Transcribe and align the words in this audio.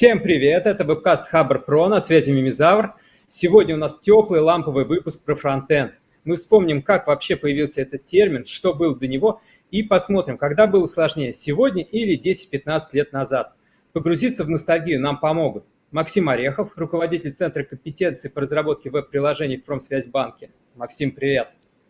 Всем 0.00 0.22
привет, 0.22 0.66
это 0.66 0.82
вебкаст 0.82 1.28
Хабр 1.28 1.58
Про, 1.58 1.86
на 1.88 2.00
связи 2.00 2.30
Мимизавр. 2.30 2.94
Сегодня 3.28 3.74
у 3.74 3.78
нас 3.78 3.98
теплый 3.98 4.40
ламповый 4.40 4.86
выпуск 4.86 5.22
про 5.26 5.34
фронтенд. 5.34 6.00
Мы 6.24 6.36
вспомним, 6.36 6.80
как 6.80 7.06
вообще 7.06 7.36
появился 7.36 7.82
этот 7.82 8.06
термин, 8.06 8.46
что 8.46 8.72
было 8.72 8.96
до 8.96 9.06
него, 9.06 9.42
и 9.70 9.82
посмотрим, 9.82 10.38
когда 10.38 10.66
было 10.66 10.86
сложнее, 10.86 11.34
сегодня 11.34 11.82
или 11.82 12.18
10-15 12.18 12.80
лет 12.94 13.12
назад. 13.12 13.52
Погрузиться 13.92 14.42
в 14.44 14.48
ностальгию 14.48 15.02
нам 15.02 15.20
помогут 15.20 15.66
Максим 15.90 16.30
Орехов, 16.30 16.72
руководитель 16.76 17.32
Центра 17.32 17.62
компетенций 17.62 18.30
по 18.30 18.40
разработке 18.40 18.88
веб-приложений 18.88 19.58
в 19.58 19.64
Промсвязьбанке. 19.64 20.48
Максим, 20.76 21.10
привет. 21.10 21.48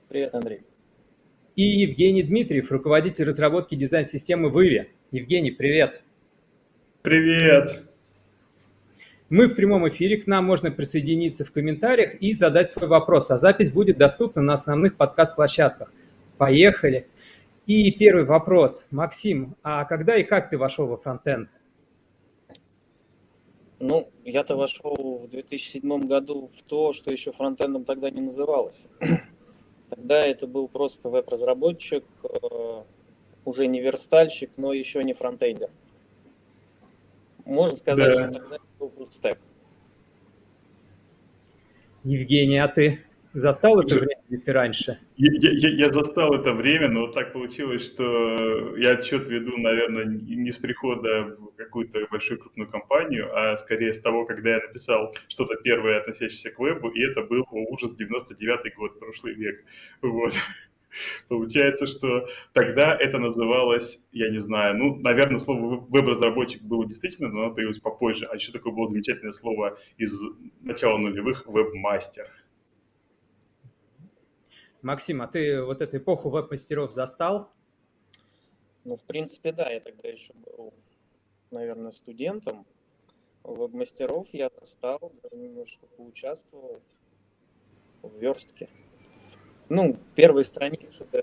Привет, 0.09 0.35
Андрей. 0.35 0.63
И 1.55 1.63
Евгений 1.63 2.25
Дмитриев, 2.25 2.73
руководитель 2.73 3.27
разработки 3.27 3.77
дизайн-системы 3.77 4.49
в 4.49 4.61
Иве. 4.61 4.89
Евгений, 5.13 5.53
привет. 5.53 6.03
Привет. 7.03 7.90
Мы 9.31 9.47
в 9.47 9.55
прямом 9.55 9.89
эфире, 9.89 10.17
к 10.17 10.27
нам 10.27 10.45
можно 10.45 10.73
присоединиться 10.73 11.45
в 11.45 11.53
комментариях 11.53 12.17
и 12.21 12.35
задать 12.35 12.69
свой 12.69 12.89
вопрос, 12.89 13.31
а 13.31 13.39
запись 13.39 13.71
будет 13.71 13.97
доступна 13.97 14.43
на 14.43 14.55
основных 14.55 14.97
подкаст-площадках. 14.97 15.93
Поехали. 16.37 17.07
И 17.65 17.93
первый 17.93 18.25
вопрос. 18.25 18.89
Максим, 18.91 19.55
а 19.63 19.85
когда 19.85 20.17
и 20.17 20.25
как 20.25 20.51
ты 20.51 20.59
вошел 20.59 20.89
во 20.89 20.97
фронтенд? 20.97 21.49
Ну, 23.79 24.11
я-то 24.25 24.57
вошел 24.57 25.21
в 25.25 25.31
2007 25.31 26.09
году 26.09 26.51
в 26.59 26.63
то, 26.63 26.93
что 26.93 27.13
еще 27.13 27.31
фронтендом 27.31 27.85
тогда 27.85 28.11
не 28.11 28.23
называлось. 28.23 28.89
Тогда 29.91 30.27
это 30.27 30.47
был 30.47 30.69
просто 30.69 31.09
веб-разработчик, 31.09 32.05
э, 32.23 32.83
уже 33.45 33.67
не 33.67 33.81
верстальщик, 33.81 34.51
но 34.57 34.73
еще 34.73 35.03
не 35.03 35.15
фронтендер. 35.15 35.71
Можно 37.45 37.77
сказать, 37.77 38.17
да. 38.17 38.25
что 38.25 38.41
тогда 38.41 38.59
был 38.81 38.91
фуллстек. 38.91 39.39
Евгений, 42.03 42.59
а 42.59 42.67
ты 42.67 43.01
застал 43.35 43.79
это 43.81 43.97
время 43.97 44.23
или 44.31 44.39
ты 44.39 44.53
раньше? 44.53 44.99
Я, 45.17 45.51
я, 45.53 45.69
я 45.69 45.89
застал 45.91 46.33
это 46.33 46.55
время, 46.55 46.89
но 46.89 47.09
так 47.09 47.35
получилось, 47.35 47.87
что 47.87 48.75
я 48.77 48.93
отчет 48.93 49.29
веду, 49.29 49.59
наверное, 49.59 50.07
не 50.07 50.51
с 50.51 50.57
прихода 50.57 51.37
в 51.39 51.57
какую-то 51.57 52.07
большую 52.11 52.41
крупную 52.41 52.71
компанию, 52.71 53.29
а 53.37 53.57
скорее 53.59 53.93
с 53.93 54.01
того, 54.01 54.25
когда 54.25 54.51
я 54.51 54.61
написал 54.67 55.15
что-то 55.29 55.57
первое, 55.57 56.01
относящееся 56.01 56.51
к 56.51 56.59
вебу, 56.59 56.89
и 56.89 57.03
это 57.03 57.23
был, 57.23 57.45
о 57.51 57.59
ужас, 57.71 57.95
99-й 57.95 58.71
год, 58.77 58.99
прошлый 58.99 59.35
век. 59.35 59.63
Вот. 60.01 60.33
Получается, 61.29 61.87
что 61.87 62.27
тогда 62.53 62.97
это 62.97 63.19
называлось, 63.19 64.01
я 64.13 64.31
не 64.31 64.39
знаю, 64.39 64.77
ну, 64.77 64.97
наверное, 64.97 65.39
слово 65.39 65.87
веб-разработчик 65.89 66.63
было 66.63 66.87
действительно, 66.87 67.29
но 67.29 67.45
оно 67.45 67.55
появилось 67.55 67.79
попозже. 67.79 68.27
А 68.27 68.35
еще 68.35 68.53
такое 68.53 68.73
было 68.73 68.89
замечательное 68.89 69.33
слово 69.33 69.79
из 69.97 70.21
начала 70.61 70.99
нулевых– 70.99 71.45
веб-мастер. 71.47 72.29
Максим, 74.83 75.21
а 75.21 75.27
ты 75.27 75.63
вот 75.63 75.83
эту 75.83 75.99
эпоху 75.99 76.31
веб-мастеров 76.31 76.91
застал? 76.91 77.53
Ну, 78.85 78.97
в 78.97 79.03
принципе, 79.03 79.53
да. 79.53 79.71
Я 79.71 79.81
тогда 79.81 80.09
еще 80.09 80.33
был, 80.33 80.73
наверное, 81.51 81.93
студентом. 81.93 82.67
Веб-мастеров 83.45 84.29
я 84.33 84.51
застал, 84.59 85.13
даже 85.23 85.37
немножко 85.37 85.87
поучаствовал 85.97 86.81
в 88.03 88.19
верстке. 88.19 88.69
Ну, 89.71 89.97
первые 90.17 90.45
страницы 90.45 91.07
в 91.13 91.15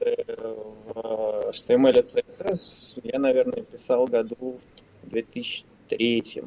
HTML 1.50 2.00
и 2.00 2.02
CSS 2.02 3.02
я, 3.04 3.20
наверное, 3.20 3.62
писал 3.62 4.08
году 4.08 4.58
в 5.04 5.10
2003. 5.10 6.44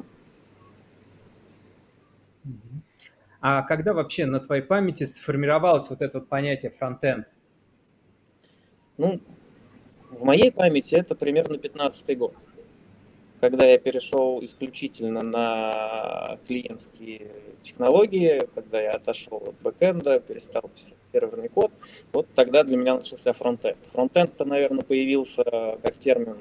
А 3.39 3.61
когда 3.61 3.93
вообще 3.93 4.25
на 4.25 4.39
твоей 4.39 4.63
памяти 4.63 5.03
сформировалось 5.03 5.91
вот 5.91 6.01
это 6.01 6.17
вот 6.17 6.27
понятие 6.27 6.71
фронтенд? 6.71 7.27
Ну, 8.97 9.21
в 10.09 10.23
моей 10.23 10.51
памяти 10.51 10.95
это 10.95 11.13
примерно 11.13 11.59
15 11.59 12.17
год 12.17 12.35
когда 13.41 13.65
я 13.65 13.77
перешел 13.79 14.39
исключительно 14.43 15.23
на 15.23 16.37
клиентские 16.47 17.27
технологии, 17.63 18.47
когда 18.53 18.79
я 18.79 18.91
отошел 18.91 19.43
от 19.47 19.55
бэкэнда, 19.61 20.19
перестал 20.19 20.69
писать 20.73 20.95
серверный 21.11 21.49
код, 21.49 21.71
вот 22.13 22.27
тогда 22.33 22.63
для 22.63 22.77
меня 22.77 22.95
начался 22.95 23.33
фронтенд. 23.33 23.79
Фронтенд-то, 23.91 24.45
наверное, 24.45 24.83
появился 24.83 25.43
как 25.81 25.97
термин 25.97 26.37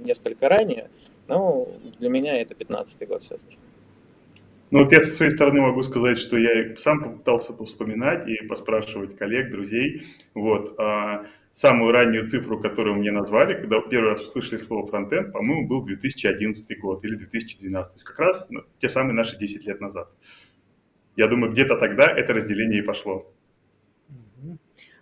несколько 0.00 0.48
ранее, 0.48 0.90
но 1.26 1.66
для 1.98 2.10
меня 2.10 2.40
это 2.40 2.54
15-й 2.54 3.06
год 3.06 3.22
все-таки. 3.22 3.56
Ну 4.70 4.82
вот 4.82 4.92
я 4.92 5.00
со 5.00 5.10
своей 5.10 5.32
стороны 5.32 5.60
могу 5.60 5.82
сказать, 5.82 6.18
что 6.18 6.38
я 6.38 6.76
сам 6.76 7.02
попытался 7.02 7.52
вспоминать 7.64 8.26
и 8.26 8.36
поспрашивать 8.46 9.16
коллег, 9.16 9.50
друзей. 9.50 10.02
Вот. 10.34 10.78
Самую 11.52 11.92
раннюю 11.92 12.26
цифру, 12.26 12.58
которую 12.58 12.96
мне 12.96 13.10
назвали, 13.10 13.54
когда 13.54 13.80
первый 13.80 14.12
раз 14.12 14.26
услышали 14.26 14.58
слово 14.58 14.86
фронтенд, 14.86 15.32
по-моему, 15.32 15.68
был 15.68 15.84
2011 15.84 16.80
год 16.80 17.04
или 17.04 17.14
2012. 17.14 17.92
То 17.92 17.96
есть 17.96 18.04
как 18.04 18.18
раз 18.18 18.46
ну, 18.48 18.62
те 18.78 18.88
самые 18.88 19.14
наши 19.14 19.38
10 19.38 19.66
лет 19.66 19.80
назад. 19.80 20.10
Я 21.14 21.28
думаю, 21.28 21.52
где-то 21.52 21.76
тогда 21.76 22.06
это 22.06 22.32
разделение 22.32 22.82
и 22.82 22.84
пошло. 22.84 23.30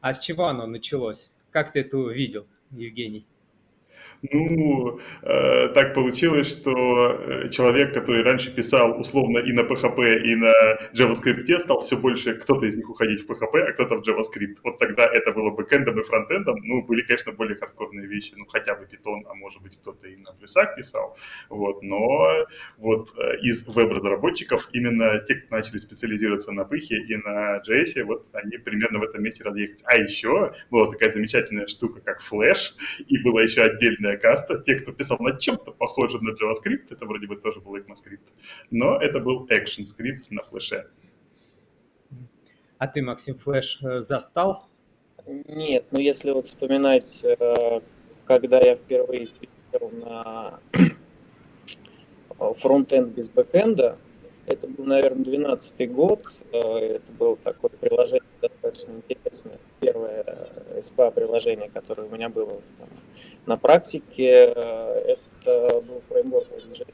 А 0.00 0.12
с 0.12 0.18
чего 0.18 0.46
оно 0.46 0.66
началось? 0.66 1.32
Как 1.52 1.72
ты 1.72 1.80
это 1.80 1.98
увидел, 1.98 2.48
Евгений? 2.72 3.26
Ну, 4.22 5.00
э, 5.22 5.68
так 5.68 5.94
получилось, 5.94 6.52
что 6.52 7.16
э, 7.18 7.48
человек, 7.48 7.94
который 7.94 8.22
раньше 8.22 8.54
писал 8.54 9.00
условно 9.00 9.38
и 9.38 9.52
на 9.52 9.60
PHP, 9.60 10.20
и 10.20 10.36
на 10.36 10.52
JavaScript, 10.92 11.58
стал 11.58 11.80
все 11.80 11.96
больше 11.96 12.34
кто-то 12.34 12.66
из 12.66 12.76
них 12.76 12.90
уходить 12.90 13.26
в 13.26 13.30
PHP, 13.30 13.60
а 13.60 13.72
кто-то 13.72 13.96
в 13.96 14.06
JavaScript. 14.06 14.56
Вот 14.62 14.78
тогда 14.78 15.06
это 15.06 15.32
было 15.32 15.50
бэкэндом 15.50 16.00
и 16.00 16.02
фронтендом. 16.02 16.56
Ну, 16.62 16.82
были, 16.82 17.00
конечно, 17.00 17.32
более 17.32 17.56
хардкорные 17.56 18.06
вещи, 18.06 18.34
ну, 18.36 18.44
хотя 18.44 18.74
бы 18.74 18.84
Python, 18.84 19.22
а 19.26 19.34
может 19.34 19.62
быть, 19.62 19.78
кто-то 19.78 20.06
и 20.06 20.16
на 20.16 20.32
плюсах 20.32 20.76
писал. 20.76 21.16
Вот, 21.48 21.82
но 21.82 22.46
вот 22.76 23.14
э, 23.16 23.38
из 23.38 23.66
веб-разработчиков 23.66 24.68
именно 24.72 25.18
те, 25.20 25.36
кто 25.36 25.56
начали 25.56 25.78
специализироваться 25.78 26.52
на 26.52 26.64
пыхе 26.64 26.96
и 26.96 27.16
на 27.16 27.62
JS, 27.66 28.04
вот 28.04 28.26
они 28.34 28.58
примерно 28.58 28.98
в 28.98 29.02
этом 29.02 29.22
месте 29.22 29.44
разъехались. 29.44 29.82
А 29.86 29.96
еще 29.96 30.52
была 30.70 30.90
такая 30.90 31.10
замечательная 31.10 31.66
штука, 31.66 32.02
как 32.02 32.20
Flash, 32.20 32.74
и 33.06 33.16
была 33.22 33.42
еще 33.42 33.62
отдельная 33.62 34.09
отдельная 34.10 34.16
каста, 34.16 34.58
те, 34.58 34.76
кто 34.76 34.92
писал 34.92 35.18
на 35.20 35.38
чем-то 35.38 35.72
похожем 35.72 36.22
на 36.22 36.30
JavaScript, 36.30 36.86
это 36.90 37.06
вроде 37.06 37.26
бы 37.26 37.36
тоже 37.36 37.60
был 37.60 37.76
ECMAScript, 37.76 38.32
но 38.70 38.96
это 38.96 39.20
был 39.20 39.46
ActionScript 39.46 40.26
на 40.30 40.42
флеше. 40.42 40.86
А 42.78 42.86
ты, 42.86 43.02
Максим, 43.02 43.36
флеш 43.36 43.80
э, 43.82 44.00
застал? 44.00 44.66
Нет, 45.26 45.84
но 45.90 45.98
если 45.98 46.30
вот 46.30 46.46
вспоминать, 46.46 47.24
э, 47.24 47.80
когда 48.24 48.58
я 48.58 48.74
впервые 48.74 49.28
перешел 49.28 49.90
на 49.90 50.60
фронтенд 52.58 53.14
без 53.14 53.28
бэкенда, 53.28 53.98
это 54.46 54.66
был, 54.66 54.86
наверное, 54.86 55.24
12 55.24 55.92
год. 55.92 56.24
Э, 56.52 56.96
это 56.96 57.12
было 57.12 57.36
такое 57.36 57.70
приложение 57.70 58.22
достаточно 58.40 58.92
интересное. 58.92 59.58
Первое 59.80 60.24
SPA-приложение, 60.78 61.68
которое 61.68 62.08
у 62.08 62.10
меня 62.10 62.30
было 62.30 62.62
там, 62.78 62.88
на 63.46 63.56
практике 63.56 64.52
э, 64.54 65.16
это 65.42 65.82
был 65.82 66.02
фреймворк 66.08 66.48
ExtJS. 66.48 66.86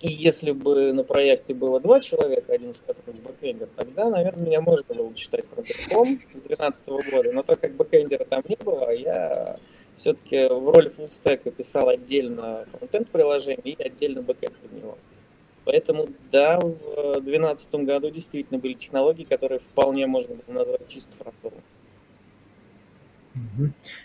И 0.00 0.08
если 0.08 0.50
бы 0.50 0.92
на 0.92 1.04
проекте 1.04 1.54
было 1.54 1.78
два 1.78 2.00
человека, 2.00 2.52
один 2.52 2.70
из 2.70 2.80
которых 2.80 3.14
бэкэндер, 3.22 3.68
тогда, 3.76 4.10
наверное, 4.10 4.44
меня 4.44 4.60
можно 4.60 4.92
было 4.92 5.08
бы 5.08 5.16
считать 5.16 5.46
фронтендером 5.46 6.20
с 6.32 6.40
2012 6.40 6.88
года. 6.88 7.32
Но 7.32 7.42
так 7.44 7.60
как 7.60 7.76
бэкэндера 7.76 8.24
там 8.24 8.42
не 8.48 8.56
было, 8.56 8.90
я 8.90 9.60
все-таки 9.96 10.48
в 10.48 10.68
роли 10.70 10.88
full 10.88 11.14
stack 11.14 11.46
а 11.46 11.52
писал 11.52 11.88
отдельно 11.88 12.66
фронтенд 12.72 13.10
приложение 13.10 13.76
и 13.76 13.80
отдельно 13.80 14.22
бэкэнд 14.22 14.56
под 14.56 14.72
него. 14.72 14.98
Поэтому, 15.64 16.08
да, 16.32 16.58
в 16.58 17.20
2012 17.20 17.74
году 17.86 18.10
действительно 18.10 18.58
были 18.58 18.72
технологии, 18.72 19.22
которые 19.22 19.60
вполне 19.60 20.06
можно 20.08 20.34
было 20.34 20.54
назвать 20.54 20.88
чисто 20.88 21.16
фронтовыми. 21.16 21.62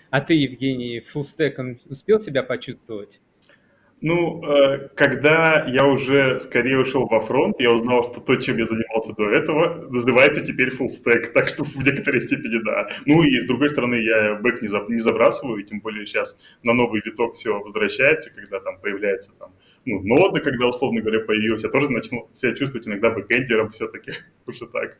А 0.09 0.21
ты, 0.21 0.33
Евгений, 0.33 0.99
full 1.01 1.30
stack 1.30 1.65
ом 1.65 1.79
успел 1.85 2.19
себя 2.19 2.43
почувствовать? 2.43 3.19
Ну, 3.99 4.43
э, 4.43 4.89
когда 4.95 5.65
я 5.65 5.87
уже 5.87 6.39
скорее 6.39 6.79
ушел 6.79 7.07
во 7.07 7.19
фронт, 7.19 7.59
я 7.59 7.71
узнал, 7.71 8.03
что 8.03 8.21
то, 8.21 8.35
чем 8.35 8.57
я 8.57 8.65
занимался 8.65 9.15
до 9.15 9.27
этого, 9.27 9.89
называется 9.89 10.45
теперь 10.45 10.69
full 10.69 10.85
stack, 10.85 11.27
так 11.33 11.49
что 11.49 11.63
в 11.63 11.75
некоторой 11.77 12.21
степени 12.21 12.63
да. 12.63 12.87
Ну 13.07 13.23
и 13.23 13.39
с 13.39 13.47
другой 13.47 13.69
стороны, 13.69 13.95
я 13.95 14.35
бэк 14.35 14.61
не, 14.61 14.99
забрасываю, 14.99 15.63
тем 15.63 15.79
более 15.79 16.05
сейчас 16.05 16.39
на 16.61 16.73
новый 16.73 17.01
виток 17.03 17.35
все 17.35 17.59
возвращается, 17.59 18.29
когда 18.29 18.59
там 18.59 18.79
появляется 18.79 19.31
там, 19.39 19.53
ну, 19.85 20.01
нода, 20.03 20.41
когда, 20.41 20.67
условно 20.67 21.01
говоря, 21.01 21.21
появилась, 21.21 21.63
я 21.63 21.69
тоже 21.69 21.89
начал 21.89 22.29
себя 22.31 22.53
чувствовать 22.53 22.87
иногда 22.87 23.09
бэкэндером 23.09 23.71
все-таки, 23.71 24.11
уже 24.45 24.67
так. 24.67 24.99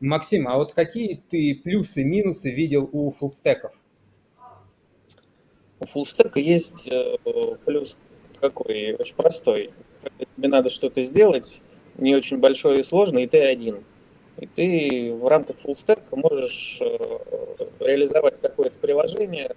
Максим, 0.00 0.48
а 0.48 0.56
вот 0.56 0.72
какие 0.72 1.22
ты 1.28 1.54
плюсы, 1.62 2.02
минусы 2.02 2.50
видел 2.50 2.88
у 2.90 3.10
фуллстеков? 3.10 3.72
У 5.78 5.86
фуллстека 5.86 6.40
есть 6.40 6.88
э, 6.88 7.16
плюс 7.66 7.98
какой? 8.40 8.94
Очень 8.94 9.14
простой. 9.14 9.70
Когда 10.02 10.24
тебе 10.36 10.48
надо 10.48 10.70
что-то 10.70 11.02
сделать, 11.02 11.60
не 11.98 12.14
очень 12.14 12.38
большое 12.38 12.80
и 12.80 12.82
сложное, 12.82 13.24
и 13.24 13.26
ты 13.26 13.40
один. 13.40 13.84
И 14.38 14.46
ты 14.46 15.14
в 15.14 15.28
рамках 15.28 15.58
фуллстека 15.58 16.16
можешь 16.16 16.78
э, 16.80 17.18
реализовать 17.78 18.40
какое-то 18.40 18.78
приложение 18.78 19.54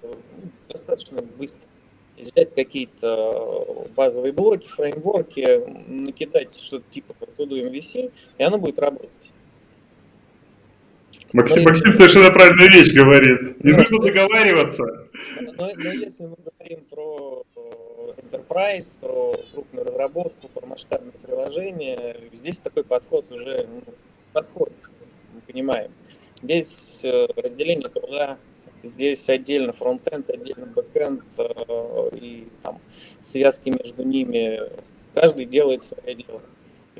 достаточно 0.67 1.21
быстро. 1.21 1.69
Взять 2.17 2.53
какие-то 2.53 3.87
базовые 3.95 4.33
блоки, 4.33 4.67
фреймворки, 4.67 5.89
накидать 5.89 6.53
что-то 6.53 6.85
типа 6.89 7.15
Todo 7.37 7.69
MVC, 7.69 8.11
и 8.37 8.43
оно 8.43 8.57
будет 8.57 8.79
работать. 8.79 9.32
Максим, 11.33 11.63
Максим 11.63 11.91
совершенно 11.91 12.31
правильную 12.31 12.69
вещь 12.69 12.93
говорит. 12.93 13.63
Не 13.63 13.71
но, 13.71 13.79
нужно 13.79 13.99
договариваться. 13.99 14.83
Но, 15.41 15.71
но 15.75 15.91
если 15.91 16.25
мы 16.25 16.35
говорим 16.37 16.85
про 16.89 17.43
enterprise, 18.17 18.97
про 18.99 19.33
крупную 19.51 19.85
разработку, 19.85 20.47
про 20.47 20.67
масштабное 20.67 21.13
приложение, 21.25 22.17
здесь 22.33 22.59
такой 22.59 22.83
подход 22.83 23.31
уже 23.31 23.67
ну, 23.67 23.81
подходит, 24.31 24.77
мы 25.33 25.41
понимаем. 25.41 25.91
Здесь 26.43 27.01
э, 27.03 27.27
разделение 27.35 27.89
труда, 27.89 28.37
здесь 28.83 29.27
отдельно 29.27 29.73
фронтенд, 29.73 30.29
отдельно 30.29 30.67
бэкенд 30.67 31.23
э, 31.37 32.09
и 32.13 32.47
там 32.61 32.79
связки 33.21 33.69
между 33.69 34.03
ними. 34.03 34.59
Каждый 35.15 35.45
делает 35.45 35.81
свое 35.81 36.15
дело. 36.15 36.41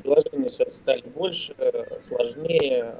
Приложения 0.04 0.50
сейчас 0.50 0.76
стали 0.76 1.02
больше, 1.14 1.54
сложнее, 1.96 2.94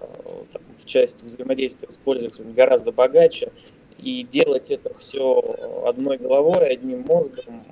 там, 0.51 0.63
в 0.81 0.87
части 0.87 1.23
взаимодействия 1.23 1.91
с 1.91 1.99
пользователем 1.99 2.55
гораздо 2.55 2.93
богаче. 2.93 3.51
И 3.99 4.23
делать 4.23 4.71
это 4.71 4.95
все 4.95 5.39
одной 5.87 6.17
головой, 6.17 6.67
одним 6.67 7.03
мозгом, 7.03 7.63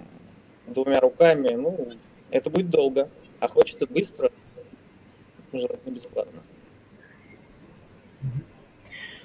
двумя 0.66 1.00
руками, 1.00 1.54
ну, 1.54 1.92
это 2.30 2.50
будет 2.50 2.68
долго. 2.68 3.08
А 3.40 3.48
хочется 3.48 3.86
быстро, 3.86 4.30
желательно 5.50 5.94
бесплатно. 5.94 6.42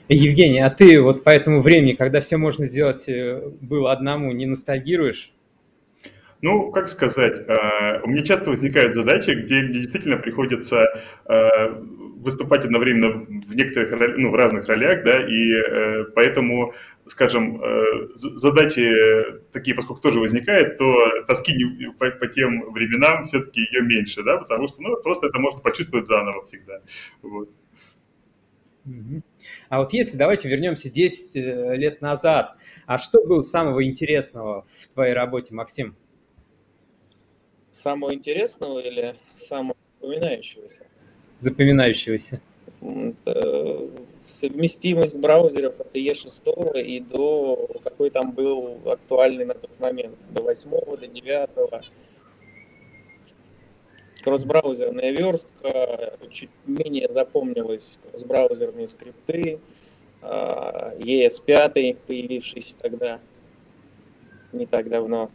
Евгений, 0.08 0.60
а 0.60 0.70
ты 0.70 1.02
вот 1.02 1.26
по 1.26 1.32
этому 1.32 1.62
времени, 1.62 1.92
когда 1.92 2.22
все 2.22 2.38
можно 2.38 2.66
сделать 2.66 3.10
э, 3.10 3.42
было 3.60 3.92
одному, 3.92 4.32
не 4.32 4.46
ностальгируешь? 4.46 5.34
Ну, 6.42 6.72
как 6.72 6.88
сказать, 6.90 7.40
э, 7.40 8.02
у 8.04 8.08
меня 8.08 8.22
часто 8.22 8.52
возникают 8.52 8.94
задачи, 8.94 9.32
где 9.32 9.64
мне 9.64 9.80
действительно 9.80 10.18
приходится 10.18 10.86
э, 11.26 11.70
выступать 12.18 12.64
одновременно 12.64 13.26
в 13.26 13.56
некоторых, 13.56 14.18
ну, 14.18 14.30
в 14.30 14.36
разных 14.36 14.68
ролях, 14.68 15.04
да, 15.04 15.28
и 15.28 15.54
э, 15.54 16.04
поэтому, 16.14 16.74
скажем, 17.08 17.62
задачи 18.14 18.94
такие, 19.52 19.76
поскольку 19.76 20.02
тоже 20.02 20.20
возникают, 20.20 20.78
то 20.78 21.24
тоски 21.28 21.54
по, 21.98 22.12
по 22.12 22.28
тем 22.28 22.72
временам 22.72 23.26
все-таки 23.26 23.62
ее 23.62 23.82
меньше, 23.82 24.22
да, 24.24 24.38
потому 24.38 24.68
что, 24.68 24.82
ну, 24.84 24.96
просто 25.02 25.28
это 25.28 25.40
можно 25.40 25.62
почувствовать 25.62 26.06
заново 26.06 26.44
всегда, 26.46 26.82
вот. 27.24 27.50
А 29.70 29.80
вот 29.80 29.92
если 29.92 30.18
давайте 30.18 30.48
вернемся 30.48 30.90
10 30.90 31.36
лет 31.36 32.02
назад, 32.02 32.56
а 32.86 32.98
что 33.00 33.26
было 33.26 33.42
самого 33.42 33.84
интересного 33.84 34.66
в 34.70 34.88
твоей 34.94 35.14
работе, 35.14 35.54
Максим? 35.54 35.96
Самого 37.78 38.12
интересного 38.12 38.80
или 38.80 39.14
самого 39.36 39.78
запоминающегося? 40.02 40.88
Запоминающегося. 41.38 42.42
Это 42.82 43.88
совместимость 44.24 45.16
браузеров 45.18 45.80
от 45.80 45.96
E6 45.96 46.82
и 46.82 47.00
до 47.02 47.70
какой 47.84 48.10
там 48.10 48.32
был 48.32 48.80
актуальный 48.90 49.46
на 49.46 49.54
тот 49.54 49.80
момент, 49.80 50.18
до 50.32 50.42
8, 50.42 50.72
до 50.72 51.08
9. 51.08 51.92
Кросс-браузерная 54.24 55.12
верстка, 55.12 56.18
чуть 56.32 56.50
менее 56.66 57.08
запомнилась 57.10 58.00
кросс-браузерные 58.02 58.88
скрипты, 58.88 59.60
ES5, 60.24 61.52
а, 61.54 61.70
появившийся 62.08 62.76
тогда, 62.76 63.20
не 64.52 64.66
так 64.66 64.90
давно. 64.90 65.30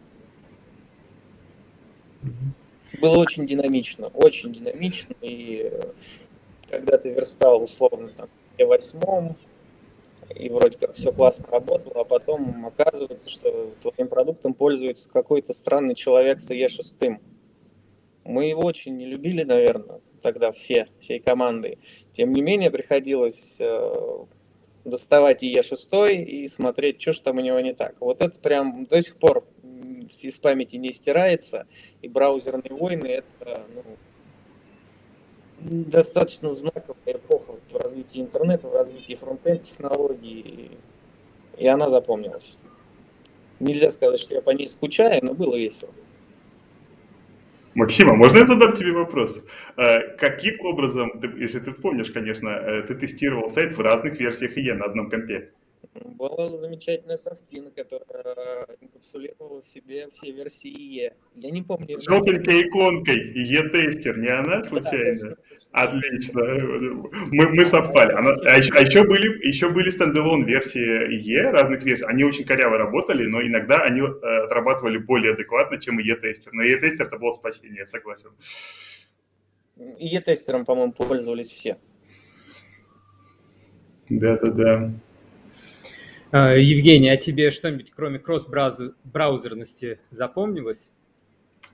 Было 3.01 3.19
очень 3.19 3.47
динамично, 3.47 4.09
очень 4.09 4.53
динамично, 4.53 5.15
и 5.23 5.71
э, 5.73 5.83
когда 6.69 6.99
ты 6.99 7.11
верстал 7.11 7.63
условно 7.63 8.11
там 8.17 8.29
в 8.59 8.65
восьмом, 8.65 9.37
и 10.35 10.49
вроде 10.49 10.79
как 10.79 10.95
все 10.95 11.13
классно 11.13 11.47
работало, 11.51 12.01
а 12.01 12.05
потом 12.05 12.67
оказывается, 12.67 13.29
что 13.31 13.73
твоим 13.81 14.09
продуктом 14.09 14.55
пользуется 14.55 15.09
какой-то 15.09 15.53
странный 15.53 15.95
человек 15.95 16.41
с 16.41 16.51
E6. 16.51 17.19
Мы 18.25 18.47
его 18.47 18.63
очень 18.63 18.97
не 18.97 19.07
любили, 19.07 19.43
наверное, 19.43 20.01
тогда 20.23 20.53
все, 20.53 20.87
всей 21.01 21.19
командой. 21.19 21.79
Тем 22.13 22.33
не 22.33 22.43
менее, 22.43 22.71
приходилось 22.71 23.57
э, 23.59 24.25
доставать 24.85 25.43
E6 25.43 26.15
и 26.23 26.49
смотреть, 26.49 27.01
что 27.01 27.13
же 27.13 27.23
там 27.23 27.39
у 27.39 27.41
него 27.41 27.61
не 27.61 27.75
так. 27.75 27.97
Вот 28.01 28.21
это 28.21 28.39
прям 28.39 28.87
до 28.87 29.03
сих 29.03 29.17
пор 29.17 29.45
из 30.03 30.39
памяти 30.39 30.77
не 30.77 30.93
стирается, 30.93 31.67
и 32.01 32.09
браузерные 32.09 32.73
войны 32.73 33.07
это 33.07 33.67
ну, 33.75 33.83
достаточно 35.61 36.53
знаковая 36.53 37.17
эпоха 37.17 37.55
в 37.71 37.77
развитии 37.77 38.21
интернета, 38.21 38.69
в 38.69 38.75
развитии 38.75 39.15
фронтенд 39.15 39.63
технологий, 39.63 40.71
и 41.59 41.67
она 41.67 41.89
запомнилась. 41.89 42.59
Нельзя 43.61 43.91
сказать, 43.91 44.19
что 44.19 44.35
я 44.35 44.43
по 44.43 44.51
ней 44.51 44.67
скучаю, 44.67 45.25
но 45.25 45.35
было 45.35 45.57
весело. 45.57 45.91
Максима, 47.75 48.15
можно 48.15 48.39
я 48.39 48.47
задам 48.47 48.75
тебе 48.75 48.93
вопрос? 48.93 49.43
Э, 49.77 50.17
каким 50.17 50.61
образом, 50.61 51.13
если 51.39 51.61
ты 51.61 51.73
помнишь, 51.73 52.11
конечно, 52.11 52.49
э, 52.49 52.83
ты 52.83 52.95
тестировал 52.95 53.49
сайт 53.49 53.73
в 53.73 53.81
разных 53.81 54.21
версиях 54.21 54.59
IE 54.59 54.75
на 54.75 54.85
одном 54.85 55.09
компе? 55.09 55.51
Была 55.95 56.57
замечательная 56.57 57.17
софтина, 57.17 57.71
которая 57.71 58.67
инкапсулировала 58.81 59.61
в 59.61 59.67
себе 59.67 60.09
все 60.13 60.33
версии 60.33 60.71
E. 60.71 61.13
Я 61.35 61.51
не 61.51 61.63
помню. 61.63 61.99
Желтенькой 61.99 62.69
иконкой, 62.69 63.33
E-тестер, 63.35 64.19
не 64.19 64.29
она 64.29 64.63
случайно? 64.65 65.31
Да, 65.31 65.37
Отлично, 65.73 66.43
мы, 67.31 67.49
мы 67.51 67.65
совпали. 67.65 68.13
Она, 68.13 68.31
а, 68.31 68.57
еще, 68.57 68.73
а 68.75 68.81
еще 68.81 69.05
были, 69.05 69.47
еще 69.47 69.71
были 69.71 69.91
стендалон 69.91 70.45
версии 70.45 71.33
E, 71.33 71.51
разных 71.51 71.83
версий. 71.83 72.05
Они 72.05 72.25
очень 72.25 72.45
коряво 72.45 72.79
работали, 72.79 73.27
но 73.27 73.43
иногда 73.43 73.83
они 73.83 74.01
э, 74.01 74.45
отрабатывали 74.45 74.99
более 74.99 75.33
адекватно, 75.33 75.81
чем 75.81 75.99
E-тестер. 75.99 76.53
Но 76.53 76.63
E-тестер 76.63 77.07
это 77.07 77.19
было 77.19 77.33
спасение, 77.33 77.81
я 77.81 77.87
согласен. 77.87 78.31
E-тестером, 79.99 80.65
по-моему, 80.65 80.93
пользовались 80.93 81.51
все. 81.51 81.79
Да-да-да. 84.09 84.93
А, 86.33 86.55
Евгений, 86.55 87.11
а 87.11 87.19
тебе 87.19 87.51
что-нибудь 87.51 87.93
кроме 87.95 88.19
кросс-браузерности 88.19 90.01
запомнилось? 90.09 90.95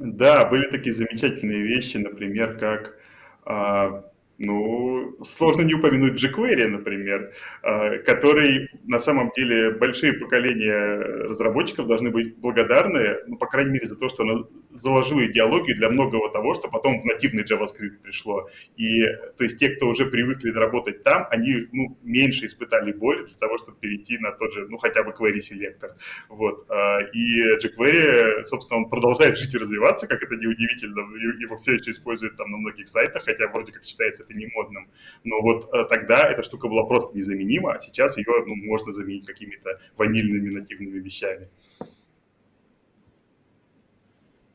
Да, 0.01 0.47
были 0.47 0.69
такие 0.69 0.93
замечательные 0.93 1.63
вещи, 1.63 1.97
например, 1.97 2.59
как 2.59 2.99
а, 3.45 4.05
ну, 4.39 5.17
сложно 5.23 5.63
не 5.63 5.75
упомянуть 5.75 6.23
jQuery, 6.23 6.67
например, 6.67 7.33
а, 7.63 7.99
который 7.99 8.69
на 8.85 8.99
самом 8.99 9.31
деле 9.37 9.71
большие 9.71 10.13
поколения 10.15 10.99
разработчиков 11.29 11.87
должны 11.87 12.11
быть 12.11 12.37
благодарны, 12.39 13.19
ну, 13.29 13.37
по 13.37 13.47
крайней 13.47 13.71
мере, 13.71 13.87
за 13.87 13.95
то, 13.95 14.09
что 14.09 14.25
она 14.25 14.45
заложила 14.79 15.25
идеологию 15.27 15.77
для 15.77 15.91
многого 15.91 16.31
того, 16.31 16.55
что 16.55 16.69
потом 16.69 17.01
в 17.01 17.05
нативный 17.05 17.45
JavaScript 17.45 17.99
пришло. 18.03 18.49
И 18.77 19.05
то 19.37 19.45
есть 19.45 19.59
те, 19.59 19.71
кто 19.71 19.89
уже 19.89 20.07
привыкли 20.07 20.51
работать 20.51 21.03
там, 21.03 21.27
они 21.31 21.69
ну, 21.73 21.99
меньше 22.03 22.47
испытали 22.47 22.93
боль 22.93 23.27
для 23.27 23.37
того, 23.37 23.59
чтобы 23.59 23.79
перейти 23.79 24.19
на 24.19 24.33
тот 24.33 24.53
же, 24.53 24.67
ну, 24.69 24.77
хотя 24.77 25.03
бы 25.03 25.11
query 25.11 25.41
селектор. 25.41 25.97
Вот. 26.29 26.67
А, 26.71 27.01
и 27.13 27.43
jQuery, 27.63 28.45
собственно, 28.45 28.79
он 28.79 28.91
продолжает 28.91 29.39
жить 29.39 29.55
и 29.55 29.59
развиваться, 29.59 30.07
как 30.07 30.23
это 30.23 30.37
неудивительно, 30.37 31.01
его 31.41 31.57
все 31.57 31.75
еще 31.75 31.91
используют 31.91 32.37
там 32.37 32.51
на 32.51 32.57
многих 32.57 32.89
сайтах, 32.89 33.25
хотя 33.25 33.49
вроде 33.49 33.73
как 33.73 33.85
считается 33.85 34.23
это 34.23 34.35
не 34.35 34.47
модным. 34.55 34.91
Но 35.25 35.41
вот 35.41 35.69
э, 35.73 35.85
тогда 35.89 36.29
эта 36.29 36.43
штука 36.43 36.69
была 36.69 36.85
просто 36.85 37.17
незаменима, 37.17 37.75
а 37.75 37.79
сейчас 37.79 38.17
ее 38.17 38.45
ну, 38.47 38.55
можно 38.55 38.93
заменить 38.93 39.27
какими-то 39.27 39.81
ванильными 39.97 40.51
нативными 40.51 40.99
вещами. 40.99 41.49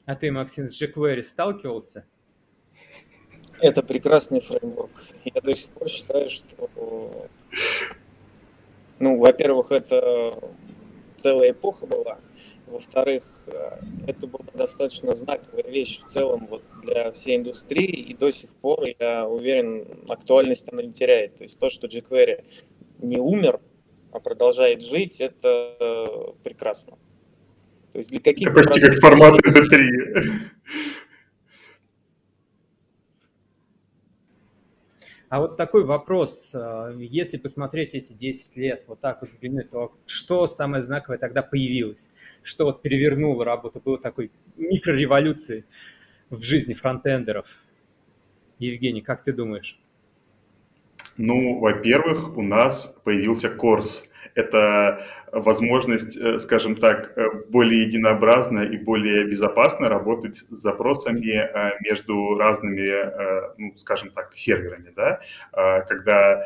А 0.05 0.15
ты, 0.15 0.31
Максим, 0.31 0.67
с 0.67 0.81
jQuery 0.81 1.21
сталкивался? 1.21 2.05
Это 3.61 3.81
прекрасный 3.81 4.41
фреймворк. 4.41 4.91
Я 5.23 5.39
до 5.41 5.55
сих 5.55 5.69
пор 5.69 5.87
считаю, 5.87 6.29
что, 6.29 7.29
ну, 8.99 9.17
во-первых, 9.17 9.71
это 9.71 10.37
целая 11.15 11.51
эпоха 11.51 11.85
была. 11.85 12.19
Во-вторых, 12.67 13.23
э, 13.47 13.79
это 14.07 14.27
была 14.27 14.45
достаточно 14.53 15.13
знаковая 15.13 15.63
вещь 15.63 15.99
в 15.99 16.05
целом 16.07 16.47
вот 16.47 16.63
для 16.81 17.11
всей 17.13 17.37
индустрии, 17.37 17.85
и 17.85 18.13
до 18.13 18.31
сих 18.31 18.49
пор, 18.49 18.83
я 18.99 19.27
уверен, 19.27 19.87
актуальность 20.09 20.71
она 20.71 20.81
не 20.81 20.91
теряет. 20.91 21.37
То 21.37 21.43
есть 21.43 21.59
то, 21.59 21.69
что 21.69 21.87
jQuery 21.87 22.43
не 22.99 23.19
умер, 23.19 23.61
а 24.11 24.19
продолжает 24.19 24.81
жить, 24.81 25.21
это 25.21 25.77
э, 25.79 26.05
прекрасно. 26.43 26.97
То 27.93 27.99
есть 27.99 28.09
для 28.09 28.19
каких-то... 28.19 28.55
Почти 28.55 28.81
как 28.81 28.99
формат 28.99 29.39
MP3. 29.45 30.49
А 35.29 35.39
вот 35.39 35.57
такой 35.57 35.83
вопрос, 35.83 36.53
э, 36.53 36.93
если 36.99 37.37
посмотреть 37.37 37.95
эти 37.95 38.13
10 38.13 38.55
лет, 38.57 38.83
вот 38.87 38.99
так 38.99 39.21
вот 39.21 39.31
взглянуть, 39.31 39.71
то 39.71 39.91
что 40.05 40.45
самое 40.45 40.81
знаковое 40.81 41.17
тогда 41.17 41.41
появилось? 41.41 42.11
Что 42.43 42.65
вот 42.65 42.83
перевернуло 42.83 43.43
работу, 43.43 43.81
было 43.83 43.97
такой 43.97 44.31
микрореволюции 44.57 45.65
в 46.29 46.43
жизни 46.43 46.73
фронтендеров? 46.73 47.63
Евгений, 48.59 49.01
как 49.01 49.23
ты 49.23 49.33
думаешь? 49.33 49.79
Ну, 51.17 51.59
во-первых, 51.59 52.37
у 52.37 52.41
нас 52.41 52.99
появился 53.03 53.49
курс 53.49 54.09
это 54.35 55.05
возможность, 55.31 56.17
э, 56.17 56.37
скажем 56.39 56.75
так, 56.75 57.17
э, 57.17 57.29
более 57.49 57.83
единообразно 57.83 58.59
и 58.59 58.77
более 58.77 59.25
безопасно 59.25 59.89
работать 59.89 60.43
с 60.49 60.57
запросами 60.57 61.31
э, 61.31 61.77
между 61.81 62.35
разными, 62.35 62.83
ну, 63.57 63.77
скажем 63.77 64.11
так, 64.11 64.31
серверами, 64.35 64.93
да, 64.95 65.19
когда 65.87 66.43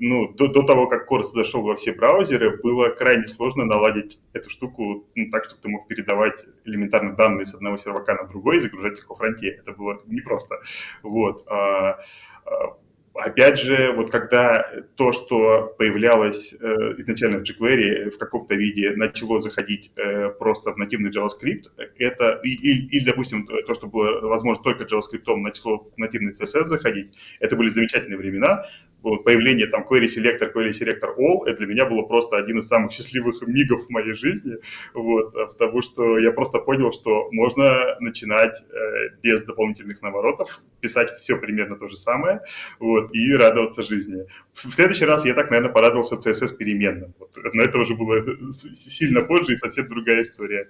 ну, 0.00 0.28
до, 0.28 0.48
до 0.48 0.62
того, 0.62 0.86
как 0.86 1.06
курс 1.06 1.32
зашел 1.32 1.62
во 1.62 1.76
все 1.76 1.92
браузеры, 1.92 2.58
было 2.58 2.88
крайне 2.88 3.28
сложно 3.28 3.64
наладить 3.64 4.18
эту 4.32 4.50
штуку 4.50 5.06
ну, 5.14 5.30
так, 5.30 5.44
чтобы 5.44 5.62
ты 5.62 5.68
мог 5.68 5.88
передавать 5.88 6.46
элементарно 6.64 7.14
данные 7.14 7.46
с 7.46 7.54
одного 7.54 7.76
сервака 7.76 8.14
на 8.14 8.28
другой 8.28 8.56
и 8.56 8.60
загружать 8.60 8.98
их 8.98 9.08
во 9.08 9.14
фронте. 9.14 9.48
Это 9.48 9.72
было 9.72 10.00
непросто. 10.06 10.56
Вот 11.02 11.44
а, 11.48 12.00
а, 12.44 12.76
Опять 13.18 13.58
же, 13.58 13.92
вот 13.96 14.12
когда 14.12 14.70
то, 14.94 15.12
что 15.12 15.74
появлялось 15.76 16.54
э, 16.54 16.74
изначально 16.98 17.38
в 17.38 17.42
jQuery 17.42 18.10
в 18.10 18.18
каком-то 18.18 18.54
виде, 18.54 18.92
начало 18.94 19.40
заходить 19.40 19.90
э, 19.96 20.28
просто 20.30 20.72
в 20.72 20.76
нативный 20.76 21.10
JavaScript, 21.10 21.64
это, 21.98 22.40
и, 22.44 22.50
и, 22.50 22.86
или, 22.96 23.04
допустим, 23.04 23.46
то, 23.46 23.74
что 23.74 23.88
было 23.88 24.20
возможно 24.20 24.62
только 24.62 24.84
JavaScript, 24.84 25.34
начало 25.36 25.78
в 25.78 25.98
нативный 25.98 26.32
CSS 26.32 26.62
заходить, 26.62 27.18
это 27.40 27.56
были 27.56 27.70
замечательные 27.70 28.18
времена, 28.18 28.62
появление 29.02 29.66
там 29.66 29.86
query 29.88 30.06
selector, 30.06 30.52
query 30.52 30.70
selector 30.70 31.14
all, 31.16 31.46
это 31.46 31.58
для 31.58 31.66
меня 31.66 31.86
было 31.86 32.02
просто 32.02 32.36
один 32.36 32.58
из 32.58 32.66
самых 32.66 32.92
счастливых 32.92 33.40
мигов 33.42 33.86
в 33.86 33.90
моей 33.90 34.14
жизни, 34.14 34.56
вот, 34.94 35.32
потому 35.32 35.82
что 35.82 36.18
я 36.18 36.32
просто 36.32 36.58
понял, 36.58 36.92
что 36.92 37.28
можно 37.32 37.96
начинать 38.00 38.62
э, 38.70 39.16
без 39.22 39.42
дополнительных 39.42 40.02
наворотов, 40.02 40.60
писать 40.80 41.12
все 41.18 41.36
примерно 41.36 41.76
то 41.76 41.88
же 41.88 41.96
самое, 41.96 42.40
вот, 42.78 43.14
и 43.14 43.32
радоваться 43.34 43.82
жизни. 43.82 44.26
В, 44.52 44.68
в 44.68 44.74
следующий 44.74 45.04
раз 45.04 45.24
я 45.24 45.34
так, 45.34 45.50
наверное, 45.50 45.72
порадовался 45.72 46.16
CSS 46.16 46.56
переменным, 46.56 47.14
вот, 47.18 47.36
но 47.52 47.62
это 47.62 47.78
уже 47.78 47.94
было 47.94 48.24
сильно 48.52 49.22
позже 49.22 49.52
и 49.52 49.56
совсем 49.56 49.88
другая 49.88 50.22
история. 50.22 50.68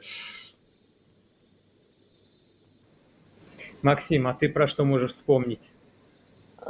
Максим, 3.83 4.27
а 4.27 4.35
ты 4.35 4.49
про 4.49 4.67
что 4.67 4.85
можешь 4.85 5.13
вспомнить? 5.13 5.73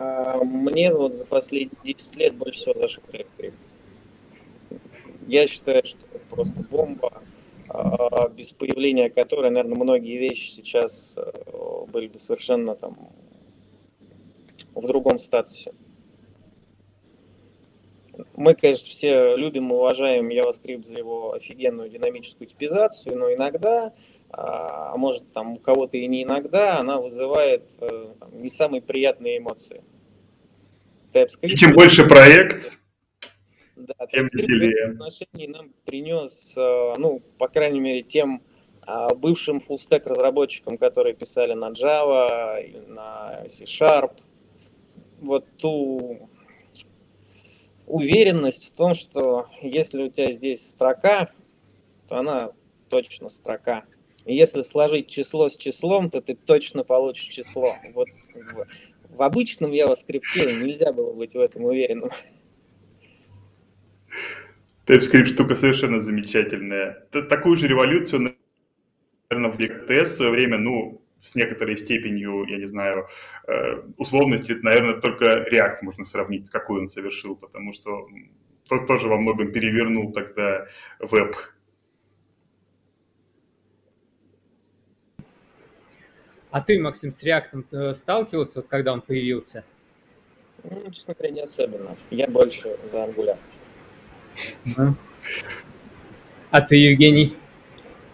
А, 0.00 0.44
мне 0.44 0.92
вот 0.92 1.16
за 1.16 1.26
последние 1.26 1.76
10 1.82 2.16
лет 2.18 2.36
больше 2.36 2.60
всего 2.60 2.74
зашел 2.74 3.02
TypeScript. 3.08 3.52
Я 5.26 5.48
считаю, 5.48 5.84
что 5.84 5.98
это 6.12 6.24
просто 6.30 6.60
бомба, 6.60 7.20
а, 7.68 8.28
без 8.28 8.52
появления 8.52 9.10
которой, 9.10 9.50
наверное, 9.50 9.76
многие 9.76 10.16
вещи 10.16 10.50
сейчас 10.50 11.18
э, 11.18 11.84
были 11.88 12.06
бы 12.06 12.20
совершенно 12.20 12.76
там 12.76 13.10
в 14.72 14.86
другом 14.86 15.18
статусе. 15.18 15.72
Мы, 18.36 18.54
конечно, 18.54 18.88
все 18.88 19.36
любим 19.36 19.72
и 19.72 19.74
уважаем 19.74 20.28
JavaScript 20.28 20.84
за 20.84 20.96
его 20.96 21.32
офигенную 21.32 21.90
динамическую 21.90 22.46
типизацию, 22.46 23.18
но 23.18 23.34
иногда, 23.34 23.92
а 24.30 24.96
может 24.96 25.32
там 25.32 25.54
у 25.54 25.56
кого-то 25.56 25.96
и 25.96 26.06
не 26.06 26.22
иногда, 26.22 26.78
она 26.78 27.00
вызывает 27.00 27.70
э, 27.80 28.14
там, 28.20 28.42
не 28.42 28.48
самые 28.48 28.82
приятные 28.82 29.38
эмоции. 29.38 29.82
TypeScript, 31.12 31.48
и 31.48 31.56
чем 31.56 31.72
больше 31.72 32.06
проект, 32.06 32.72
да, 33.76 34.06
тем 34.06 34.26
веселее. 34.26 34.88
В 34.88 35.02
отношении 35.02 35.46
нам 35.46 35.72
принес, 35.84 36.54
э, 36.56 36.94
ну, 36.98 37.22
по 37.38 37.48
крайней 37.48 37.80
мере, 37.80 38.02
тем 38.02 38.42
а, 38.90 39.14
бывшим 39.14 39.58
full-stack 39.58 40.08
разработчикам, 40.08 40.78
которые 40.78 41.14
писали 41.14 41.52
на 41.52 41.72
Java, 41.72 42.86
на 42.88 43.46
C-Sharp, 43.46 44.12
вот 45.20 45.44
ту 45.58 46.30
уверенность 47.86 48.66
в 48.66 48.76
том, 48.76 48.94
что 48.94 49.46
если 49.60 50.04
у 50.04 50.08
тебя 50.08 50.32
здесь 50.32 50.70
строка, 50.70 51.30
то 52.08 52.16
она 52.16 52.52
точно 52.88 53.28
строка. 53.28 53.84
Если 54.24 54.60
сложить 54.60 55.08
число 55.08 55.48
с 55.48 55.56
числом, 55.56 56.10
то 56.10 56.20
ты 56.20 56.34
точно 56.34 56.84
получишь 56.84 57.24
число. 57.24 57.76
Вот 57.94 58.08
в 59.08 59.22
обычном 59.22 59.72
JavaScript 59.72 60.62
нельзя 60.62 60.92
было 60.92 61.12
быть 61.12 61.34
в 61.34 61.40
этом 61.40 61.64
уверенным. 61.64 62.10
TypeScript 64.86 65.26
штука 65.26 65.54
совершенно 65.54 66.00
замечательная. 66.00 67.06
Такую 67.10 67.56
же 67.56 67.68
революцию, 67.68 68.36
наверное, 69.30 69.50
в 69.50 69.60
TS 69.60 70.04
в 70.04 70.06
свое 70.06 70.30
время, 70.30 70.58
ну, 70.58 71.02
с 71.20 71.34
некоторой 71.34 71.76
степенью, 71.76 72.44
я 72.46 72.58
не 72.58 72.66
знаю, 72.66 73.08
э, 73.46 73.82
условности, 73.96 74.52
наверное, 74.62 74.94
только 74.94 75.46
React 75.50 75.78
можно 75.82 76.04
сравнить, 76.04 76.48
какой 76.50 76.80
он 76.80 76.88
совершил, 76.88 77.36
потому 77.36 77.72
что 77.72 78.06
тот 78.68 78.86
тоже 78.86 79.08
во 79.08 79.18
многом 79.18 79.52
перевернул 79.52 80.12
тогда 80.12 80.66
веб. 81.00 81.36
А 86.50 86.60
ты, 86.60 86.80
Максим, 86.80 87.10
с 87.10 87.24
React 87.24 87.64
э, 87.70 87.92
сталкивался, 87.92 88.60
вот 88.60 88.68
когда 88.68 88.92
он 88.92 89.02
появился? 89.02 89.64
Ну, 90.64 90.90
честно 90.90 91.14
говоря, 91.14 91.34
не 91.34 91.40
особенно. 91.42 91.96
Я 92.10 92.26
больше 92.26 92.76
за 92.86 92.98
Angular. 92.98 93.38
А 96.50 96.60
ты, 96.62 96.76
Евгений? 96.76 97.36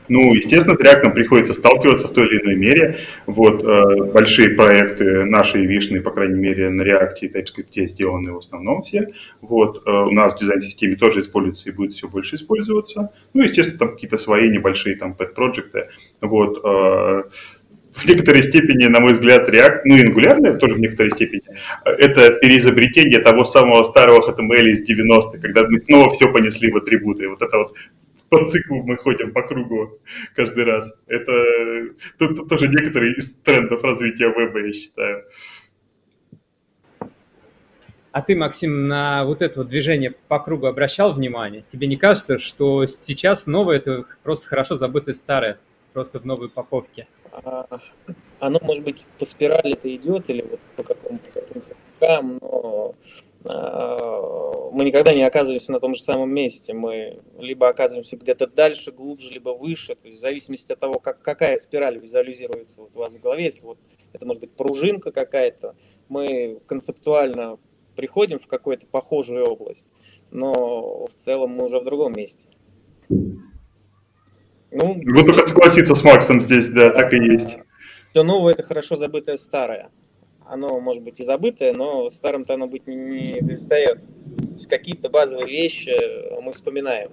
Ну, 0.09 0.35
естественно, 0.35 0.75
с 0.75 0.81
React 0.81 1.13
приходится 1.15 1.55
сталкиваться 1.55 2.09
в 2.09 2.13
той 2.13 2.27
или 2.27 2.43
иной 2.43 2.57
мере. 2.57 2.99
Вот 3.27 3.65
э, 3.65 4.13
большие 4.13 4.51
проекты 4.51 5.25
наши 5.25 5.65
вишны, 5.65 6.01
по 6.01 6.11
крайней 6.11 6.39
мере, 6.39 6.69
на 6.69 6.83
React 6.83 7.15
и 7.23 7.29
TypeScript 7.29 7.87
сделаны 7.87 8.33
в 8.33 8.39
основном 8.39 8.83
все. 8.83 9.13
Вот 9.41 9.83
э, 9.87 9.91
у 9.91 10.11
нас 10.11 10.35
в 10.35 10.41
дизайн-системе 10.41 10.97
тоже 10.97 11.21
используется 11.21 11.71
и 11.71 11.73
будет 11.73 11.95
все 11.95 12.09
больше 12.09 12.37
использоваться. 12.37 13.13
Ну, 13.33 13.43
естественно, 13.43 13.79
там 13.79 13.93
какие-то 13.93 14.19
свои 14.19 14.51
небольшие 14.51 14.97
там 14.97 15.17
pet-проекты. 15.19 15.89
Вот 16.21 16.61
э, 16.63 17.23
в 17.95 18.05
некоторой 18.07 18.43
степени, 18.43 18.87
на 18.87 19.01
мой 19.01 19.13
взгляд, 19.13 19.49
React, 19.49 19.81
ну 19.85 19.97
Angular 19.97 20.57
тоже 20.57 20.75
в 20.75 20.81
некоторой 20.81 21.13
степени, 21.13 21.43
это 21.85 22.33
переизобретение 22.33 23.21
того 23.21 23.45
самого 23.45 23.83
старого 23.85 24.21
HTML 24.21 24.67
из 24.67 24.89
90-х, 24.89 25.39
когда 25.39 25.67
мы 25.69 25.79
снова 25.79 26.11
все 26.11 26.33
понесли 26.33 26.71
в 26.71 26.77
атрибуты. 26.77 27.29
Вот 27.29 27.41
это 27.41 27.59
вот 27.59 27.75
по 28.29 28.47
циклу 28.49 28.83
мы 28.83 28.97
ходим 28.97 29.33
по 29.33 29.43
кругу 29.43 30.01
каждый 30.35 30.65
раз. 30.65 30.93
Это 31.07 31.33
тут, 32.19 32.49
тоже 32.49 32.69
некоторые 32.69 33.15
из 33.15 33.35
трендов 33.37 33.85
развития 33.85 34.35
веба, 34.37 34.67
я 34.67 34.73
считаю. 34.73 35.25
А 38.11 38.23
ты, 38.23 38.37
Максим, 38.37 38.87
на 38.87 39.25
вот 39.25 39.43
это 39.43 39.61
вот 39.61 39.69
движение 39.69 40.15
по 40.29 40.39
кругу 40.39 40.67
обращал 40.67 41.13
внимание? 41.13 41.65
Тебе 41.67 41.87
не 41.87 41.97
кажется, 41.97 42.39
что 42.39 42.87
сейчас 42.87 43.47
новое– 43.47 43.77
это 43.79 44.05
просто 44.23 44.49
хорошо 44.49 44.75
забытое 44.77 45.15
старое, 45.15 45.59
просто 45.93 46.21
в 46.21 46.25
новой 46.25 46.47
упаковке? 46.47 47.09
А, 47.43 47.67
оно, 48.39 48.61
может 48.63 48.85
быть, 48.85 49.07
по 49.19 49.25
спирали-то 49.25 49.93
идет 49.95 50.31
или 50.31 50.43
вот 50.43 50.61
по 50.77 50.83
какому-то 50.83 51.31
каким-то 51.31 51.75
но 52.23 52.95
а, 53.49 54.71
мы 54.73 54.85
никогда 54.85 55.13
не 55.13 55.23
оказываемся 55.23 55.73
на 55.73 55.81
том 55.81 55.95
же 55.95 56.03
самом 56.03 56.33
месте. 56.33 56.75
Мы 56.75 57.21
либо 57.39 57.69
оказываемся 57.69 58.17
где-то 58.17 58.47
дальше, 58.47 58.93
глубже, 58.93 59.31
либо 59.31 59.51
выше. 59.51 59.95
То 59.97 60.07
есть 60.07 60.19
в 60.19 60.21
зависимости 60.21 60.73
от 60.73 60.81
того, 60.81 60.99
как, 60.99 61.23
какая 61.23 61.57
спираль 61.57 61.99
визуализируется 61.99 62.83
вот 62.83 62.91
у 62.95 62.99
вас 62.99 63.13
в 63.13 63.21
голове. 63.21 63.45
Если 63.45 63.63
вот 63.63 63.79
это 64.13 64.27
может 64.27 64.41
быть 64.41 64.53
пружинка 64.53 65.11
какая-то, 65.11 65.75
мы 66.09 66.61
концептуально 66.67 67.59
приходим 67.97 68.39
в 68.39 68.47
какую-то 68.47 68.87
похожую 68.87 69.47
область, 69.47 69.87
но 70.31 71.07
в 71.07 71.15
целом 71.15 71.51
мы 71.51 71.65
уже 71.65 71.81
в 71.81 71.85
другом 71.85 72.13
месте. 72.13 72.49
Ну, 74.75 75.01
вот 75.15 75.27
только 75.27 75.47
согласиться 75.47 75.95
с 75.95 76.05
Максом 76.05 76.41
здесь, 76.41 76.69
да, 76.69 76.91
так 76.91 77.13
и 77.13 77.17
есть. 77.17 77.59
Все 78.13 78.23
новое– 78.23 78.53
это 78.55 78.63
хорошо 78.63 78.97
забытое 78.97 79.37
старое 79.37 79.91
оно 80.47 80.81
может 80.81 81.03
быть 81.03 81.21
и 81.21 81.25
забытое, 81.25 81.73
но 81.73 82.09
старым-то 82.09 82.55
оно 82.55 82.67
быть 82.67 82.87
не, 82.87 82.97
не 82.97 83.41
перестает. 83.41 84.01
То 84.01 84.55
есть 84.55 84.69
какие-то 84.69 85.09
базовые 85.09 85.47
вещи 85.47 85.95
мы 86.41 86.53
вспоминаем. 86.53 87.13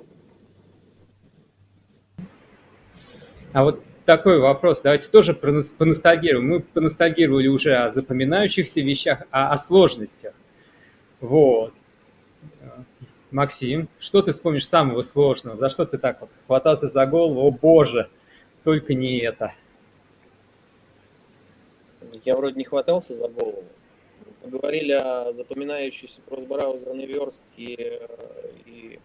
А 3.53 3.63
вот 3.63 3.83
такой 4.05 4.39
вопрос. 4.39 4.81
Давайте 4.81 5.09
тоже 5.09 5.33
поностальгируем. 5.33 6.47
Мы 6.47 6.59
поностальгировали 6.61 7.47
уже 7.47 7.75
о 7.75 7.89
запоминающихся 7.89 8.81
вещах, 8.81 9.23
а 9.31 9.53
о 9.53 9.57
сложностях. 9.57 10.33
Вот. 11.19 11.73
Максим, 13.31 13.89
что 13.99 14.21
ты 14.21 14.31
вспомнишь 14.31 14.67
самого 14.67 15.01
сложного? 15.01 15.57
За 15.57 15.69
что 15.69 15.85
ты 15.85 15.97
так 15.97 16.21
вот 16.21 16.31
хватался 16.45 16.87
за 16.87 17.05
голову? 17.05 17.41
О 17.41 17.51
боже, 17.51 18.09
только 18.63 18.93
не 18.93 19.19
это. 19.19 19.51
Я 22.23 22.35
вроде 22.35 22.57
не 22.57 22.63
хватался 22.63 23.13
за 23.13 23.27
голову. 23.27 23.63
Говорили 24.43 24.91
о 24.91 25.31
запоминающейся 25.33 26.21
кросс-браузерной 26.27 27.05
верстке 27.05 27.75
э, 27.77 28.51
и, 28.65 28.99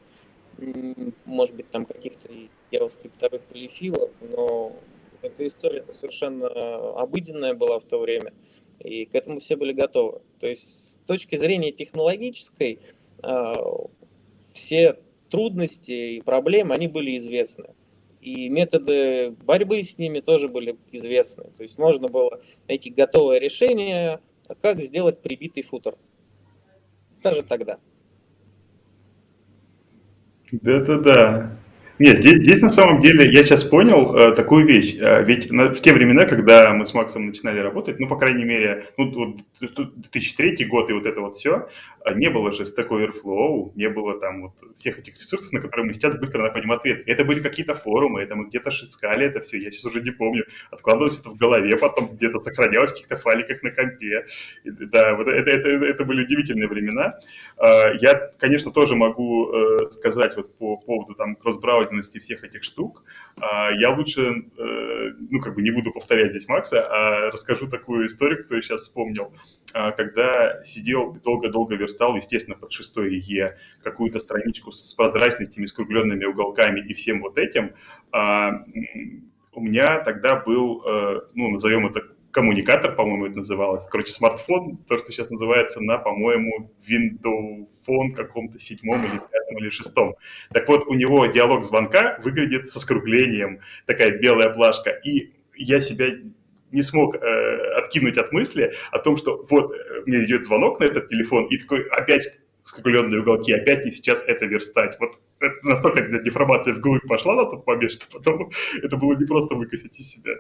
может 1.25 1.55
быть, 1.55 1.71
там 1.71 1.85
каких-то 1.85 2.29
явоскриптовых 2.71 3.43
полифилов, 3.43 4.11
но 4.21 4.73
эта 5.23 5.47
история 5.47 5.81
это 5.81 5.93
совершенно 5.93 6.49
обыденная 6.99 7.55
была 7.55 7.79
в 7.79 7.85
то 7.85 7.99
время, 7.99 8.33
и 8.81 9.05
к 9.05 9.15
этому 9.15 9.41
все 9.41 9.57
были 9.57 9.73
готовы. 9.73 10.21
То 10.41 10.47
есть 10.47 10.93
с 10.93 10.97
точки 11.07 11.37
зрения 11.37 11.71
технологической 11.71 12.81
все 14.55 14.99
трудности 15.31 16.17
и 16.17 16.21
проблемы, 16.21 16.75
они 16.75 16.89
были 16.89 17.17
известны 17.17 17.75
и 18.27 18.49
методы 18.49 19.31
борьбы 19.45 19.81
с 19.85 19.99
ними 19.99 20.19
тоже 20.19 20.49
были 20.49 20.77
известны. 20.91 21.45
То 21.57 21.63
есть 21.63 21.79
можно 21.79 22.09
было 22.09 22.41
найти 22.67 22.91
готовое 22.91 23.39
решение, 23.39 24.19
как 24.61 24.81
сделать 24.81 25.23
прибитый 25.23 25.63
футер. 25.63 25.97
Даже 27.23 27.43
тогда. 27.43 27.79
Да-да-да. 30.51 31.57
Нет, 31.99 32.19
здесь, 32.19 32.43
здесь 32.43 32.61
на 32.61 32.69
самом 32.69 33.01
деле 33.01 33.27
я 33.27 33.43
сейчас 33.43 33.65
понял 33.65 34.15
э, 34.15 34.33
такую 34.33 34.67
вещь. 34.67 34.97
Э, 35.01 35.25
ведь 35.25 35.51
на, 35.51 35.73
в 35.73 35.81
те 35.81 35.95
времена, 35.95 36.27
когда 36.27 36.75
мы 36.75 36.85
с 36.85 36.93
Максом 36.93 37.27
начинали 37.27 37.59
работать, 37.59 37.99
ну, 37.99 38.07
по 38.07 38.17
крайней 38.17 38.45
мере, 38.45 38.85
ну, 38.99 39.11
вот 39.11 39.37
2003 39.61 40.67
год 40.67 40.91
и 40.91 40.93
вот 40.93 41.07
это 41.07 41.23
вот 41.23 41.37
все, 41.37 41.69
э, 42.05 42.15
не 42.15 42.29
было 42.29 42.53
же 42.53 42.65
Stack 42.65 42.89
Overflow, 42.89 43.73
не 43.77 43.89
было 43.89 44.21
там 44.21 44.43
вот 44.43 44.53
всех 44.77 44.99
этих 44.99 45.19
ресурсов, 45.19 45.53
на 45.53 45.61
которые 45.61 45.87
мы 45.87 45.95
сейчас 45.95 46.15
быстро 46.17 46.43
находим 46.43 46.71
ответ. 46.73 47.03
Это 47.07 47.25
были 47.25 47.41
какие-то 47.41 47.75
форумы, 47.75 48.21
это 48.21 48.35
мы 48.35 48.49
где-то 48.49 48.69
искали 48.69 49.25
это 49.27 49.41
все, 49.41 49.57
я 49.57 49.71
сейчас 49.71 49.87
уже 49.87 50.03
не 50.03 50.11
помню. 50.11 50.45
Откладывалось 50.71 51.19
это 51.19 51.31
в 51.31 51.37
голове, 51.37 51.79
потом 51.79 52.09
где-то 52.09 52.41
сохранялось 52.41 52.91
в 52.91 52.95
каких-то 52.95 53.17
файликах 53.17 53.63
на 53.63 53.71
компе. 53.71 54.27
Да, 54.65 55.15
вот 55.15 55.29
это, 55.29 55.51
это, 55.51 55.69
это 55.69 56.05
были 56.05 56.25
удивительные 56.25 56.69
времена. 56.69 57.19
Э, 57.57 57.97
я, 58.03 58.31
конечно, 58.37 58.71
тоже 58.71 58.97
могу 58.97 59.51
э, 59.51 59.91
сказать 59.91 60.37
вот 60.37 60.55
по 60.59 60.77
поводу 60.77 61.15
там 61.15 61.37
кросс-браузера 61.37 61.86
разности 61.87 62.19
всех 62.19 62.45
этих 62.45 62.63
штук. 62.63 63.05
А, 63.37 63.71
я 63.71 63.91
лучше, 63.91 64.21
э, 64.21 65.11
ну, 65.31 65.41
как 65.41 65.55
бы 65.55 65.63
не 65.63 65.71
буду 65.71 65.93
повторять 65.93 66.31
здесь 66.31 66.49
Макса, 66.49 66.87
а 66.87 67.31
расскажу 67.31 67.67
такую 67.67 68.07
историю, 68.07 68.43
которую 68.43 68.63
сейчас 68.63 68.83
вспомнил. 68.83 69.33
А, 69.73 69.93
когда 69.93 70.63
сидел, 70.65 71.15
долго-долго 71.25 71.77
верстал, 71.77 72.17
естественно, 72.17 72.57
под 72.57 72.73
6 72.73 72.97
Е, 73.07 73.57
какую-то 73.83 74.19
страничку 74.19 74.73
с 74.73 74.95
прозрачностями, 74.95 75.67
скругленными 75.67 76.25
уголками 76.25 76.81
и 76.81 76.95
всем 76.95 77.21
вот 77.21 77.39
этим, 77.39 77.73
а, 78.13 78.65
у 79.53 79.61
меня 79.61 80.01
тогда 80.01 80.37
был, 80.37 80.83
э, 80.87 81.21
ну, 81.35 81.51
назовем 81.51 81.87
это 81.87 82.03
коммуникатор, 82.31 82.95
по-моему, 82.95 83.27
это 83.27 83.37
называлось. 83.37 83.87
Короче, 83.87 84.13
смартфон, 84.13 84.79
то, 84.89 84.99
что 84.99 85.13
сейчас 85.13 85.31
называется 85.31 85.81
на, 85.81 85.99
по-моему, 85.99 86.71
Windows 86.89 87.69
Phone 87.87 88.11
каком-то 88.15 88.59
седьмом 88.59 89.05
или 89.05 89.19
пятом 89.19 89.59
или 89.59 89.71
шестом. 89.71 90.17
Так 90.53 90.69
вот, 90.69 90.87
у 90.87 90.95
него 90.95 91.27
диалог 91.27 91.65
звонка 91.65 92.19
выглядит 92.23 92.69
со 92.69 92.79
скруглением, 92.79 93.61
такая 93.87 94.19
белая 94.19 94.51
плашка. 94.51 94.91
И 94.91 95.33
я 95.57 95.81
себя 95.81 96.09
не 96.73 96.83
смог 96.83 97.17
э, 97.17 97.73
откинуть 97.79 98.19
от 98.19 98.33
мысли 98.33 98.73
о 98.91 98.99
том, 98.99 99.17
что 99.17 99.45
вот 99.51 99.73
э, 99.73 100.03
мне 100.07 100.25
идет 100.25 100.45
звонок 100.45 100.81
на 100.81 100.85
этот 100.85 101.09
телефон, 101.09 101.47
и 101.47 101.59
такой 101.59 101.87
опять 101.89 102.29
скругленные 102.67 103.21
уголки, 103.21 103.53
опять 103.53 103.85
не 103.85 103.93
сейчас 103.93 104.23
это 104.27 104.45
верстать. 104.47 104.97
Вот 104.99 105.19
это 105.41 105.55
настолько 105.63 106.03
деформация 106.19 106.75
вглубь 106.75 107.07
пошла 107.07 107.37
на 107.37 107.45
тот 107.45 107.67
момент, 107.67 107.93
что 107.93 108.07
потом 108.13 108.51
это 108.83 108.97
было 108.97 109.17
не 109.17 109.25
просто 109.25 109.55
выкосить 109.55 109.99
из 109.99 110.11
себя. 110.11 110.33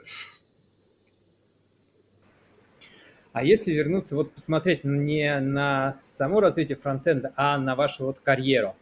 А 3.36 3.44
если 3.44 3.74
вернуться, 3.74 4.16
вот 4.16 4.32
посмотреть 4.32 4.82
не 4.82 5.38
на 5.40 6.00
само 6.04 6.40
развитие 6.40 6.78
фронтенда, 6.78 7.34
а 7.36 7.58
на 7.58 7.74
вашу 7.74 8.06
вот 8.06 8.18
карьеру, 8.18 8.74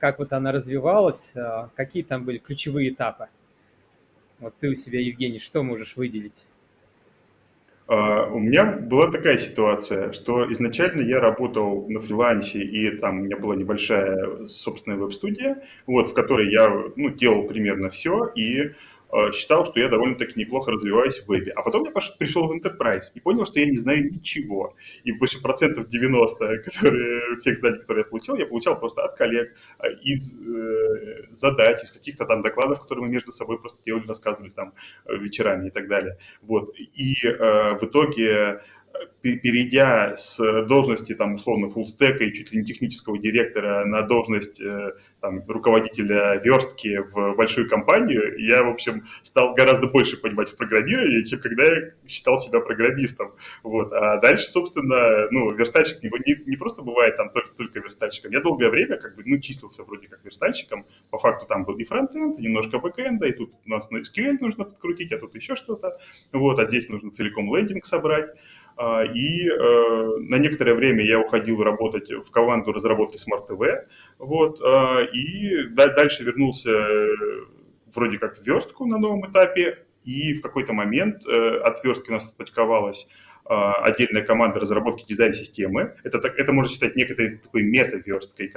как 0.00 0.18
вот 0.18 0.32
она 0.32 0.50
развивалась, 0.50 1.32
а, 1.36 1.70
какие 1.76 2.02
там 2.02 2.24
были 2.24 2.38
ключевые 2.38 2.90
этапы? 2.90 3.28
Вот 4.40 4.54
ты 4.58 4.70
у 4.70 4.74
себя, 4.74 4.98
Евгений, 4.98 5.38
что 5.38 5.62
можешь 5.62 5.96
выделить? 5.96 6.48
А, 7.86 8.26
у 8.26 8.40
меня 8.40 8.64
была 8.64 9.12
такая 9.12 9.38
ситуация, 9.38 10.10
что 10.10 10.52
изначально 10.52 11.02
я 11.02 11.20
работал 11.20 11.88
на 11.88 12.00
фрилансе, 12.00 12.58
и 12.58 12.90
там 12.96 13.20
у 13.20 13.22
меня 13.26 13.36
была 13.36 13.54
небольшая 13.54 14.48
собственная 14.48 14.98
веб-студия, 14.98 15.62
вот, 15.86 16.08
в 16.08 16.14
которой 16.14 16.50
я 16.50 16.68
ну, 16.96 17.10
делал 17.10 17.46
примерно 17.46 17.90
все, 17.90 18.26
и 18.34 18.72
Э, 18.72 18.97
считал, 19.32 19.64
что 19.64 19.80
я 19.80 19.88
довольно-таки 19.88 20.38
неплохо 20.38 20.70
развиваюсь 20.70 21.18
в 21.18 21.28
вебе. 21.28 21.52
А 21.52 21.62
потом 21.62 21.84
я 21.84 21.90
пришел 21.90 22.48
в 22.48 22.52
Enterprise 22.52 23.12
и 23.14 23.20
понял, 23.20 23.44
что 23.44 23.60
я 23.60 23.66
не 23.66 23.76
знаю 23.76 24.04
ничего. 24.10 24.74
И 25.04 25.12
больше 25.12 25.40
процентов 25.40 25.88
90 25.88 26.58
которые, 26.64 27.36
всех 27.36 27.58
знаний, 27.58 27.78
которые 27.78 28.04
я 28.04 28.08
получил, 28.08 28.36
я 28.36 28.46
получал 28.46 28.78
просто 28.78 29.02
от 29.04 29.16
коллег, 29.16 29.54
э, 29.78 29.94
из 30.02 30.34
э, 30.38 31.26
задач, 31.32 31.82
из 31.82 31.90
каких-то 31.90 32.24
там 32.24 32.42
докладов, 32.42 32.82
которые 32.82 33.06
мы 33.06 33.12
между 33.12 33.32
собой 33.32 33.58
просто 33.58 33.78
делали, 33.84 34.06
рассказывали 34.06 34.50
там 34.50 34.74
э, 35.06 35.16
вечерами 35.16 35.68
и 35.68 35.70
так 35.70 35.88
далее. 35.88 36.18
Вот. 36.42 36.74
И 36.78 37.14
э, 37.24 37.78
в 37.78 37.82
итоге 37.82 38.60
перейдя 39.22 40.16
с 40.16 40.38
должности, 40.66 41.14
там, 41.14 41.34
условно, 41.34 41.68
фуллстека 41.68 42.24
и 42.24 42.32
чуть 42.32 42.52
ли 42.52 42.60
не 42.60 42.64
технического 42.64 43.18
директора 43.18 43.84
на 43.84 44.02
должность 44.02 44.60
э, 44.60 44.92
там, 45.20 45.42
руководителя 45.48 46.40
верстки 46.42 46.98
в 46.98 47.34
большую 47.34 47.68
компанию, 47.68 48.38
я, 48.38 48.62
в 48.62 48.68
общем, 48.68 49.04
стал 49.22 49.54
гораздо 49.54 49.88
больше 49.88 50.16
понимать 50.16 50.48
в 50.48 50.56
программировании, 50.56 51.24
чем 51.24 51.40
когда 51.40 51.64
я 51.64 51.92
считал 52.06 52.38
себя 52.38 52.60
программистом. 52.60 53.34
Вот. 53.62 53.92
А 53.92 54.18
дальше, 54.18 54.48
собственно, 54.48 55.28
ну, 55.30 55.50
верстальщик 55.52 56.02
не, 56.02 56.10
не, 56.26 56.44
не 56.46 56.56
просто 56.56 56.82
бывает 56.82 57.16
там 57.16 57.30
только, 57.30 57.54
только 57.56 57.80
верстальщиком. 57.80 58.32
Я 58.32 58.40
долгое 58.40 58.70
время 58.70 58.96
как 58.96 59.16
бы, 59.16 59.22
ну, 59.26 59.38
числился 59.38 59.82
вроде 59.82 60.08
как 60.08 60.24
верстальщиком. 60.24 60.86
По 61.10 61.18
факту 61.18 61.46
там 61.46 61.64
был 61.64 61.76
и 61.76 61.84
фронтенд, 61.84 62.38
и 62.38 62.42
немножко 62.42 62.78
бэкэнда, 62.78 63.26
и 63.26 63.32
тут 63.32 63.52
у 63.64 63.68
нас 63.68 63.90
на 63.90 63.98
SQL 63.98 64.38
нужно 64.40 64.64
подкрутить, 64.64 65.12
а 65.12 65.18
тут 65.18 65.34
еще 65.34 65.56
что-то. 65.56 65.98
Вот, 66.32 66.58
а 66.58 66.66
здесь 66.66 66.88
нужно 66.88 67.10
целиком 67.10 67.54
лендинг 67.54 67.84
собрать. 67.84 68.30
А, 68.78 69.02
и 69.02 69.48
э, 69.48 70.18
на 70.20 70.36
некоторое 70.36 70.74
время 70.74 71.04
я 71.04 71.18
уходил 71.18 71.60
работать 71.64 72.10
в 72.10 72.30
команду 72.30 72.72
разработки 72.72 73.16
Smart 73.16 73.48
TV, 73.48 73.88
вот, 74.18 74.60
а, 74.62 75.00
и 75.02 75.66
дальше 75.66 76.22
вернулся 76.22 76.70
э, 76.70 77.08
вроде 77.92 78.18
как 78.18 78.38
в 78.38 78.46
верстку 78.46 78.86
на 78.86 78.98
новом 78.98 79.28
этапе, 79.28 79.78
и 80.04 80.32
в 80.32 80.42
какой-то 80.42 80.72
момент 80.74 81.26
э, 81.26 81.58
от 81.58 81.82
верстки 81.82 82.10
у 82.10 82.12
нас 82.14 82.26
отпочковалась 82.26 83.08
а, 83.44 83.82
отдельная 83.82 84.22
команда 84.22 84.60
разработки 84.60 85.04
дизайн-системы. 85.08 85.96
Это, 86.04 86.18
это 86.18 86.52
можно 86.52 86.70
считать 86.70 86.94
некой 86.94 87.38
такой 87.38 87.64
мета-версткой, 87.64 88.48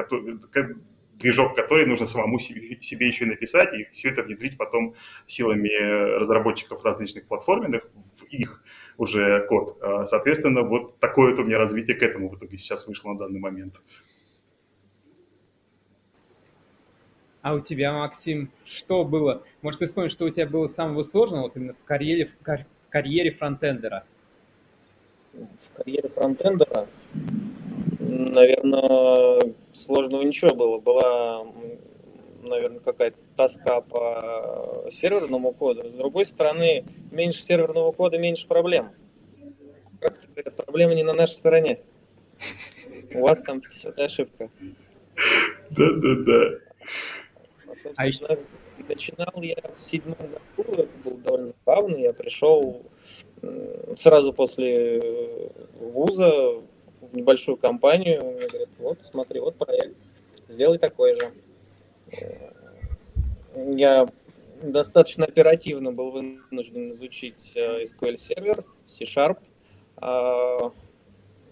движок 1.21 1.55
который 1.55 1.85
нужно 1.85 2.05
самому 2.05 2.39
себе, 2.39 2.81
себе 2.81 3.07
еще 3.07 3.25
написать 3.25 3.73
и 3.73 3.87
все 3.93 4.09
это 4.09 4.23
внедрить 4.23 4.57
потом 4.57 4.95
силами 5.27 6.17
разработчиков 6.17 6.83
различных 6.83 7.27
платформенных 7.27 7.83
в 7.93 8.23
их 8.25 8.63
уже 8.97 9.45
код. 9.47 9.77
А, 9.81 10.05
соответственно, 10.05 10.63
вот 10.63 10.99
такое 10.99 11.31
вот 11.31 11.39
у 11.39 11.43
меня 11.43 11.57
развитие 11.57 11.95
к 11.97 12.03
этому 12.03 12.29
в 12.29 12.37
итоге 12.37 12.57
сейчас 12.57 12.87
вышло 12.87 13.13
на 13.13 13.19
данный 13.19 13.39
момент. 13.39 13.81
А 17.41 17.55
у 17.55 17.59
тебя, 17.59 17.91
Максим, 17.91 18.51
что 18.65 19.03
было? 19.03 19.43
Может, 19.63 19.79
ты 19.79 19.85
вспомнишь, 19.87 20.11
что 20.11 20.25
у 20.25 20.29
тебя 20.29 20.45
было 20.45 20.67
самого 20.67 21.01
сложного 21.01 21.43
вот 21.43 21.57
именно 21.57 21.73
в 21.73 21.83
карьере, 21.85 22.25
в 22.25 22.37
кар- 22.43 22.67
карьере 22.89 23.31
фронтендера? 23.31 24.05
В 25.33 25.75
карьере 25.75 26.09
фронтендера, 26.09 26.87
наверное, 28.29 29.53
сложного 29.73 30.21
ничего 30.21 30.53
было. 30.53 30.77
Была, 30.79 31.45
наверное, 32.41 32.79
какая-то 32.79 33.17
тоска 33.35 33.81
по 33.81 34.87
серверному 34.89 35.53
коду. 35.53 35.89
С 35.89 35.93
другой 35.93 36.25
стороны, 36.25 36.85
меньше 37.11 37.41
серверного 37.41 37.91
кода, 37.91 38.17
меньше 38.17 38.47
проблем. 38.47 38.89
Как 39.99 40.17
говорят, 40.33 40.55
проблема 40.55 40.93
не 40.95 41.03
на 41.03 41.13
нашей 41.13 41.33
стороне. 41.33 41.79
У 43.13 43.21
вас 43.21 43.41
там 43.41 43.61
все 43.61 43.89
ошибка. 43.89 44.49
Да-да-да. 45.69 46.57
А, 47.67 47.75
собственно, 47.75 48.29
а 48.31 48.83
начинал 48.89 49.41
я 49.41 49.57
в 49.75 49.81
седьмом 49.81 50.17
году, 50.57 50.73
это 50.73 50.97
было 51.03 51.17
довольно 51.17 51.45
забавно. 51.45 51.95
Я 51.97 52.13
пришел 52.13 52.83
сразу 53.95 54.33
после 54.33 55.61
вуза 55.79 56.61
небольшую 57.13 57.57
компанию. 57.57 58.23
Мне 58.23 58.47
говорят, 58.47 58.69
вот, 58.77 59.03
смотри, 59.03 59.39
вот 59.39 59.55
проект, 59.55 59.95
сделай 60.47 60.77
такой 60.77 61.15
же. 61.15 61.31
Э, 62.11 62.51
я 63.73 64.07
достаточно 64.61 65.25
оперативно 65.25 65.91
был 65.91 66.11
вынужден 66.11 66.91
изучить 66.91 67.53
э, 67.55 67.83
SQL 67.83 68.15
сервер, 68.15 68.63
C-Sharp, 68.85 69.39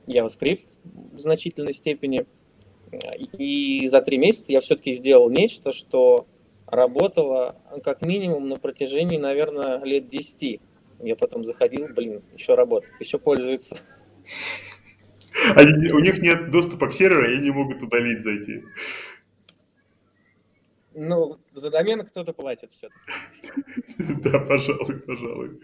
JavaScript 0.07 0.65
в 0.83 1.19
значительной 1.19 1.73
степени. 1.73 2.25
И 3.37 3.87
за 3.87 4.01
три 4.01 4.17
месяца 4.17 4.51
я 4.51 4.61
все-таки 4.61 4.93
сделал 4.93 5.29
нечто, 5.29 5.71
что 5.71 6.25
работало 6.65 7.55
как 7.83 8.01
минимум 8.01 8.49
на 8.49 8.57
протяжении, 8.57 9.17
наверное, 9.17 9.83
лет 9.83 10.07
10. 10.07 10.59
Я 11.01 11.15
потом 11.15 11.45
заходил, 11.45 11.87
блин, 11.87 12.23
еще 12.33 12.55
работает, 12.55 12.93
еще 12.99 13.19
пользуется. 13.19 13.77
Они, 15.55 15.91
у 15.91 15.99
них 15.99 16.19
нет 16.19 16.51
доступа 16.51 16.87
к 16.87 16.93
серверу, 16.93 17.25
и 17.25 17.33
они 17.33 17.43
не 17.45 17.51
могут 17.51 17.83
удалить 17.83 18.21
зайти. 18.21 18.63
Ну, 20.93 21.37
за 21.53 21.69
домен 21.69 22.05
кто-то 22.05 22.33
платит 22.33 22.71
все-таки. 22.71 22.99
Да, 24.23 24.39
пожалуй, 24.39 24.99
пожалуй. 24.99 25.59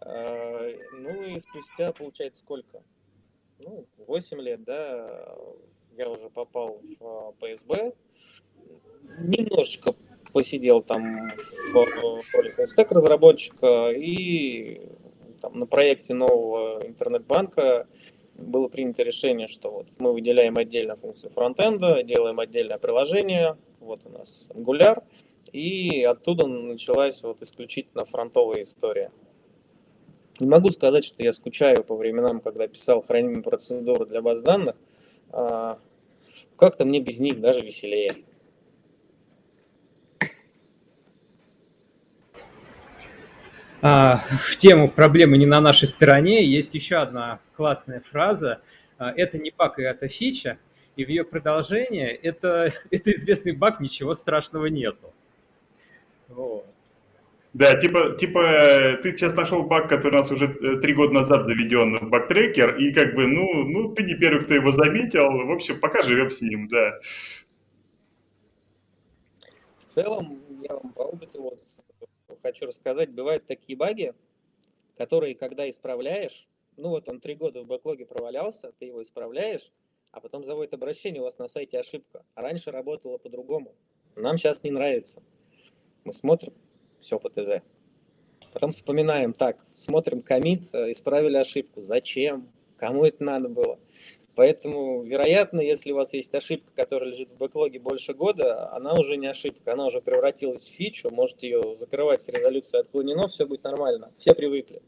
А, 0.00 0.68
ну 0.92 1.22
и 1.22 1.38
спустя, 1.38 1.92
получается, 1.92 2.40
сколько? 2.40 2.82
Ну, 3.58 3.86
8 4.06 4.40
лет, 4.40 4.64
да, 4.64 5.36
я 5.96 6.08
уже 6.08 6.30
попал 6.30 6.80
в 7.00 7.34
ПСБ. 7.40 7.92
Немножечко 9.20 9.94
посидел 10.32 10.82
там 10.82 11.30
в 11.72 11.74
роли 11.74 12.50
фуллстек 12.50 12.92
разработчика 12.92 13.90
и 13.90 14.80
там, 15.40 15.58
на 15.58 15.66
проекте 15.66 16.14
нового 16.14 16.86
интернет-банка 16.86 17.86
было 18.38 18.68
принято 18.68 19.02
решение, 19.02 19.48
что 19.48 19.70
вот 19.70 19.86
мы 19.98 20.12
выделяем 20.12 20.56
отдельно 20.56 20.96
функцию 20.96 21.30
фронтенда, 21.30 22.02
делаем 22.02 22.38
отдельное 22.40 22.78
приложение, 22.78 23.56
вот 23.80 24.00
у 24.04 24.10
нас 24.10 24.48
Angular, 24.54 25.02
и 25.52 26.02
оттуда 26.04 26.46
началась 26.46 27.22
вот 27.22 27.42
исключительно 27.42 28.04
фронтовая 28.04 28.62
история. 28.62 29.10
Не 30.40 30.46
могу 30.46 30.70
сказать, 30.70 31.04
что 31.04 31.22
я 31.22 31.32
скучаю 31.32 31.82
по 31.82 31.96
временам, 31.96 32.40
когда 32.40 32.68
писал 32.68 33.02
хранимые 33.02 33.42
процедуры 33.42 34.06
для 34.06 34.22
баз 34.22 34.40
данных. 34.40 34.76
А, 35.30 35.78
как-то 36.56 36.84
мне 36.84 37.00
без 37.00 37.18
них 37.18 37.40
даже 37.40 37.60
веселее. 37.60 38.12
В 43.80 44.56
тему 44.56 44.90
проблемы 44.90 45.38
не 45.38 45.46
на 45.46 45.60
нашей 45.60 45.86
стороне 45.86 46.44
есть 46.44 46.74
еще 46.74 46.96
одна 46.96 47.40
классная 47.56 48.00
фраза. 48.00 48.60
А, 48.98 49.12
это 49.12 49.38
не 49.38 49.52
баг, 49.56 49.78
это 49.78 50.08
фича. 50.08 50.58
И 50.96 51.04
в 51.04 51.08
ее 51.08 51.24
продолжение 51.24 52.10
это, 52.10 52.72
это 52.90 53.12
известный 53.12 53.52
баг, 53.52 53.80
ничего 53.80 54.14
страшного 54.14 54.66
нету. 54.66 55.12
Вот. 56.28 56.66
Да, 57.54 57.74
типа, 57.76 58.16
типа 58.18 58.98
ты 59.02 59.12
сейчас 59.12 59.34
нашел 59.34 59.64
баг, 59.64 59.88
который 59.88 60.16
у 60.16 60.20
нас 60.20 60.30
уже 60.30 60.46
э, 60.46 60.76
три 60.80 60.94
года 60.94 61.14
назад 61.14 61.44
заведен 61.44 61.98
в 61.98 62.10
бактрекер, 62.10 62.76
и 62.76 62.92
как 62.92 63.14
бы, 63.14 63.26
ну, 63.26 63.64
ну, 63.64 63.94
ты 63.94 64.04
не 64.04 64.14
первый, 64.14 64.42
кто 64.42 64.54
его 64.54 64.70
заметил. 64.70 65.30
В 65.30 65.50
общем, 65.50 65.80
пока 65.80 66.02
живем 66.02 66.30
с 66.30 66.42
ним, 66.42 66.68
да. 66.68 66.98
В 69.86 69.94
целом, 69.94 70.40
я 70.68 70.74
вам 70.74 70.92
по 70.92 71.00
опыту 71.00 71.42
вот 71.42 71.60
хочу 72.48 72.66
рассказать, 72.66 73.10
бывают 73.10 73.46
такие 73.46 73.76
баги, 73.76 74.14
которые, 74.96 75.34
когда 75.34 75.68
исправляешь, 75.68 76.48
ну 76.76 76.90
вот 76.90 77.08
он 77.08 77.20
три 77.20 77.34
года 77.34 77.62
в 77.62 77.66
бэклоге 77.66 78.06
провалялся, 78.06 78.72
ты 78.78 78.86
его 78.86 79.02
исправляешь, 79.02 79.72
а 80.12 80.20
потом 80.20 80.44
заводит 80.44 80.74
обращение, 80.74 81.20
у 81.20 81.24
вас 81.24 81.38
на 81.38 81.48
сайте 81.48 81.78
ошибка. 81.78 82.24
А 82.34 82.42
раньше 82.42 82.70
работало 82.70 83.18
по-другому. 83.18 83.74
Нам 84.16 84.38
сейчас 84.38 84.62
не 84.62 84.70
нравится. 84.70 85.22
Мы 86.04 86.12
смотрим, 86.12 86.54
все 87.00 87.18
по 87.18 87.28
ТЗ. 87.28 87.62
Потом 88.52 88.70
вспоминаем, 88.70 89.34
так, 89.34 89.64
смотрим 89.74 90.22
комит, 90.22 90.74
э, 90.74 90.90
исправили 90.90 91.36
ошибку. 91.36 91.82
Зачем? 91.82 92.50
Кому 92.76 93.04
это 93.04 93.22
надо 93.22 93.48
было? 93.48 93.78
Поэтому, 94.38 95.02
вероятно, 95.02 95.60
если 95.60 95.90
у 95.90 95.96
вас 95.96 96.12
есть 96.12 96.32
ошибка, 96.32 96.70
которая 96.76 97.10
лежит 97.10 97.28
в 97.28 97.38
бэклоге 97.38 97.80
больше 97.80 98.14
года, 98.14 98.72
она 98.72 98.94
уже 98.94 99.16
не 99.16 99.26
ошибка, 99.26 99.72
она 99.72 99.86
уже 99.86 100.00
превратилась 100.00 100.62
в 100.62 100.72
фичу, 100.72 101.10
можете 101.10 101.48
ее 101.50 101.74
закрывать 101.74 102.22
с 102.22 102.28
резолюцией 102.28 102.82
отклонено, 102.82 103.26
все 103.26 103.46
будет 103.46 103.64
нормально, 103.64 104.12
все 104.16 104.36
привыкли. 104.36 104.80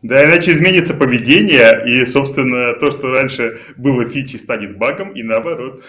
Да, 0.00 0.24
иначе 0.24 0.52
изменится 0.52 0.94
поведение, 0.94 1.84
и, 1.86 2.06
собственно, 2.06 2.72
то, 2.80 2.90
что 2.90 3.10
раньше 3.10 3.58
было 3.76 4.06
фичей, 4.06 4.38
станет 4.38 4.78
багом, 4.78 5.12
и 5.12 5.22
наоборот. 5.22 5.82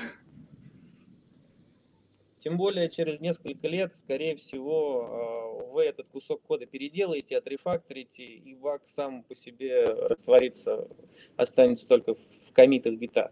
Тем 2.43 2.57
более 2.57 2.89
через 2.89 3.19
несколько 3.19 3.67
лет, 3.67 3.93
скорее 3.93 4.35
всего, 4.35 5.05
а, 5.05 5.71
вы 5.71 5.83
этот 5.83 6.07
кусок 6.07 6.41
кода 6.41 6.65
переделаете, 6.65 7.37
отрефакторите, 7.37 8.23
и 8.23 8.55
баг 8.55 8.81
сам 8.85 9.21
по 9.21 9.35
себе 9.35 9.85
растворится, 9.85 10.87
останется 11.37 11.87
только 11.87 12.15
в 12.15 12.51
комитах 12.53 12.93
гита. 12.93 13.29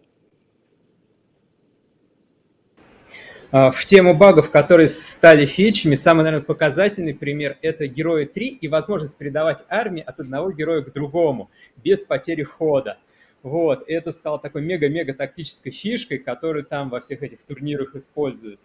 А, 3.50 3.72
в 3.72 3.84
тему 3.84 4.14
багов, 4.16 4.48
которые 4.48 4.86
стали 4.86 5.44
фичами, 5.44 5.96
самый, 5.96 6.22
наверное, 6.22 6.46
показательный 6.46 7.12
пример– 7.12 7.58
это 7.62 7.88
Герои 7.88 8.26
3 8.26 8.58
и 8.60 8.68
возможность 8.68 9.18
передавать 9.18 9.64
армии 9.68 10.04
от 10.04 10.20
одного 10.20 10.52
героя 10.52 10.82
к 10.82 10.92
другому 10.92 11.50
без 11.76 12.00
потери 12.00 12.44
хода. 12.44 12.98
Вот, 13.42 13.82
это 13.88 14.12
стало 14.12 14.38
такой 14.38 14.62
мега-мега 14.62 15.14
тактической 15.14 15.72
фишкой, 15.72 16.18
которую 16.18 16.64
там 16.64 16.90
во 16.90 17.00
всех 17.00 17.24
этих 17.24 17.42
турнирах 17.42 17.96
используют. 17.96 18.60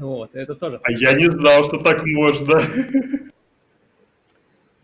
Вот, 0.00 0.34
это 0.34 0.54
тоже. 0.54 0.80
А 0.82 0.90
я 0.92 1.12
не 1.12 1.30
знал, 1.30 1.62
что 1.62 1.78
так 1.78 2.04
можно. 2.06 2.58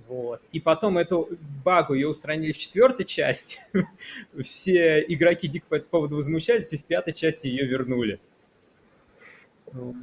Вот. 0.07 0.43
И 0.53 0.61
потом 0.61 0.99
эту 0.99 1.29
багу 1.65 1.95
ее 1.95 2.07
устранили 2.09 2.53
в 2.53 2.59
четвертой 2.59 3.07
части. 3.07 3.59
Все 4.41 5.01
игроки 5.01 5.49
дико 5.49 5.67
по 5.69 5.75
этому 5.77 5.91
поводу 5.91 6.17
возмущались, 6.17 6.73
и 6.75 6.77
в 6.77 6.85
пятой 6.85 7.13
части 7.13 7.49
ее 7.49 7.67
вернули. 7.67 8.21
Вот. 9.73 9.97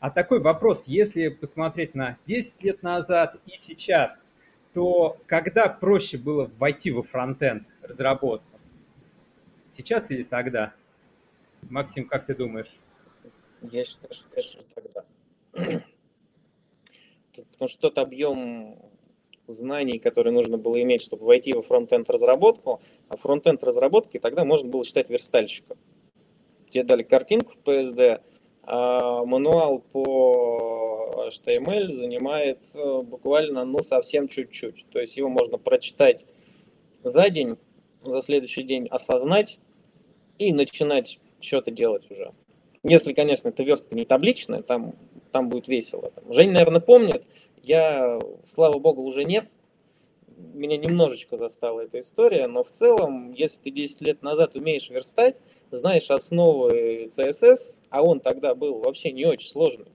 А 0.00 0.10
такой 0.10 0.40
вопрос, 0.40 0.86
если 0.86 1.28
посмотреть 1.28 1.94
на 1.94 2.18
10 2.26 2.62
лет 2.64 2.82
назад 2.82 3.36
и 3.46 3.56
сейчас, 3.56 4.24
то 4.74 5.16
когда 5.26 5.68
проще 5.68 6.18
было 6.18 6.50
войти 6.58 6.90
во 6.90 7.02
фронтенд 7.02 7.66
разработку? 7.82 8.60
Сейчас 9.64 10.10
или 10.10 10.24
тогда? 10.24 10.74
Максим, 11.70 12.06
как 12.06 12.26
ты 12.26 12.34
думаешь? 12.34 12.78
Я 13.70 13.84
считаю, 13.84 14.12
что, 14.12 14.24
конечно, 14.30 14.60
тогда. 14.74 15.04
Потому 17.52 17.68
что 17.68 17.80
тот 17.80 17.98
объем 17.98 18.78
знаний, 19.46 19.98
которые 19.98 20.32
нужно 20.32 20.58
было 20.58 20.80
иметь, 20.82 21.02
чтобы 21.02 21.26
войти 21.26 21.52
во 21.52 21.62
фронтенд 21.62 22.10
разработку, 22.10 22.80
а 23.08 23.16
фронтенд 23.16 23.62
разработки 23.64 24.18
тогда 24.18 24.44
можно 24.44 24.68
было 24.68 24.84
считать 24.84 25.10
верстальщиком. 25.10 25.78
Тебе 26.70 26.84
дали 26.84 27.02
картинку 27.02 27.52
в 27.52 27.68
PSD, 27.68 28.20
а 28.64 29.24
мануал 29.24 29.80
по 29.80 31.28
HTML 31.28 31.88
занимает 31.88 32.60
э, 32.74 33.02
буквально 33.02 33.64
ну 33.64 33.82
совсем 33.82 34.28
чуть-чуть. 34.28 34.86
То 34.90 35.00
есть 35.00 35.16
его 35.16 35.28
можно 35.28 35.58
прочитать 35.58 36.26
за 37.02 37.28
день, 37.28 37.56
за 38.04 38.20
следующий 38.22 38.62
день 38.62 38.86
осознать 38.88 39.58
и 40.38 40.52
начинать 40.52 41.18
что-то 41.40 41.70
делать 41.70 42.10
уже. 42.10 42.32
Если, 42.84 43.12
конечно, 43.12 43.48
эта 43.48 43.62
верстка 43.62 43.94
не 43.94 44.04
табличная, 44.04 44.62
там, 44.62 44.94
там 45.30 45.48
будет 45.48 45.68
весело. 45.68 46.12
Жень, 46.28 46.50
наверное, 46.50 46.80
помнит. 46.80 47.24
Я, 47.62 48.18
слава 48.44 48.78
богу, 48.78 49.02
уже 49.02 49.24
нет. 49.24 49.48
Меня 50.36 50.76
немножечко 50.76 51.36
застала 51.36 51.82
эта 51.82 52.00
история, 52.00 52.48
но 52.48 52.64
в 52.64 52.70
целом, 52.70 53.32
если 53.32 53.62
ты 53.62 53.70
10 53.70 54.00
лет 54.00 54.22
назад 54.22 54.56
умеешь 54.56 54.90
верстать, 54.90 55.40
знаешь 55.70 56.10
основы 56.10 57.08
CSS, 57.16 57.80
а 57.90 58.02
он 58.02 58.18
тогда 58.18 58.56
был 58.56 58.80
вообще 58.80 59.12
не 59.12 59.24
очень 59.24 59.48
сложный, 59.48 59.86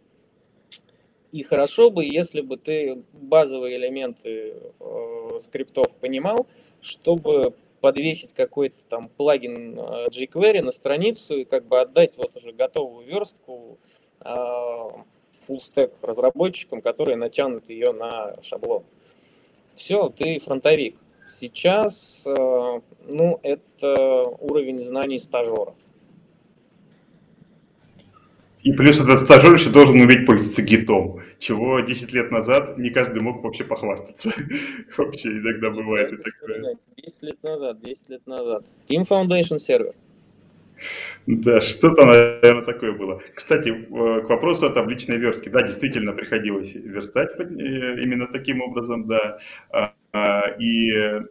и 1.31 1.43
хорошо 1.43 1.89
бы, 1.89 2.05
если 2.05 2.41
бы 2.41 2.57
ты 2.57 3.03
базовые 3.13 3.77
элементы 3.77 4.55
э, 4.79 5.37
скриптов 5.39 5.93
понимал, 5.95 6.47
чтобы 6.81 7.53
подвесить 7.81 8.33
какой-то 8.33 8.77
там 8.89 9.09
плагин 9.09 9.77
э, 9.77 10.07
jQuery 10.09 10.61
на 10.61 10.71
страницу 10.71 11.37
и 11.37 11.43
как 11.45 11.65
бы 11.65 11.79
отдать 11.79 12.17
вот 12.17 12.35
уже 12.35 12.51
готовую 12.51 13.05
верстку 13.05 13.77
э, 14.23 14.27
full 14.27 15.57
stack 15.57 15.93
разработчикам, 16.01 16.81
которые 16.81 17.17
натянут 17.17 17.69
ее 17.69 17.91
на 17.91 18.35
шаблон. 18.41 18.83
Все, 19.75 20.09
ты 20.09 20.39
фронтовик. 20.39 20.97
Сейчас, 21.27 22.23
э, 22.25 22.81
ну, 23.05 23.39
это 23.43 24.23
уровень 24.39 24.79
знаний 24.79 25.19
стажера. 25.19 25.75
И 28.67 28.73
плюс 28.73 28.99
этот 28.99 29.21
стажер 29.21 29.53
еще 29.53 29.69
должен 29.69 30.01
уметь 30.01 30.25
пользоваться 30.25 30.61
гитом, 30.61 31.21
чего 31.39 31.79
10 31.79 32.11
лет 32.11 32.31
назад 32.31 32.77
не 32.77 32.89
каждый 32.89 33.21
мог 33.21 33.41
вообще 33.41 33.63
похвастаться. 33.63 34.33
вообще 34.97 35.29
иногда 35.29 35.69
бывает 35.69 36.11
и 36.11 36.17
такое. 36.17 36.75
10 36.97 37.23
лет 37.23 37.43
назад, 37.43 37.81
10 37.81 38.09
лет 38.09 38.27
назад. 38.27 38.65
Team 38.89 39.07
Foundation 39.07 39.57
сервер. 39.57 39.93
Да, 41.27 41.61
что-то, 41.61 42.03
наверное, 42.03 42.65
такое 42.65 42.91
было. 42.91 43.21
Кстати, 43.33 43.69
э, 43.69 44.21
к 44.21 44.29
вопросу 44.29 44.65
о 44.65 44.69
табличной 44.69 45.15
верстке. 45.15 45.49
Да, 45.49 45.61
действительно 45.61 46.11
приходилось 46.11 46.75
верстать 46.75 47.39
э, 47.39 47.43
именно 47.43 48.27
таким 48.27 48.61
образом, 48.61 49.07
да. 49.07 49.39
А, 49.69 49.93
а, 50.11 50.49
и 50.59 51.21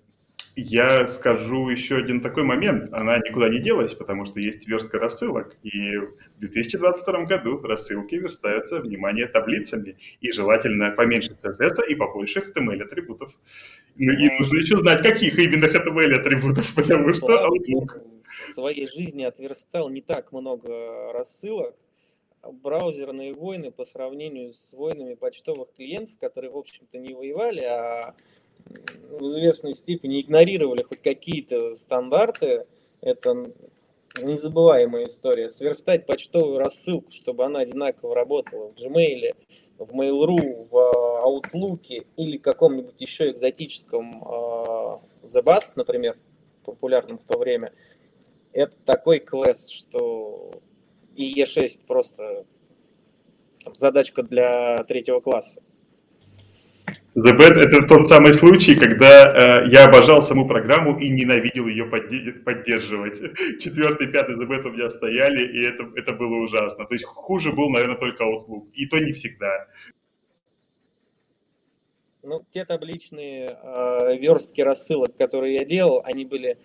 Я 0.58 1.06
скажу 1.08 1.68
еще 1.68 1.96
один 1.96 2.22
такой 2.22 2.42
момент. 2.42 2.88
Она 2.90 3.18
никуда 3.18 3.50
не 3.50 3.58
делась, 3.58 3.92
потому 3.92 4.24
что 4.24 4.40
есть 4.40 4.66
верстка 4.66 4.98
рассылок. 4.98 5.54
И 5.62 5.98
в 5.98 6.38
2022 6.38 7.24
году 7.24 7.60
рассылки 7.60 8.14
верстаются, 8.14 8.80
внимание, 8.80 9.26
таблицами. 9.26 9.98
И 10.22 10.32
желательно 10.32 10.92
поменьше 10.92 11.32
CSS 11.32 11.86
и 11.86 11.94
побольше 11.94 12.40
HTML-атрибутов. 12.40 13.34
Ну 13.96 14.12
и 14.14 14.30
нужно 14.38 14.56
еще 14.56 14.78
знать, 14.78 15.02
каких 15.02 15.38
именно 15.38 15.66
HTML-атрибутов, 15.66 16.74
потому 16.74 17.12
что 17.12 17.34
Outlook... 17.34 18.00
В 18.26 18.54
своей 18.54 18.86
жизни 18.88 19.24
отверстал 19.24 19.90
не 19.90 20.00
так 20.00 20.32
много 20.32 21.12
рассылок, 21.12 21.76
браузерные 22.50 23.34
войны 23.34 23.70
по 23.70 23.84
сравнению 23.84 24.52
с 24.52 24.72
войнами 24.72 25.14
почтовых 25.14 25.72
клиентов, 25.74 26.16
которые, 26.18 26.50
в 26.50 26.56
общем-то, 26.56 26.98
не 26.98 27.14
воевали, 27.14 27.60
а 27.60 28.14
в 29.10 29.26
известной 29.26 29.74
степени 29.74 30.20
игнорировали 30.20 30.82
хоть 30.82 31.02
какие-то 31.02 31.74
стандарты, 31.74 32.66
это 33.00 33.52
незабываемая 34.20 35.06
история. 35.06 35.48
Сверстать 35.48 36.06
почтовую 36.06 36.58
рассылку, 36.58 37.10
чтобы 37.12 37.44
она 37.44 37.60
одинаково 37.60 38.14
работала 38.14 38.68
в 38.68 38.74
Gmail, 38.74 39.34
в 39.78 39.90
Mail.ru, 39.90 40.68
в 40.70 40.76
Outlook 41.24 42.06
или 42.16 42.38
каком-нибудь 42.38 43.00
еще 43.00 43.30
экзотическом 43.30 44.22
uh, 44.22 45.00
Zabat, 45.22 45.64
например, 45.74 46.16
популярном 46.64 47.18
в 47.18 47.24
то 47.24 47.38
время, 47.38 47.72
это 48.52 48.74
такой 48.84 49.20
квест, 49.20 49.70
что 49.70 50.50
и 51.14 51.40
Е6 51.42 51.80
просто 51.86 52.46
там, 53.64 53.74
задачка 53.74 54.22
для 54.22 54.82
третьего 54.84 55.20
класса. 55.20 55.62
The 57.16 57.32
Bad— 57.32 57.54
это 57.56 57.88
тот 57.88 58.06
самый 58.06 58.34
случай, 58.34 58.74
когда 58.74 59.62
э, 59.64 59.68
я 59.70 59.86
обожал 59.86 60.20
саму 60.20 60.46
программу 60.46 60.98
и 60.98 61.08
ненавидел 61.08 61.66
ее 61.66 61.86
поддерживать. 61.86 63.20
Четвертый, 63.58 64.08
пятый 64.08 64.36
The 64.36 64.46
Bad 64.46 64.68
у 64.68 64.72
меня 64.72 64.90
стояли, 64.90 65.40
и 65.40 65.64
это, 65.64 65.90
это 65.96 66.12
было 66.12 66.36
ужасно. 66.42 66.84
То 66.84 66.94
есть 66.94 67.06
хуже 67.06 67.52
был, 67.52 67.70
наверное, 67.70 67.96
только 67.96 68.22
Outlook. 68.24 68.70
И 68.74 68.84
то 68.84 68.98
не 68.98 69.12
всегда. 69.12 69.66
Ну, 72.22 72.44
те 72.52 72.66
табличные 72.66 73.56
э, 73.62 74.18
верстки 74.18 74.60
рассылок, 74.60 75.16
которые 75.16 75.54
я 75.54 75.64
делал, 75.64 76.02
они 76.04 76.26
были 76.26 76.58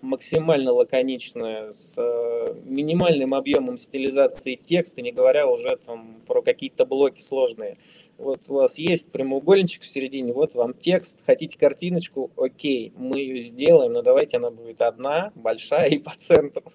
максимально 0.00 0.72
лаконичные, 0.72 1.72
с 1.72 1.94
э, 1.98 2.54
минимальным 2.64 3.34
объемом 3.34 3.76
стилизации 3.76 4.54
текста, 4.54 5.02
не 5.02 5.12
говоря 5.12 5.46
уже 5.46 5.76
там 5.84 6.22
про 6.26 6.40
какие-то 6.40 6.86
блоки 6.86 7.20
сложные. 7.20 7.76
Вот 8.16 8.40
у 8.48 8.54
вас 8.54 8.78
есть 8.78 9.12
прямоугольничек 9.12 9.82
в 9.82 9.86
середине, 9.86 10.32
вот 10.32 10.54
вам 10.54 10.72
текст, 10.72 11.18
хотите 11.24 11.58
картиночку, 11.58 12.30
окей, 12.36 12.92
мы 12.96 13.18
ее 13.20 13.40
сделаем, 13.40 13.92
но 13.92 14.02
давайте 14.02 14.38
она 14.38 14.50
будет 14.50 14.80
одна, 14.80 15.32
большая 15.34 15.88
и 15.90 15.98
по 15.98 16.12
центру. 16.16 16.72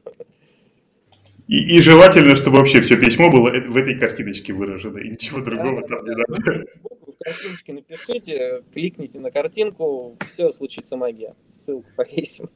И, 1.48 1.78
и 1.78 1.82
желательно, 1.82 2.36
чтобы 2.36 2.58
вообще 2.58 2.80
все 2.80 2.96
письмо 2.96 3.30
было 3.30 3.50
в 3.50 3.76
этой 3.76 4.00
картиночке 4.00 4.54
выражено, 4.54 5.00
и 5.00 5.10
ничего 5.10 5.42
другого 5.42 5.82
да, 5.82 5.88
там 5.88 6.06
да, 6.06 6.12
не 6.12 6.16
да. 6.16 6.24
надо. 6.28 6.66
В 7.08 7.24
картиночке 7.24 7.74
напишите, 7.74 8.64
кликните 8.72 9.20
на 9.20 9.32
картинку, 9.32 10.16
все, 10.28 10.52
случится 10.52 10.96
магия. 10.96 11.36
Ссылку 11.48 11.90
повесим. 11.98 12.50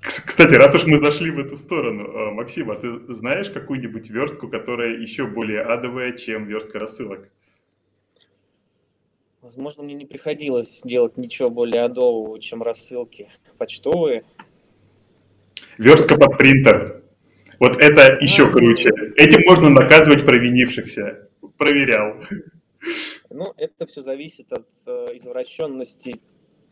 Кстати, 0.00 0.54
раз 0.54 0.74
уж 0.74 0.86
мы 0.86 0.98
зашли 0.98 1.30
в 1.30 1.38
эту 1.38 1.56
сторону, 1.56 2.10
а, 2.14 2.30
Максим, 2.30 2.70
а 2.70 2.76
ты 2.76 3.12
знаешь 3.12 3.50
какую-нибудь 3.50 4.10
верстку, 4.10 4.48
которая 4.48 4.96
еще 4.96 5.26
более 5.26 5.62
адовая, 5.62 6.12
чем 6.12 6.46
верстка 6.46 6.78
рассылок? 6.78 7.28
Возможно, 9.42 9.84
мне 9.84 9.94
не 9.94 10.06
приходилось 10.06 10.82
делать 10.82 11.16
ничего 11.16 11.48
более 11.48 11.82
адового, 11.82 12.40
чем 12.40 12.62
рассылки 12.62 13.28
почтовые. 13.58 14.24
Верстка 15.78 16.16
под 16.16 16.36
принтер. 16.36 17.02
Вот 17.58 17.76
это 17.76 18.18
еще 18.20 18.50
круче. 18.50 18.90
Этим 19.16 19.40
можно 19.46 19.70
наказывать 19.70 20.24
провинившихся. 20.24 21.28
Проверял. 21.56 22.16
Ну, 23.30 23.52
это 23.56 23.86
все 23.86 24.00
зависит 24.00 24.52
от 24.52 24.68
э, 24.86 25.08
извращенности 25.14 26.20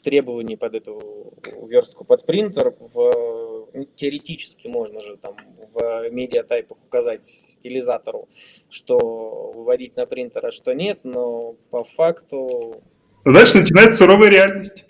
требований 0.05 0.57
под 0.57 0.75
эту 0.75 1.35
верстку 1.67 2.05
под 2.05 2.25
принтер. 2.27 2.75
В, 2.79 3.69
теоретически 3.97 4.69
можно 4.69 5.01
же 5.01 5.17
там 5.17 5.37
в 5.73 6.09
медиатайпах 6.11 6.79
указать 6.85 7.25
стилизатору, 7.25 8.29
что 8.71 9.53
выводить 9.53 9.97
на 9.97 10.07
принтер, 10.07 10.47
а 10.47 10.53
что 10.53 10.73
нет, 10.75 11.01
но 11.03 11.55
по 11.71 11.83
факту... 11.83 12.83
Дальше 13.25 13.61
начинается 13.61 13.99
суровая 13.99 14.31
реальность. 14.31 14.85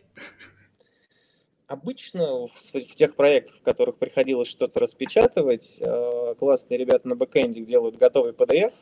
Обычно 1.66 2.46
в, 2.46 2.50
в 2.72 2.94
тех 2.94 3.16
проектах, 3.16 3.56
в 3.56 3.62
которых 3.62 3.96
приходилось 3.96 4.48
что-то 4.48 4.80
распечатывать, 4.80 5.80
э, 5.80 6.34
классные 6.38 6.76
ребята 6.76 7.08
на 7.08 7.16
бэкэнде 7.16 7.62
делают 7.62 7.96
готовый 7.96 8.32
PDF, 8.32 8.72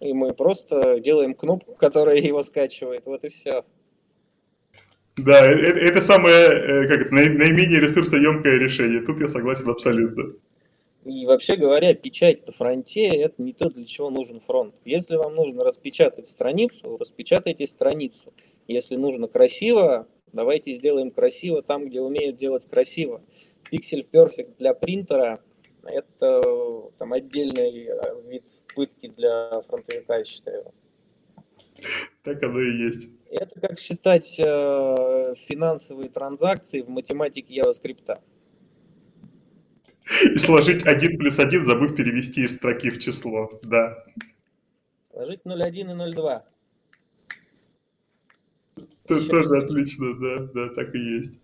и 0.00 0.12
мы 0.12 0.32
просто 0.32 0.98
делаем 1.00 1.34
кнопку, 1.34 1.74
которая 1.74 2.16
его 2.20 2.42
скачивает, 2.42 3.04
вот 3.06 3.24
и 3.24 3.28
все. 3.28 3.64
Да, 5.16 5.46
это, 5.46 5.78
э, 5.78 5.88
это 5.88 6.00
самое, 6.00 6.36
э, 6.36 6.88
как 6.88 7.00
это, 7.02 7.14
наименее 7.14 7.80
ресурсоемкое 7.80 8.58
решение. 8.58 9.00
Тут 9.00 9.20
я 9.20 9.28
согласен 9.28 9.68
абсолютно. 9.68 10.34
И 11.04 11.26
вообще 11.26 11.56
говоря, 11.56 11.94
печать 11.94 12.46
на 12.46 12.52
фронте– 12.52 13.06
это 13.08 13.40
не 13.42 13.52
то, 13.52 13.68
для 13.68 13.84
чего 13.84 14.10
нужен 14.10 14.40
фронт. 14.40 14.74
Если 14.84 15.16
вам 15.16 15.34
нужно 15.34 15.62
распечатать 15.62 16.26
страницу, 16.26 16.96
распечатайте 16.96 17.66
страницу. 17.66 18.32
Если 18.66 18.96
нужно 18.96 19.28
красиво, 19.28 20.08
давайте 20.32 20.72
сделаем 20.72 21.10
красиво 21.10 21.62
там, 21.62 21.86
где 21.86 22.00
умеют 22.00 22.36
делать 22.36 22.66
красиво. 22.68 23.22
Pixel 23.70 24.06
Perfect 24.10 24.56
для 24.58 24.72
принтера– 24.72 25.40
это 25.84 26.42
там, 26.98 27.12
отдельный 27.12 27.86
э, 27.86 28.30
вид 28.30 28.44
пытки 28.74 29.08
для 29.08 29.50
фронтовика, 29.68 30.16
я 30.16 30.24
считаю. 30.24 30.72
Так 32.22 32.42
оно 32.42 32.60
и 32.60 32.78
есть. 32.78 33.10
Это 33.30 33.60
как 33.60 33.78
считать 33.78 34.38
э, 34.38 35.34
финансовые 35.36 36.08
транзакции 36.08 36.82
в 36.82 36.88
математике 36.88 37.60
JavaScript. 37.60 38.18
И 40.34 40.38
сложить 40.38 40.86
1 40.86 41.18
плюс 41.18 41.38
1, 41.38 41.64
забыв 41.64 41.96
перевести 41.96 42.42
из 42.42 42.56
строки 42.56 42.90
в 42.90 43.00
число, 43.00 43.58
да. 43.62 44.04
Сложить 45.10 45.40
0,1 45.44 45.72
и 45.72 45.84
0,2. 45.84 46.42
Это 49.04 49.28
тоже 49.28 49.58
отлично, 49.58 50.14
да, 50.14 50.48
да, 50.54 50.68
так 50.74 50.94
и 50.94 50.98
есть. 50.98 51.40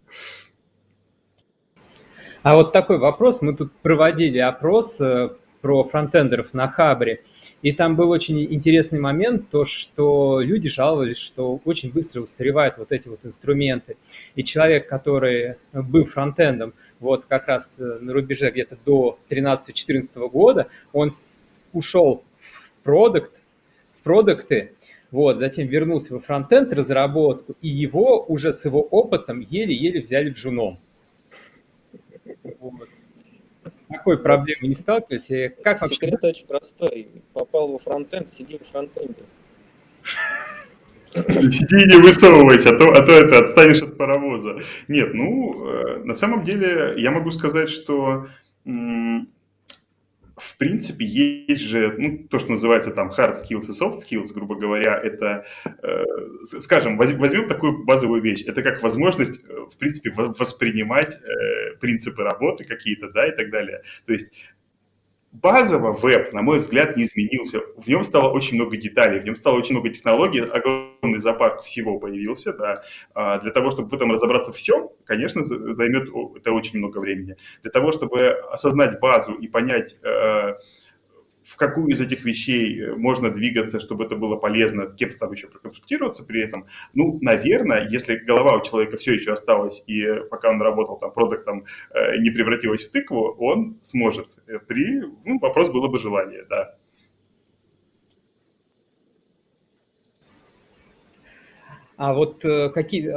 А 2.42 2.56
вот 2.56 2.72
такой 2.72 2.98
вопрос. 2.98 3.42
Мы 3.42 3.54
тут 3.54 3.72
проводили 3.82 4.38
опрос 4.38 5.00
э, 5.00 5.30
про 5.60 5.84
фронтендеров 5.84 6.54
на 6.54 6.68
Хабре. 6.68 7.22
И 7.62 7.72
там 7.72 7.96
был 7.96 8.10
очень 8.10 8.42
интересный 8.42 8.98
момент, 8.98 9.50
то, 9.50 9.64
что 9.64 10.40
люди 10.40 10.68
жаловались, 10.68 11.18
что 11.18 11.60
очень 11.64 11.92
быстро 11.92 12.22
устаревают 12.22 12.78
вот 12.78 12.92
эти 12.92 13.08
вот 13.08 13.26
инструменты. 13.26 13.96
И 14.34 14.44
человек, 14.44 14.88
который 14.88 15.56
был 15.72 16.04
фронтендом 16.04 16.74
вот 16.98 17.26
как 17.26 17.46
раз 17.46 17.80
э, 17.80 17.98
на 18.00 18.12
рубеже 18.12 18.50
где-то 18.50 18.78
до 18.84 19.18
13-14 19.28 20.28
года, 20.28 20.68
он 20.92 21.10
ушел 21.72 22.24
в 22.36 22.72
продукт, 22.82 23.42
в 23.98 24.02
продукты, 24.02 24.72
вот, 25.10 25.38
затем 25.38 25.66
вернулся 25.66 26.14
во 26.14 26.20
фронтенд 26.20 26.72
разработку, 26.72 27.56
и 27.60 27.68
его 27.68 28.24
уже 28.24 28.52
с 28.52 28.64
его 28.64 28.80
опытом 28.80 29.40
еле-еле 29.40 30.00
взяли 30.00 30.30
джуном. 30.30 30.78
Вот 32.60 32.88
с 33.70 33.86
такой 33.86 34.18
проблемой 34.18 34.68
не 34.68 34.74
сталкивались? 34.74 35.30
И 35.30 35.48
как 35.62 35.80
вообще... 35.80 35.96
Секрет 35.96 36.24
очень 36.24 36.46
простой. 36.46 37.08
Попал 37.32 37.68
во 37.68 37.78
фронтенд, 37.78 38.28
сиди 38.28 38.58
в 38.58 38.70
фронтенде. 38.70 39.22
Сиди 41.12 41.84
и 41.84 41.88
не 41.88 42.02
высовывайся, 42.02 42.70
а 42.70 42.78
то, 42.78 42.92
а 42.92 43.02
то 43.04 43.12
это 43.12 43.38
отстанешь 43.38 43.82
от 43.82 43.96
паровоза. 43.96 44.58
Нет, 44.88 45.12
ну, 45.14 45.66
э, 45.66 46.04
на 46.04 46.14
самом 46.14 46.44
деле 46.44 46.94
я 46.96 47.10
могу 47.10 47.30
сказать, 47.30 47.68
что 47.68 48.28
в 50.40 50.56
принципе, 50.56 51.04
есть 51.04 51.62
же, 51.62 51.94
ну, 51.98 52.26
то, 52.28 52.38
что 52.38 52.50
называется 52.50 52.90
там 52.90 53.10
hard 53.10 53.34
skills 53.34 53.68
и 53.68 53.72
soft 53.72 53.98
skills, 53.98 54.32
грубо 54.34 54.56
говоря, 54.56 54.98
это, 54.98 55.44
э, 55.64 56.04
скажем, 56.60 56.96
возьмем 56.96 57.46
такую 57.46 57.84
базовую 57.84 58.22
вещь, 58.22 58.44
это 58.46 58.62
как 58.62 58.82
возможность, 58.82 59.40
э, 59.44 59.66
в 59.70 59.76
принципе, 59.76 60.10
воспринимать 60.10 61.16
э, 61.16 61.76
принципы 61.80 62.22
работы 62.22 62.64
какие-то, 62.64 63.10
да, 63.10 63.28
и 63.28 63.36
так 63.36 63.50
далее. 63.50 63.82
То 64.06 64.12
есть 64.12 64.32
базово 65.32 65.92
веб, 65.92 66.32
на 66.32 66.42
мой 66.42 66.58
взгляд, 66.58 66.96
не 66.96 67.04
изменился. 67.04 67.60
В 67.76 67.86
нем 67.86 68.04
стало 68.04 68.32
очень 68.32 68.56
много 68.56 68.76
деталей, 68.76 69.20
в 69.20 69.24
нем 69.24 69.36
стало 69.36 69.56
очень 69.56 69.74
много 69.76 69.90
технологий, 69.90 70.40
огромный 70.40 71.20
зоопарк 71.20 71.60
всего 71.62 71.98
появился, 71.98 72.52
да. 72.52 72.82
А 73.14 73.38
для 73.38 73.52
того, 73.52 73.70
чтобы 73.70 73.88
в 73.88 73.94
этом 73.94 74.10
разобраться 74.10 74.52
все, 74.52 74.92
конечно, 75.04 75.44
займет 75.44 76.10
это 76.36 76.52
очень 76.52 76.78
много 76.78 76.98
времени. 76.98 77.36
Для 77.62 77.70
того, 77.70 77.92
чтобы 77.92 78.30
осознать 78.50 78.98
базу 79.00 79.34
и 79.34 79.46
понять, 79.46 79.98
э, 80.02 80.54
в 81.50 81.56
какую 81.56 81.88
из 81.88 82.00
этих 82.00 82.24
вещей 82.24 82.80
э, 82.80 82.94
можно 82.94 83.30
двигаться, 83.30 83.80
чтобы 83.80 84.04
это 84.04 84.14
было 84.14 84.36
полезно, 84.36 84.88
с 84.88 84.94
кем-то 84.94 85.18
там 85.18 85.32
еще 85.32 85.48
проконсультироваться 85.48 86.24
при 86.24 86.42
этом. 86.42 86.66
Ну, 86.94 87.18
наверное, 87.20 87.88
если 87.90 88.14
голова 88.14 88.56
у 88.56 88.62
человека 88.62 88.96
все 88.96 89.14
еще 89.14 89.32
осталась, 89.32 89.82
и 89.88 90.06
пока 90.30 90.50
он 90.50 90.62
работал 90.62 90.96
там 90.98 91.12
продуктом, 91.12 91.64
не 92.20 92.30
превратилась 92.30 92.88
в 92.88 92.92
тыкву, 92.92 93.34
он 93.38 93.78
сможет. 93.82 94.28
При, 94.68 95.00
ну, 95.24 95.38
вопрос 95.40 95.70
было 95.70 95.88
бы 95.88 95.98
желание, 95.98 96.44
да. 96.48 96.76
А 101.96 102.14
вот 102.14 102.44
какие, 102.72 103.12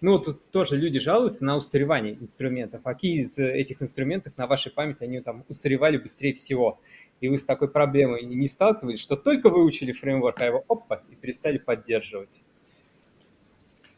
ну, 0.00 0.18
тут 0.18 0.50
тоже 0.50 0.76
люди 0.76 1.00
жалуются 1.00 1.44
на 1.44 1.56
устаревание 1.56 2.14
инструментов. 2.14 2.82
А 2.84 2.92
какие 2.92 3.20
из 3.20 3.38
э, 3.38 3.52
этих 3.52 3.82
инструментов 3.82 4.36
на 4.36 4.46
вашей 4.46 4.70
памяти, 4.70 5.02
они 5.02 5.20
там 5.20 5.44
устаревали 5.48 5.96
быстрее 5.96 6.34
всего? 6.34 6.80
И 7.20 7.28
вы 7.28 7.36
с 7.36 7.44
такой 7.44 7.68
проблемой 7.68 8.22
не 8.24 8.46
сталкивались, 8.46 9.00
что 9.00 9.16
только 9.16 9.50
выучили 9.50 9.90
фреймворк, 9.90 10.40
а 10.40 10.46
его 10.46 10.64
опа, 10.68 11.02
и 11.10 11.16
перестали 11.16 11.58
поддерживать? 11.58 12.44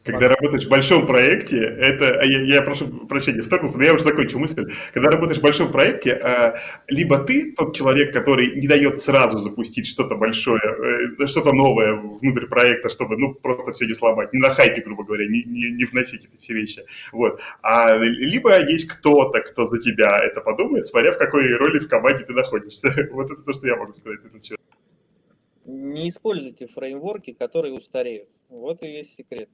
Когда 0.02 0.28
работаешь 0.28 0.64
в 0.64 0.68
большом 0.70 1.06
проекте, 1.06 1.58
это, 1.58 2.20
а 2.20 2.24
я, 2.24 2.40
я 2.40 2.62
прошу 2.62 2.88
прощения, 3.06 3.42
вторгнулся, 3.42 3.76
но 3.76 3.84
я 3.84 3.92
уже 3.92 4.02
закончу 4.02 4.38
мысль. 4.38 4.72
Когда 4.94 5.10
работаешь 5.10 5.38
в 5.38 5.42
большом 5.42 5.70
проекте, 5.70 6.14
а, 6.14 6.58
либо 6.88 7.18
ты 7.18 7.52
тот 7.52 7.76
человек, 7.76 8.12
который 8.14 8.52
не 8.54 8.66
дает 8.66 8.98
сразу 8.98 9.36
запустить 9.36 9.86
что-то 9.86 10.16
большое, 10.16 10.62
э, 11.20 11.26
что-то 11.26 11.52
новое 11.52 11.94
внутрь 11.94 12.46
проекта, 12.46 12.88
чтобы, 12.88 13.18
ну, 13.18 13.34
просто 13.34 13.72
все 13.72 13.86
не 13.86 13.92
сломать, 13.92 14.32
не 14.32 14.40
на 14.40 14.54
хайпе, 14.54 14.80
грубо 14.80 15.04
говоря, 15.04 15.26
не, 15.26 15.42
не, 15.44 15.70
не 15.70 15.84
вносить 15.84 16.24
эти 16.24 16.40
все 16.40 16.54
вещи. 16.54 16.84
Вот. 17.12 17.42
А 17.60 17.98
либо 17.98 18.58
есть 18.58 18.88
кто-то, 18.88 19.40
кто 19.40 19.66
за 19.66 19.82
тебя 19.82 20.18
это 20.18 20.40
подумает, 20.40 20.86
смотря 20.86 21.12
в 21.12 21.18
какой 21.18 21.54
роли 21.56 21.78
в 21.78 21.88
команде 21.88 22.24
ты 22.24 22.32
находишься. 22.32 22.90
Вот 23.10 23.30
это 23.30 23.42
то, 23.42 23.52
что 23.52 23.66
я 23.66 23.76
могу 23.76 23.92
сказать. 23.92 24.20
Это 24.24 24.38
не 25.70 26.08
используйте 26.08 26.66
фреймворки, 26.66 27.32
которые 27.32 27.74
устареют. 27.74 28.28
Вот 28.48 28.82
и 28.82 28.86
весь 28.86 29.14
секрет. 29.14 29.48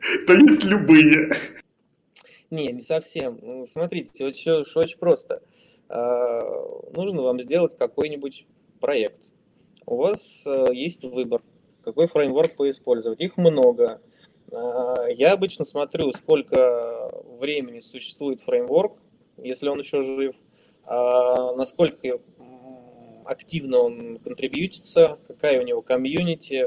То 0.26 0.34
есть 0.34 0.64
любые. 0.64 1.30
Не, 2.50 2.72
не 2.72 2.80
совсем. 2.80 3.38
Ну, 3.42 3.66
смотрите, 3.66 4.24
вот 4.24 4.34
все, 4.34 4.64
очень 4.74 4.98
просто. 4.98 5.42
А, 5.88 6.42
нужно 6.94 7.22
вам 7.22 7.40
сделать 7.40 7.76
какой-нибудь 7.76 8.46
проект. 8.80 9.20
У 9.86 9.96
вас 9.96 10.44
э, 10.46 10.66
есть 10.72 11.04
выбор, 11.04 11.42
какой 11.82 12.08
фреймворк 12.08 12.56
поиспользовать. 12.56 13.20
Их 13.20 13.36
много. 13.36 14.00
А, 14.52 15.06
я 15.08 15.32
обычно 15.32 15.64
смотрю, 15.64 16.12
сколько 16.12 17.10
времени 17.38 17.80
существует 17.80 18.42
фреймворк, 18.42 18.98
если 19.36 19.68
он 19.68 19.80
еще 19.80 20.02
жив, 20.02 20.34
а, 20.84 21.54
насколько 21.54 22.18
активно 23.24 23.78
он 23.80 24.18
контрибьютится, 24.18 25.18
какая 25.26 25.60
у 25.60 25.64
него 25.64 25.82
комьюнити, 25.82 26.66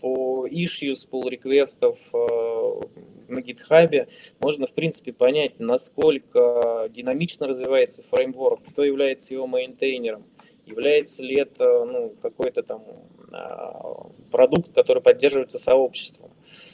по 0.00 0.46
issues, 0.46 1.08
pull 1.10 1.28
request 1.28 1.82
ов 1.82 1.98
э, 2.12 2.80
на 3.28 3.38
GitHub 3.38 4.08
можно, 4.40 4.66
в 4.66 4.72
принципе, 4.72 5.12
понять, 5.12 5.58
насколько 5.58 6.88
динамично 6.90 7.46
развивается 7.46 8.02
фреймворк, 8.10 8.60
кто 8.68 8.84
является 8.84 9.34
его 9.34 9.46
maintainer 9.46 10.06
ом, 10.06 10.24
является 10.64 11.22
ли 11.22 11.36
это 11.36 11.84
ну, 11.84 12.14
какой-то 12.20 12.62
там 12.62 12.84
а, 13.32 14.06
продукт, 14.30 14.72
который 14.74 15.02
поддерживается 15.02 15.58
сообществом. 15.58 16.30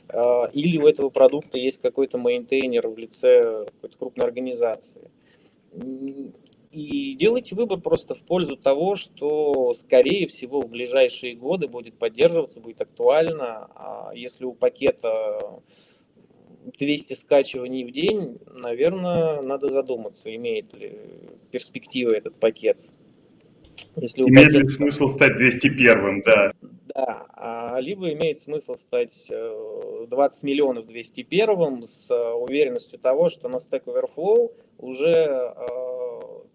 А, 0.09 0.49
или 0.53 0.79
у 0.79 0.87
этого 0.87 1.09
продукта 1.11 1.59
есть 1.59 1.81
какой-то 1.81 2.19
maintainer 2.19 2.89
в 2.89 2.99
лице 2.99 3.67
какой-то 3.67 3.99
крупной 3.99 4.27
организации 4.27 5.11
и 6.73 7.15
делайте 7.15 7.55
выбор 7.55 7.81
просто 7.81 8.15
в 8.15 8.23
пользу 8.23 8.57
того, 8.57 8.97
что, 8.97 9.75
скорее 9.75 10.27
всего, 10.27 10.63
в 10.63 10.69
ближайшие 10.69 11.35
годы 11.35 11.69
будет 11.69 11.99
поддерживаться, 11.99 12.61
будет 12.61 12.81
актуально. 12.81 13.69
А 13.75 14.13
если 14.15 14.47
у 14.47 14.55
пакета 14.55 15.61
200 16.79 17.15
скачиваний 17.15 17.85
в 17.85 17.91
день, 17.91 18.39
наверное, 18.47 19.43
надо 19.43 19.69
задуматься, 19.69 20.35
имеет 20.35 20.73
ли 20.75 20.99
перспективы 21.51 22.17
этот 22.17 22.37
пакет. 22.37 22.79
Если 23.97 24.23
имеет 24.23 24.49
пакета... 24.49 24.63
ли 24.63 24.69
смысл 24.69 25.09
стать 25.09 25.37
201, 25.37 26.23
да. 26.25 26.53
Да, 26.95 27.27
а 27.35 27.79
либо 27.81 28.13
имеет 28.13 28.39
смысл 28.39 28.75
стать 28.75 29.29
20 29.29 29.31
э, 29.31 30.47
миллионов 30.47 30.87
201 30.87 31.83
с 31.83 32.11
э, 32.11 32.33
уверенностью 32.33 32.99
того, 32.99 33.29
что 33.29 33.49
на 33.49 33.57
Stack 33.57 33.85
Overflow 33.85 34.53
уже 34.79 35.09
э, 35.09 35.55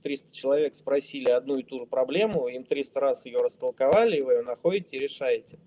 300 0.07 0.33
человек 0.33 0.73
спросили 0.73 1.29
одну 1.29 1.57
и 1.57 1.63
ту 1.63 1.79
же 1.79 1.85
проблему, 1.85 2.47
им 2.47 2.63
300 2.63 2.99
раз 3.01 3.25
ее 3.25 3.39
растолковали, 3.39 4.15
и 4.15 4.21
вы 4.21 4.35
ее 4.35 4.41
находите 4.41 4.95
и 4.95 4.99
решаете. 5.01 5.59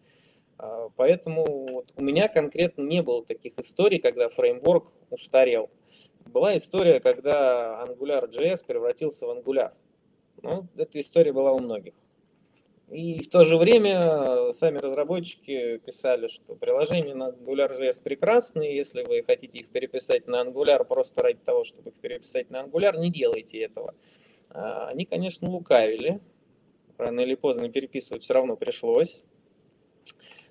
А, 0.57 0.88
поэтому 0.96 1.44
вот 1.70 1.92
у 1.94 2.03
меня 2.03 2.26
конкретно 2.26 2.81
не 2.81 3.03
было 3.03 3.22
таких 3.22 3.59
историй, 3.59 3.98
когда 3.98 4.31
фреймворк 4.31 4.94
устарел. 5.11 5.68
Была 6.24 6.57
история, 6.57 7.00
когда 7.00 7.85
AngularJS 7.87 8.64
превратился 8.66 9.26
в 9.26 9.31
Angular. 9.31 9.72
Ну, 10.40 10.66
эта 10.74 10.98
история 10.98 11.35
была 11.35 11.53
у 11.53 11.59
многих. 11.59 11.92
И 12.90 13.20
в 13.20 13.29
то 13.29 13.44
же 13.44 13.59
время 13.59 14.53
сами 14.53 14.79
разработчики 14.79 15.76
писали, 15.85 16.29
что 16.29 16.57
приложения 16.57 17.14
на 17.14 17.29
AngularJS 17.29 18.03
прекрасные, 18.03 18.74
если 18.74 19.03
вы 19.03 19.22
хотите 19.22 19.59
их 19.59 19.68
переписать 19.68 20.26
на 20.26 20.42
Angular 20.42 20.83
просто 20.85 21.22
ради 21.22 21.40
того, 21.44 21.62
чтобы 21.62 21.90
их 21.90 21.96
переписать 21.96 22.48
на 22.48 22.62
Angular, 22.62 22.98
не 22.98 23.11
делайте 23.11 23.61
этого. 23.61 23.94
А, 24.50 24.88
они, 24.88 25.04
конечно, 25.04 25.48
лукавили, 25.48 26.20
рано 26.98 27.20
или 27.20 27.34
поздно 27.34 27.68
переписывать 27.68 28.22
все 28.22 28.34
равно 28.34 28.56
пришлось, 28.56 29.24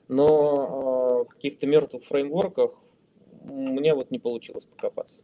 но 0.07 1.23
в 1.23 1.29
каких-то 1.29 1.67
мертвых 1.67 2.03
фреймворках 2.03 2.81
мне 3.43 3.93
вот 3.93 4.11
не 4.11 4.19
получилось 4.19 4.65
покопаться. 4.65 5.23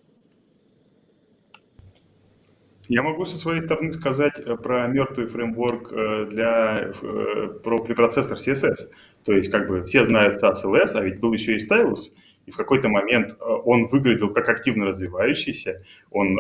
Я 2.88 3.02
могу 3.02 3.26
со 3.26 3.38
своей 3.38 3.62
стороны 3.62 3.92
сказать 3.92 4.40
э, 4.40 4.56
про 4.58 4.88
мертвый 4.88 5.28
фреймворк 5.28 5.92
э, 5.92 6.26
для, 6.30 6.92
э, 7.02 7.48
про 7.64 7.80
препроцессор 7.80 8.38
CSS. 8.38 8.92
То 9.24 9.32
есть, 9.32 9.50
как 9.50 9.68
бы 9.68 9.84
все 9.86 10.04
знают 10.04 10.42
SAS 10.44 10.64
LS, 10.64 10.92
а 10.94 11.02
ведь 11.02 11.20
был 11.20 11.34
еще 11.34 11.56
и 11.56 11.58
Stylus, 11.58 12.12
и 12.46 12.52
в 12.52 12.58
какой-то 12.58 12.90
момент 12.90 13.38
он 13.40 13.86
выглядел 13.86 14.34
как 14.34 14.50
активно 14.50 14.86
развивающийся, 14.86 15.84
он 16.12 16.38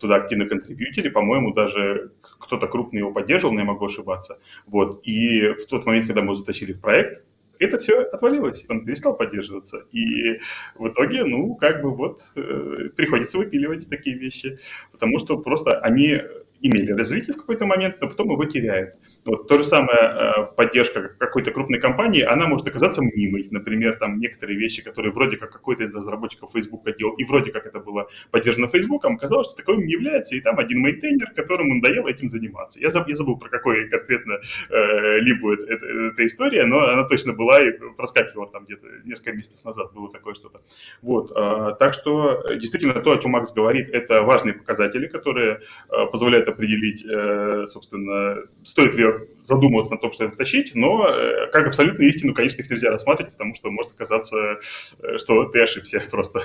туда 0.00 0.16
активно 0.16 0.46
контрибьютили, 0.46 1.08
по-моему, 1.08 1.52
даже 1.52 2.12
кто-то 2.38 2.66
крупный 2.66 3.00
его 3.00 3.12
поддерживал, 3.12 3.54
но 3.54 3.60
я 3.60 3.66
могу 3.66 3.86
ошибаться. 3.86 4.38
Вот. 4.66 5.00
И 5.04 5.54
в 5.54 5.66
тот 5.66 5.86
момент, 5.86 6.06
когда 6.06 6.20
мы 6.20 6.28
его 6.28 6.34
затащили 6.36 6.72
в 6.72 6.80
проект, 6.80 7.24
это 7.60 7.78
все 7.78 8.00
отвалилось, 8.00 8.64
он 8.68 8.84
перестал 8.84 9.16
поддерживаться. 9.16 9.84
И 9.92 10.40
в 10.76 10.88
итоге, 10.88 11.24
ну, 11.24 11.54
как 11.54 11.82
бы 11.82 11.94
вот 11.94 12.20
э, 12.34 12.88
приходится 12.96 13.36
выпиливать 13.36 13.88
такие 13.88 14.16
вещи, 14.16 14.58
потому 14.92 15.18
что 15.18 15.36
просто 15.36 15.78
они 15.78 16.22
имели 16.62 16.92
развитие 16.92 17.34
в 17.34 17.38
какой-то 17.38 17.66
момент, 17.66 17.96
но 18.00 18.08
потом 18.08 18.30
его 18.30 18.44
теряют. 18.46 18.98
Вот 19.24 19.48
то 19.48 19.58
же 19.58 19.64
самое 19.64 19.98
э, 19.98 20.42
поддержка 20.56 21.14
какой-то 21.18 21.50
крупной 21.50 21.78
компании, 21.78 22.22
она 22.22 22.46
может 22.46 22.66
оказаться 22.66 23.02
мнимой. 23.02 23.48
Например, 23.50 23.96
там 23.96 24.18
некоторые 24.18 24.58
вещи, 24.58 24.82
которые 24.82 25.12
вроде 25.12 25.36
как 25.36 25.52
какой-то 25.52 25.84
из 25.84 25.94
разработчиков 25.94 26.52
Facebook 26.52 26.84
делал, 26.96 27.14
и 27.14 27.24
вроде 27.24 27.50
как 27.50 27.66
это 27.66 27.80
было 27.80 28.08
поддержано 28.30 28.68
Facebook, 28.68 29.04
оказалось, 29.04 29.48
что 29.48 29.56
таковым 29.56 29.84
не 29.84 29.92
является, 29.92 30.34
и 30.34 30.40
там 30.40 30.58
один 30.58 30.80
мейнтейнер, 30.80 31.32
которому 31.34 31.74
надоело 31.74 32.08
этим 32.08 32.28
заниматься. 32.30 32.80
Я 32.80 32.88
забыл, 32.90 33.10
я 33.10 33.16
забыл 33.16 33.38
про 33.38 33.48
какой 33.50 33.88
конкретно 33.88 34.38
э, 34.70 35.18
либо 35.18 35.52
это, 35.52 35.66
это, 35.66 35.86
эта 35.86 36.26
история, 36.26 36.64
но 36.64 36.80
она 36.80 37.04
точно 37.04 37.34
была 37.34 37.60
и 37.60 37.72
проскакивала 37.96 38.50
там 38.50 38.64
где-то 38.64 38.86
несколько 39.04 39.32
месяцев 39.32 39.64
назад 39.64 39.92
было 39.92 40.10
такое 40.10 40.34
что-то. 40.34 40.62
Вот, 41.02 41.30
э, 41.30 41.74
так 41.78 41.92
что 41.92 42.42
действительно 42.54 42.94
то, 42.94 43.12
о 43.12 43.18
чем 43.18 43.32
Макс 43.32 43.52
говорит, 43.52 43.90
это 43.90 44.22
важные 44.22 44.54
показатели, 44.54 45.06
которые 45.06 45.60
э, 45.88 46.06
позволяют 46.10 46.48
определить, 46.48 47.04
э, 47.04 47.66
собственно, 47.66 48.38
стоит 48.62 48.94
ли 48.94 49.10
задумываться 49.42 49.92
над 49.92 50.00
том, 50.00 50.12
что 50.12 50.24
это 50.24 50.36
тащить, 50.36 50.74
но 50.74 51.06
э, 51.08 51.50
как 51.50 51.66
абсолютно 51.66 52.02
истину, 52.04 52.34
конечно, 52.34 52.62
их 52.62 52.70
нельзя 52.70 52.90
рассматривать, 52.90 53.32
потому 53.32 53.54
что 53.54 53.70
может 53.70 53.92
оказаться, 53.92 54.58
э, 54.98 55.18
что 55.18 55.44
ты 55.46 55.62
ошибся 55.62 56.02
просто. 56.10 56.42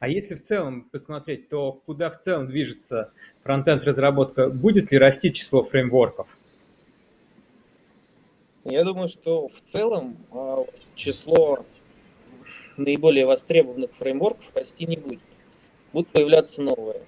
А 0.00 0.08
если 0.08 0.34
в 0.34 0.40
целом 0.40 0.88
посмотреть, 0.90 1.50
то 1.50 1.72
куда 1.72 2.10
в 2.10 2.16
целом 2.16 2.46
движется 2.46 3.12
фронтенд 3.42 3.84
разработка? 3.84 4.48
Будет 4.48 4.90
ли 4.90 4.98
расти 4.98 5.30
число 5.30 5.62
фреймворков? 5.62 6.38
Я 8.64 8.82
думаю, 8.82 9.08
что 9.08 9.48
в 9.48 9.60
целом 9.60 10.16
а, 10.32 10.64
число 10.94 11.66
наиболее 12.78 13.26
востребованных 13.26 13.92
фреймворков 13.92 14.50
расти 14.54 14.86
не 14.86 14.96
будет. 14.96 15.20
Будут 15.92 16.08
появляться 16.08 16.62
новые. 16.62 17.02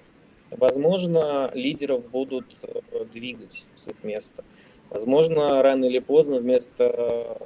Возможно, 0.57 1.51
лидеров 1.53 2.09
будут 2.09 2.45
э, 2.63 3.05
двигать 3.11 3.67
с 3.75 3.87
их 3.87 4.03
места. 4.03 4.43
Возможно, 4.89 5.61
рано 5.61 5.85
или 5.85 5.99
поздно 5.99 6.37
вместо 6.37 7.37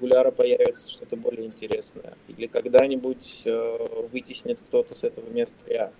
Angular 0.00 0.32
появится 0.32 0.88
что-то 0.88 1.16
более 1.16 1.46
интересное. 1.46 2.16
Или 2.28 2.46
когда-нибудь 2.46 3.42
э, 3.44 4.06
вытеснит 4.12 4.60
кто-то 4.60 4.94
с 4.94 5.04
этого 5.04 5.28
места 5.30 5.64
React. 5.66 5.92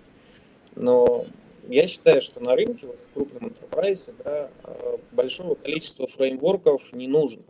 Но 0.75 1.25
я 1.67 1.87
считаю, 1.87 2.21
что 2.21 2.39
на 2.39 2.55
рынке, 2.55 2.87
вот 2.87 2.99
в 2.99 3.09
крупном 3.11 3.47
enterprise, 3.47 4.13
да, 4.23 4.49
э, 4.63 4.97
большого 5.11 5.55
количества 5.55 6.07
фреймворков 6.07 6.91
не 6.93 7.07
нужно. 7.07 7.43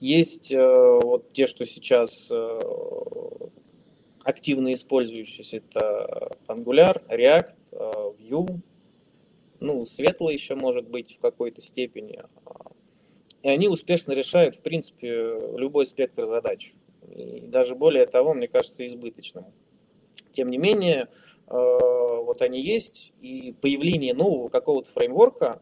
Есть 0.00 0.52
э, 0.52 1.00
вот 1.02 1.32
те, 1.32 1.46
что 1.46 1.66
сейчас 1.66 2.28
э, 2.30 2.60
активно 4.24 4.72
использующиеся, 4.74 5.58
это 5.58 6.36
Angular, 6.46 7.02
React, 7.08 7.54
Vue, 7.72 8.60
ну, 9.60 9.84
светлый 9.86 10.34
еще 10.34 10.54
может 10.54 10.88
быть 10.88 11.16
в 11.16 11.20
какой-то 11.20 11.60
степени. 11.60 12.22
И 13.42 13.48
они 13.48 13.68
успешно 13.68 14.12
решают, 14.12 14.56
в 14.56 14.60
принципе, 14.60 15.08
любой 15.56 15.86
спектр 15.86 16.26
задач. 16.26 16.72
И 17.08 17.46
даже 17.46 17.74
более 17.74 18.06
того, 18.06 18.34
мне 18.34 18.48
кажется, 18.48 18.86
избыточным. 18.86 19.46
Тем 20.32 20.48
не 20.48 20.58
менее, 20.58 21.08
э, 21.48 21.52
вот 21.52 22.40
они 22.42 22.60
есть, 22.60 23.12
и 23.20 23.54
появление 23.60 24.14
нового 24.14 24.48
какого-то 24.48 24.90
фреймворка, 24.90 25.60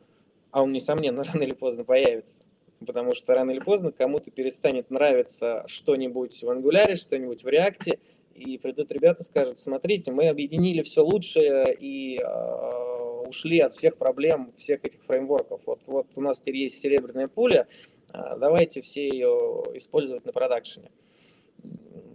а 0.50 0.62
он, 0.62 0.72
несомненно, 0.72 1.22
рано 1.32 1.42
или 1.42 1.52
поздно 1.52 1.84
появится, 1.84 2.42
потому 2.84 3.14
что 3.14 3.34
рано 3.34 3.50
или 3.50 3.60
поздно 3.60 3.92
кому-то 3.92 4.30
перестанет 4.30 4.90
нравиться 4.90 5.64
что-нибудь 5.66 6.42
в 6.42 6.50
Angular, 6.50 6.96
что-нибудь 6.96 7.42
в 7.42 7.46
React, 7.46 7.98
и 8.40 8.58
придут 8.58 8.90
ребята 8.92 9.22
скажут, 9.22 9.58
смотрите, 9.58 10.10
мы 10.12 10.28
объединили 10.28 10.82
все 10.82 11.04
лучшее 11.04 11.76
и 11.78 12.18
э, 12.18 13.26
ушли 13.28 13.60
от 13.60 13.74
всех 13.74 13.96
проблем 13.96 14.50
всех 14.56 14.84
этих 14.84 15.02
фреймворков. 15.04 15.60
Вот, 15.66 15.82
вот 15.86 16.06
у 16.16 16.20
нас 16.20 16.40
теперь 16.40 16.56
есть 16.56 16.80
серебряная 16.80 17.28
пуля, 17.28 17.66
э, 18.12 18.18
давайте 18.38 18.80
все 18.80 19.06
ее 19.06 19.62
использовать 19.74 20.24
на 20.24 20.32
продакшене. 20.32 20.90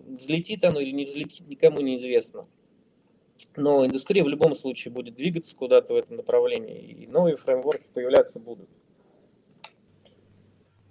Взлетит 0.07 0.63
оно 0.63 0.79
или 0.79 0.91
не 0.91 1.05
взлетит, 1.05 1.47
никому 1.47 1.81
не 1.81 1.95
известно. 1.95 2.43
Но 3.55 3.85
индустрия 3.85 4.23
в 4.23 4.27
любом 4.27 4.55
случае 4.55 4.91
будет 4.91 5.15
двигаться 5.15 5.55
куда-то 5.55 5.93
в 5.93 5.97
этом 5.97 6.17
направлении, 6.17 6.81
и 6.81 7.07
новые 7.07 7.37
фреймворки 7.37 7.85
появляться 7.93 8.39
будут. 8.39 8.69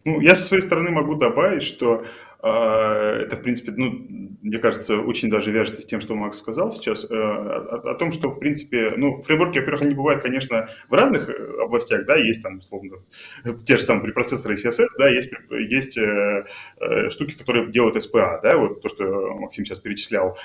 Ну, 0.05 0.21
я 0.21 0.35
со 0.35 0.45
своей 0.45 0.63
стороны 0.63 0.91
могу 0.91 1.15
добавить, 1.15 1.63
что 1.63 2.05
это, 2.47 3.37
в 3.37 3.43
принципе, 3.43 3.73
ну, 3.77 4.25
мне 4.45 4.59
кажется, 4.59 4.99
очень 4.99 5.31
даже 5.31 5.51
вяжется 5.51 5.81
с 5.81 5.87
тем, 5.87 6.03
что 6.03 6.15
Макс 6.15 6.39
сказал 6.39 6.71
сейчас, 6.71 7.07
э, 7.11 7.15
о, 7.15 7.95
том, 7.95 8.13
что, 8.13 8.31
в 8.31 8.39
принципе, 8.39 8.93
ну, 8.95 9.23
фреймворки, 9.23 9.59
во-первых, 9.59 9.83
они 9.83 9.95
бывают, 9.95 10.23
конечно, 10.23 10.69
в 10.91 10.93
разных 10.93 11.31
э, 11.31 11.63
областях, 11.63 12.05
да, 12.05 12.17
есть 12.17 12.43
там, 12.43 12.59
условно, 12.59 12.99
те 13.65 13.79
же 13.79 13.83
самые 13.83 14.05
препроцессоры 14.05 14.55
CSS, 14.55 14.89
да, 14.99 15.09
есть, 15.09 15.33
есть 15.51 15.97
э, 15.97 16.45
штуки, 17.09 17.33
которые 17.39 17.73
делают 17.73 17.97
SPA, 17.97 18.41
да, 18.43 18.59
вот 18.59 18.83
то, 18.83 18.89
что 18.91 19.35
Максим 19.39 19.65
сейчас 19.65 19.79
перечислял. 19.79 20.37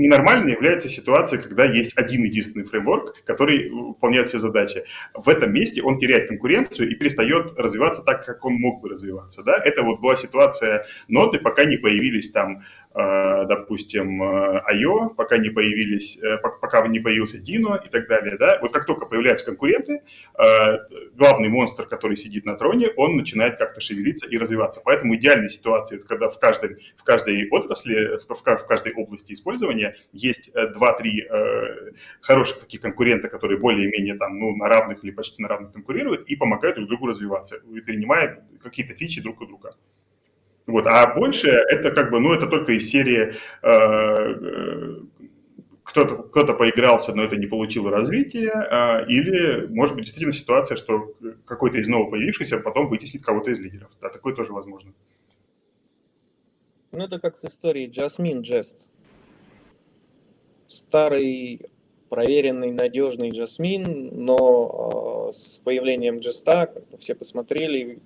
Ненормальной 0.00 0.52
является 0.52 0.88
ситуация, 0.88 1.38
когда 1.38 1.64
есть 1.64 1.96
один 1.96 2.24
единственный 2.24 2.64
фреймворк, 2.64 3.22
который 3.24 3.70
выполняет 3.70 4.26
все 4.26 4.38
задачи. 4.38 4.84
В 5.14 5.28
этом 5.28 5.52
месте 5.52 5.82
он 5.82 5.98
теряет 5.98 6.28
конкуренцию 6.28 6.90
и 6.90 6.94
перестает 6.94 7.58
развиваться 7.58 8.02
так, 8.02 8.24
как 8.24 8.44
он 8.44 8.54
мог 8.54 8.80
бы 8.80 8.88
развиваться. 8.88 9.42
Да? 9.42 9.60
Это 9.62 9.82
вот 9.82 10.00
была 10.00 10.16
ситуация 10.16 10.86
ноты, 11.08 11.38
пока 11.38 11.64
не 11.64 11.76
появились 11.76 12.30
там 12.30 12.62
допустим, 12.92 14.20
IO, 14.22 15.12
э, 15.12 15.14
пока 15.16 15.38
не 15.38 15.50
появились, 15.50 16.18
э, 16.18 16.38
пока 16.38 16.86
не 16.88 16.98
появился 16.98 17.38
Dino 17.38 17.78
и 17.84 17.88
так 17.88 18.08
далее, 18.08 18.36
да, 18.36 18.58
вот 18.60 18.72
как 18.72 18.84
только 18.84 19.06
появляются 19.06 19.46
конкуренты, 19.46 20.02
главный 21.14 21.48
монстр, 21.48 21.86
который 21.86 22.16
сидит 22.16 22.44
на 22.44 22.56
троне, 22.56 22.88
он 22.96 23.16
начинает 23.16 23.58
как-то 23.58 23.80
шевелиться 23.80 24.28
и 24.28 24.38
развиваться. 24.38 24.80
Поэтому 24.84 25.14
идеальная 25.14 25.48
ситуация, 25.48 25.98
это 25.98 26.06
когда 26.08 26.28
в 26.28 26.38
каждой, 26.38 26.78
в 26.96 27.04
каждой 27.04 27.48
отрасли, 27.50 28.18
в, 28.18 28.66
каждой 28.66 28.92
области 28.94 29.32
использования 29.34 29.96
есть 30.12 30.50
2-3 30.54 31.94
хороших 32.20 32.60
таких 32.60 32.80
конкурента, 32.80 33.28
которые 33.28 33.58
более-менее 33.58 34.16
там, 34.16 34.38
ну, 34.38 34.56
на 34.56 34.68
равных 34.68 35.04
или 35.04 35.10
почти 35.10 35.42
на 35.42 35.48
равных 35.48 35.72
конкурируют 35.72 36.28
и 36.28 36.36
помогают 36.36 36.76
друг 36.76 36.88
другу 36.88 37.06
развиваться, 37.06 37.60
перенимая 37.86 38.44
какие-то 38.62 38.94
фичи 38.94 39.20
друг 39.20 39.40
у 39.40 39.46
друга. 39.46 39.74
Вот. 40.70 40.86
А 40.86 41.14
больше 41.14 41.48
это 41.48 41.90
как 41.90 42.10
бы, 42.10 42.20
ну, 42.20 42.32
это 42.32 42.46
только 42.46 42.72
из 42.72 42.88
серии 42.88 43.32
э, 43.62 43.68
э, 43.68 45.00
кто-то 45.82 46.22
кто 46.22 46.54
поигрался, 46.54 47.14
но 47.14 47.22
это 47.22 47.36
не 47.36 47.46
получило 47.46 47.90
развития, 47.90 48.52
э, 48.52 49.06
или, 49.08 49.66
может 49.66 49.96
быть, 49.96 50.04
действительно 50.04 50.32
ситуация, 50.32 50.76
что 50.76 51.14
какой-то 51.44 51.78
из 51.78 51.88
нового 51.88 52.10
появившихся 52.10 52.58
потом 52.58 52.88
вытеснит 52.88 53.24
кого-то 53.24 53.50
из 53.50 53.58
лидеров. 53.58 53.90
Да, 54.00 54.08
такое 54.08 54.34
тоже 54.34 54.52
возможно. 54.52 54.92
Ну, 56.92 57.04
это 57.04 57.18
как 57.18 57.36
с 57.36 57.44
историей 57.44 57.88
Jasmine 57.88 58.42
Jest. 58.42 58.88
Старый, 60.66 61.66
проверенный, 62.08 62.72
надежный 62.72 63.30
Jasmine, 63.30 64.10
но 64.12 65.28
э, 65.28 65.32
с 65.32 65.58
появлением 65.58 66.18
Джеста, 66.20 66.72
все 66.98 67.14
посмотрели, 67.14 68.00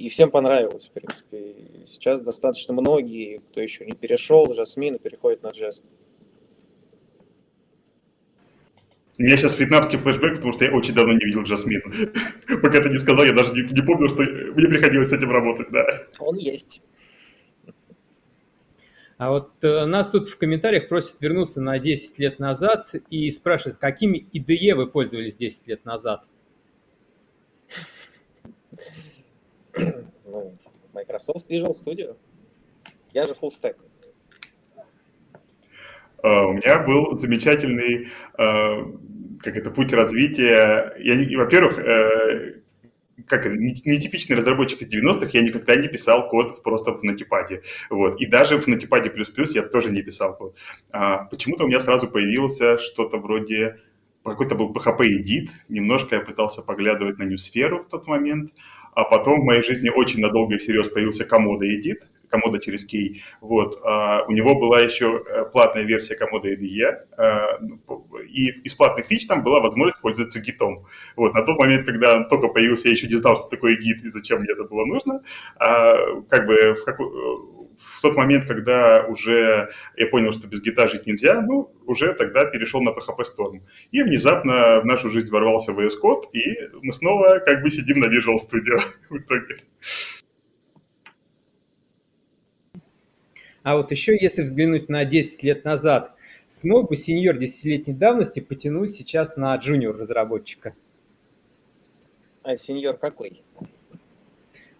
и 0.00 0.08
всем 0.08 0.30
понравилось, 0.30 0.88
в 0.88 0.92
принципе. 0.92 1.84
сейчас 1.86 2.22
достаточно 2.22 2.72
многие, 2.72 3.42
кто 3.50 3.60
еще 3.60 3.84
не 3.84 3.92
перешел 3.92 4.52
Жасмин, 4.54 4.98
переходят 4.98 5.42
на 5.42 5.48
Джест. 5.48 5.84
У 9.18 9.22
меня 9.22 9.36
сейчас 9.36 9.58
вьетнамский 9.58 9.98
флешбэк, 9.98 10.36
потому 10.36 10.54
что 10.54 10.64
я 10.64 10.72
очень 10.72 10.94
давно 10.94 11.12
не 11.12 11.22
видел 11.26 11.42
Джасмин. 11.42 11.82
Пока 12.62 12.80
ты 12.80 12.88
не 12.88 12.96
сказал, 12.96 13.24
я 13.24 13.34
даже 13.34 13.52
не, 13.52 13.60
не 13.70 13.82
помню, 13.82 14.08
что 14.08 14.22
мне 14.22 14.68
приходилось 14.68 15.10
с 15.10 15.12
этим 15.12 15.30
работать, 15.30 15.70
да. 15.70 15.84
Он 16.18 16.36
есть. 16.38 16.80
А 19.18 19.30
вот 19.32 19.62
э, 19.62 19.84
нас 19.84 20.10
тут 20.10 20.28
в 20.28 20.38
комментариях 20.38 20.88
просят 20.88 21.20
вернуться 21.20 21.60
на 21.60 21.78
10 21.78 22.18
лет 22.18 22.38
назад 22.38 22.94
и 23.10 23.28
спрашивают, 23.28 23.76
какими 23.76 24.26
IDE 24.32 24.74
вы 24.74 24.86
пользовались 24.86 25.36
10 25.36 25.68
лет 25.68 25.84
назад? 25.84 26.24
Ну, 30.30 30.54
Microsoft 30.92 31.50
Visual 31.50 31.72
Studio. 31.72 32.16
Я 33.12 33.26
же 33.26 33.32
full 33.32 33.50
stack. 33.50 33.76
Uh, 36.22 36.46
у 36.46 36.52
меня 36.52 36.78
был 36.80 37.16
замечательный, 37.16 38.08
uh, 38.38 39.38
как 39.40 39.56
это, 39.56 39.70
путь 39.70 39.92
развития. 39.92 40.94
Я, 40.98 41.38
во-первых, 41.38 41.78
uh, 41.78 42.60
как 43.26 43.46
нетипичный 43.46 44.36
разработчик 44.36 44.82
из 44.82 44.92
90-х, 44.92 45.30
я 45.32 45.42
никогда 45.42 45.76
не 45.76 45.88
писал 45.88 46.28
код 46.28 46.62
просто 46.62 46.92
в 46.92 47.02
Notepad. 47.04 47.62
Вот. 47.88 48.20
И 48.20 48.26
даже 48.26 48.60
в 48.60 48.68
Notepad++ 48.68 49.10
я 49.54 49.62
тоже 49.62 49.90
не 49.90 50.02
писал 50.02 50.36
код. 50.36 50.56
А, 50.90 51.24
почему-то 51.24 51.64
у 51.64 51.68
меня 51.68 51.80
сразу 51.80 52.08
появился 52.08 52.78
что-то 52.78 53.18
вроде 53.18 53.76
какой-то 54.24 54.54
был 54.54 54.72
PHP 54.72 54.98
Edit, 54.98 55.48
немножко 55.68 56.16
я 56.16 56.20
пытался 56.20 56.62
поглядывать 56.62 57.18
на 57.18 57.24
ньюсферу 57.24 57.80
в 57.80 57.88
тот 57.88 58.06
момент, 58.06 58.52
а 59.00 59.04
потом 59.04 59.40
в 59.40 59.44
моей 59.44 59.62
жизни 59.62 59.88
очень 59.88 60.20
надолго 60.20 60.56
и 60.56 60.58
всерьез 60.58 60.88
появился 60.88 61.24
Комода 61.24 61.64
Edit, 61.64 62.00
Комода 62.28 62.58
через 62.58 62.84
Кей. 62.84 63.22
Вот. 63.40 63.80
А 63.84 64.24
у 64.28 64.32
него 64.32 64.54
была 64.54 64.80
еще 64.80 65.24
э, 65.26 65.44
платная 65.50 65.82
версия 65.84 66.14
Комода 66.14 66.48
IDE, 66.48 66.98
а, 67.16 67.58
и 68.28 68.50
из 68.50 68.74
платных 68.74 69.06
фич 69.06 69.26
там 69.26 69.42
была 69.42 69.60
возможность 69.60 70.00
пользоваться 70.00 70.40
гитом. 70.40 70.86
Вот. 71.16 71.34
На 71.34 71.42
тот 71.42 71.58
момент, 71.58 71.84
когда 71.84 72.16
он 72.16 72.28
только 72.28 72.48
появился, 72.48 72.88
я 72.88 72.92
еще 72.92 73.08
не 73.08 73.14
знал, 73.14 73.36
что 73.36 73.48
такое 73.48 73.76
гит 73.76 74.04
и 74.04 74.08
зачем 74.08 74.40
мне 74.40 74.52
это 74.52 74.64
было 74.64 74.84
нужно. 74.84 75.22
А, 75.56 75.96
как 76.28 76.46
бы 76.46 76.74
в 76.74 76.84
какой 76.84 77.06
в 77.80 78.02
тот 78.02 78.14
момент, 78.14 78.44
когда 78.44 79.06
уже 79.06 79.70
я 79.96 80.06
понял, 80.08 80.32
что 80.32 80.46
без 80.46 80.62
гита 80.62 80.86
жить 80.86 81.06
нельзя, 81.06 81.40
ну, 81.40 81.72
уже 81.86 82.12
тогда 82.12 82.44
перешел 82.44 82.82
на 82.82 82.90
PHP 82.90 83.20
Storm. 83.20 83.62
И 83.90 84.02
внезапно 84.02 84.80
в 84.80 84.84
нашу 84.84 85.08
жизнь 85.08 85.30
ворвался 85.30 85.72
VS 85.72 85.94
Code, 86.04 86.24
и 86.32 86.68
мы 86.82 86.92
снова 86.92 87.38
как 87.38 87.62
бы 87.62 87.70
сидим 87.70 88.00
на 88.00 88.06
Visual 88.06 88.36
Studio 88.36 88.78
в 89.08 89.16
итоге. 89.16 89.56
А 93.62 93.76
вот 93.76 93.90
еще, 93.90 94.16
если 94.18 94.42
взглянуть 94.42 94.88
на 94.88 95.04
10 95.04 95.42
лет 95.42 95.64
назад, 95.64 96.14
смог 96.48 96.90
бы 96.90 96.96
сеньор 96.96 97.36
10-летней 97.36 97.94
давности 97.94 98.40
потянуть 98.40 98.92
сейчас 98.92 99.36
на 99.36 99.54
джуниор 99.56 99.96
разработчика? 99.96 100.74
А 102.42 102.56
сеньор 102.56 102.96
какой? 102.96 103.42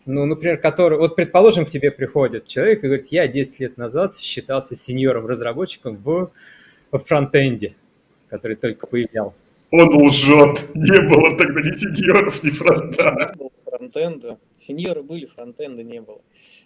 Ну, 0.07 0.26
например, 0.26 0.59
который, 0.59 0.98
вот 0.98 1.16
предположим, 1.16 1.66
к 1.66 1.70
тебе 1.70 1.90
приходит 1.90 2.46
человек 2.46 2.82
и 2.82 2.86
говорит, 2.86 3.07
я 3.09 3.28
10 3.28 3.61
лет 3.61 3.76
назад 3.76 4.16
считался 4.18 4.74
сеньором-разработчиком 4.74 5.96
в, 5.96 6.32
в 6.90 6.98
фронтенде, 6.98 7.74
который 8.28 8.57
только 8.57 8.86
появлялся. 8.86 9.44
Он 9.72 9.88
лжет. 10.07 10.68
Не 10.74 11.01
было 11.09 11.36
тогда 11.36 11.61
ни 11.61 11.72
сеньоров, 11.72 12.42
ни 12.42 12.51
фронта. 12.51 13.30
Не 13.30 13.38
было 13.38 13.51
фронтенда. 13.64 14.38
Сеньоры 14.57 15.03
были, 15.03 15.26
фронтенда 15.26 15.82
не 15.84 16.01
было. 16.01 16.22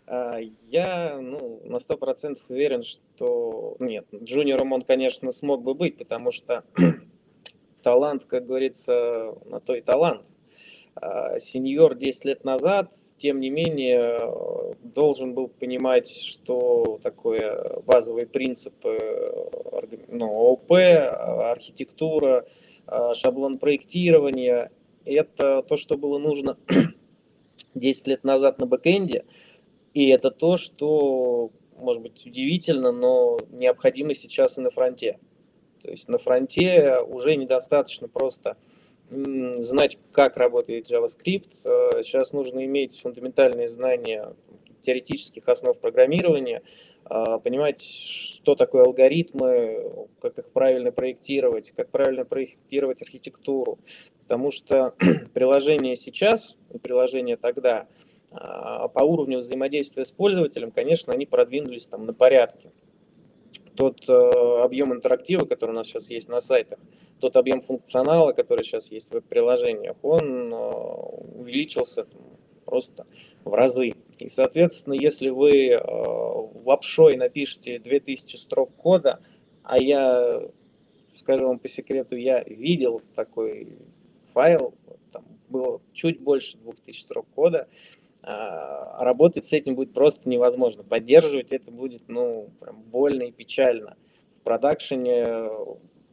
А, 0.07 0.39
я 0.71 1.19
ну, 1.21 1.61
на 1.65 1.81
сто 1.81 1.97
процентов 1.97 2.45
уверен, 2.49 2.83
что 2.83 3.77
нет, 3.79 4.07
джуниором 4.15 4.73
он, 4.73 4.83
конечно, 4.83 5.31
смог 5.31 5.63
бы 5.63 5.75
быть, 5.75 5.99
потому 5.99 6.33
что 6.33 6.65
талант, 7.83 8.25
как 8.27 8.47
говорится, 8.47 9.35
на 9.47 9.59
то 9.61 9.75
и 9.75 9.83
талант. 9.83 10.27
А, 10.97 11.39
сеньор 11.39 11.97
10 11.97 12.25
лет 12.25 12.45
назад, 12.45 12.95
тем 13.19 13.41
не 13.41 13.51
менее, 13.51 14.75
должен 14.83 15.35
был 15.35 15.49
понимать, 15.49 16.09
что 16.09 16.99
такое 17.03 17.81
базовые 17.87 18.27
принципы 18.27 18.99
ну, 20.09 20.27
ООП, 20.27 20.73
архитектура, 20.73 22.47
шаблон 23.15 23.59
проектирования. 23.59 24.71
Это 25.05 25.63
то, 25.63 25.77
что 25.77 25.99
было 25.99 26.19
нужно 26.19 26.57
10 27.75 28.07
лет 28.07 28.25
назад 28.25 28.59
на 28.59 28.67
бэкэнде, 28.67 29.25
и 29.95 30.09
это 30.09 30.31
то, 30.31 30.57
что, 30.57 31.51
может 31.77 32.03
быть, 32.03 32.25
удивительно, 32.27 32.93
но 32.93 33.39
необходимо 33.51 34.15
сейчас 34.15 34.59
и 34.59 34.61
на 34.61 34.71
фронте. 34.71 35.19
То 35.83 35.91
есть 35.91 36.09
на 36.09 36.19
фронте 36.19 36.99
уже 37.01 37.37
недостаточно 37.37 38.09
просто 38.09 38.57
знать, 39.11 39.99
как 40.13 40.37
работает 40.37 40.91
JavaScript. 40.91 41.53
Э, 41.65 42.03
сейчас 42.03 42.33
нужно 42.33 42.65
иметь 42.65 43.01
фундаментальные 43.01 43.69
знания 43.69 44.35
теоретических 44.81 45.49
основ 45.49 45.79
программирования, 45.79 46.63
э, 47.09 47.39
понимать, 47.43 47.83
что 47.83 48.55
такое 48.55 48.85
алгоритмы, 48.85 50.09
как 50.21 50.39
их 50.39 50.51
правильно 50.51 50.93
проектировать, 50.93 51.73
как 51.73 51.91
правильно 51.91 52.25
проектировать 52.25 53.03
архитектуру. 53.03 53.79
Потому 54.23 54.51
что 54.51 54.95
приложение 55.35 55.97
сейчас 55.97 56.57
и 56.73 56.79
приложение 56.79 57.37
тогда 57.37 57.87
э, 58.31 58.37
по 58.37 59.05
уровню 59.05 59.39
взаимодействия 59.39 60.05
с 60.05 60.11
пользователем, 60.11 60.71
конечно, 60.71 61.13
они 61.13 61.27
продвинулись 61.27 61.87
там 61.87 62.07
на 62.07 62.15
порядке 62.15 62.73
тот 63.77 64.09
объем 64.09 64.93
интерактива, 64.93 65.47
который 65.47 65.71
у 65.71 65.75
нас 65.75 65.89
сейчас 65.89 66.09
есть 66.09 66.29
на 66.29 66.41
сайтах, 66.41 66.79
тот 67.21 67.37
объем 67.37 67.61
функционала, 67.61 68.33
который 68.33 68.65
сейчас 68.65 68.91
есть 68.91 69.13
в 69.13 69.21
приложениях, 69.21 69.97
он 70.03 70.53
э, 70.53 70.57
увеличился 70.57 72.07
просто 72.65 73.07
в 73.45 73.53
разы. 73.55 73.95
И, 74.19 74.29
соответственно, 74.29 74.95
если 74.95 75.31
вы 75.31 75.69
э, 75.69 75.81
лапшой 76.65 77.17
напишите 77.17 77.79
2000 77.79 78.37
строк 78.37 78.75
кода, 78.77 79.21
а 79.63 79.79
я, 79.79 80.43
скажу 81.15 81.49
вам 81.49 81.59
по 81.59 81.69
секрету, 81.69 82.17
я 82.17 82.43
видел 82.43 83.03
такой 83.15 83.79
файл, 84.33 84.75
там 85.13 85.25
было 85.49 85.81
чуть 85.93 86.21
больше 86.21 86.59
2000 86.59 87.03
строк 87.03 87.27
кода, 87.35 87.69
а 88.27 89.05
работать 89.05 89.45
с 89.45 89.53
этим 89.53 89.75
будет 89.75 89.93
просто 89.93 90.29
невозможно. 90.29 90.83
Поддерживать 90.83 91.53
это 91.53 91.71
будет, 91.71 92.05
ну, 92.09 92.49
прям 92.59 92.83
больно 92.83 93.25
и 93.25 93.33
печально. 93.33 93.97
В 94.39 94.41
продакшене 94.41 95.25
э, 95.27 95.49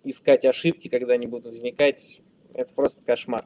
искать 0.03 0.45
ошибки, 0.45 0.87
когда 0.87 1.13
они 1.13 1.27
будут 1.27 1.47
возникать, 1.47 2.21
это 2.53 2.73
просто 2.73 3.03
кошмар. 3.03 3.45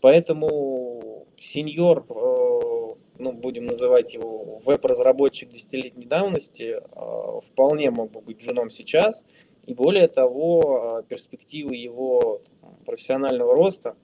Поэтому 0.00 1.26
сеньор, 1.38 2.06
э, 2.08 2.94
ну, 3.18 3.32
будем 3.32 3.66
называть 3.66 4.14
его 4.14 4.60
веб-разработчик 4.64 5.48
десятилетней 5.48 6.06
давности, 6.06 6.80
э, 6.80 7.40
вполне 7.46 7.90
мог 7.90 8.10
бы 8.10 8.20
быть 8.20 8.40
женом 8.40 8.70
сейчас. 8.70 9.24
И 9.66 9.72
более 9.72 10.08
того, 10.08 11.02
перспективы 11.08 11.74
его 11.74 12.42
профессионального 12.84 13.54
роста 13.54 13.96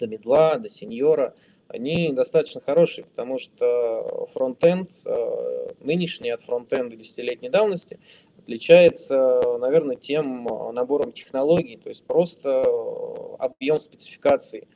до 0.00 0.08
медла, 0.08 0.56
до 0.56 0.68
сеньора– 0.68 1.34
они 1.68 2.12
достаточно 2.12 2.60
хорошие, 2.60 3.04
потому 3.04 3.38
что 3.38 4.26
фронтенд, 4.32 4.90
э, 5.04 5.68
нынешний 5.80 6.30
от 6.30 6.42
фронтенда 6.42 6.96
десятилетней 6.96 7.50
давности, 7.50 7.98
отличается, 8.48 9.42
наверное, 9.60 9.96
тем 9.96 10.48
набором 10.72 11.12
технологий, 11.12 11.76
то 11.76 11.90
есть 11.90 12.06
просто 12.06 12.64
объем 13.38 13.78
спецификаций 13.78 14.66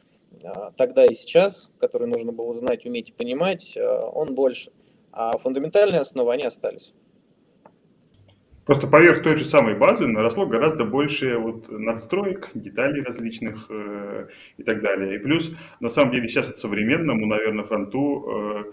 а, 0.45 0.73
тогда 0.73 1.07
и 1.07 1.15
сейчас, 1.15 1.73
который 1.81 2.07
нужно 2.07 2.33
было 2.33 2.53
знать, 2.53 2.85
уметь 2.85 3.09
и 3.09 3.13
понимать, 3.13 3.77
э, 3.77 3.83
он 3.83 4.35
больше. 4.35 4.73
А 5.11 5.39
фундаментальные 5.39 6.01
основы, 6.01 6.33
они 6.33 6.45
остались. 6.45 6.95
Просто 8.65 8.87
поверх 8.87 9.23
той 9.23 9.37
же 9.37 9.45
самой 9.45 9.77
базы 9.77 10.07
наросло 10.07 10.47
гораздо 10.47 10.85
больше 10.85 11.37
вот 11.37 11.69
надстроек, 11.69 12.51
деталей 12.55 13.03
различных 13.03 13.67
э, 13.71 14.29
и 14.57 14.63
так 14.63 14.83
далее. 14.83 15.17
И 15.17 15.19
плюс, 15.19 15.53
на 15.81 15.89
самом 15.89 16.13
деле, 16.13 16.29
сейчас 16.29 16.47
вот 16.47 16.59
современному, 16.59 17.27
наверное, 17.27 17.65
фронту 17.65 18.25
э, 18.29 18.73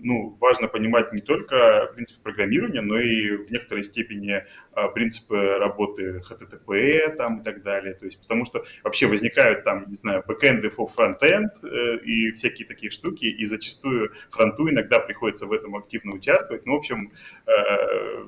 ну, 0.00 0.36
важно 0.40 0.68
понимать 0.68 1.12
не 1.12 1.20
только 1.20 1.90
принципы 1.94 2.20
программирования, 2.22 2.80
но 2.80 2.98
и 2.98 3.36
в 3.36 3.50
некоторой 3.50 3.84
степени 3.84 4.32
э, 4.34 4.88
принципы 4.94 5.56
работы 5.58 6.20
HTTP 6.20 7.16
там, 7.16 7.40
и 7.40 7.44
так 7.44 7.62
далее. 7.62 7.94
То 7.94 8.06
есть, 8.06 8.20
потому 8.20 8.44
что 8.44 8.64
вообще 8.82 9.06
возникают 9.06 9.64
там, 9.64 9.88
не 9.90 9.96
знаю, 9.96 10.24
бэкэнды 10.26 10.68
for 10.68 10.88
frontend 10.94 11.50
э, 11.62 11.98
и 12.04 12.32
всякие 12.32 12.66
такие 12.66 12.90
штуки, 12.90 13.24
и 13.24 13.44
зачастую 13.44 14.12
фронту 14.30 14.68
иногда 14.68 14.98
приходится 14.98 15.46
в 15.46 15.52
этом 15.52 15.76
активно 15.76 16.14
участвовать. 16.14 16.66
Ну, 16.66 16.74
в 16.74 16.78
общем, 16.78 17.12
э, 17.46 18.24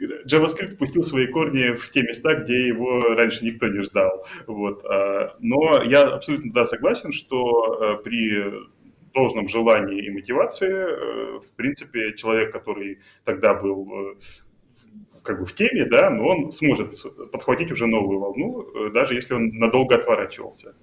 JavaScript 0.00 0.76
пустил 0.76 1.02
свои 1.02 1.26
корни 1.26 1.74
в 1.74 1.90
те 1.90 2.02
места, 2.02 2.34
где 2.34 2.66
его 2.66 3.14
раньше 3.14 3.44
никто 3.44 3.68
не 3.68 3.82
ждал. 3.82 4.26
Вот. 4.46 4.84
А, 4.84 5.36
но 5.40 5.82
я 5.82 6.08
абсолютно 6.08 6.52
да, 6.52 6.66
согласен, 6.66 7.12
что 7.12 7.98
э, 7.98 8.02
при 8.02 8.70
должном 9.12 9.48
желании 9.48 10.04
и 10.04 10.10
мотивации, 10.10 10.70
э, 10.70 11.40
в 11.40 11.56
принципе, 11.56 12.14
человек, 12.14 12.52
который 12.52 13.00
тогда 13.24 13.54
был 13.54 13.88
э, 13.92 14.14
как 15.22 15.40
бы 15.40 15.46
в 15.46 15.54
теме, 15.54 15.84
да, 15.86 16.10
но 16.10 16.28
он 16.28 16.52
сможет 16.52 16.94
подхватить 17.32 17.70
уже 17.70 17.86
новую 17.86 18.18
волну, 18.18 18.90
даже 18.90 19.14
если 19.14 19.34
он 19.34 19.48
надолго 19.58 19.96
отворачивался. 19.96 20.74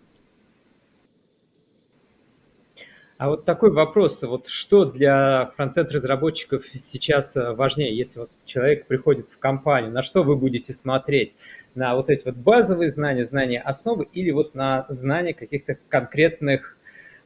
А 3.18 3.30
вот 3.30 3.46
такой 3.46 3.72
вопрос, 3.72 4.22
вот 4.22 4.46
что 4.46 4.86
для 4.86 5.52
фронтенд-разработчиков 5.56 6.64
сейчас 6.72 7.36
э, 7.36 7.54
важнее, 7.54 7.98
если 7.98 8.20
вот 8.20 8.32
человек 8.46 8.86
приходит 8.86 9.26
в 9.26 9.40
компанию, 9.40 9.92
на 9.92 10.04
что 10.04 10.22
вы 10.22 10.36
будете 10.36 10.72
смотреть? 10.72 11.34
На 11.74 11.96
вот 11.96 12.12
эти 12.12 12.26
вот 12.26 12.36
базовые 12.36 12.92
знания, 12.92 13.24
знания 13.24 13.60
основы 13.60 14.08
или 14.14 14.30
вот 14.30 14.54
на 14.54 14.86
знания 14.90 15.34
каких-то 15.34 15.80
конкретных 15.90 16.74
э, 16.74 16.77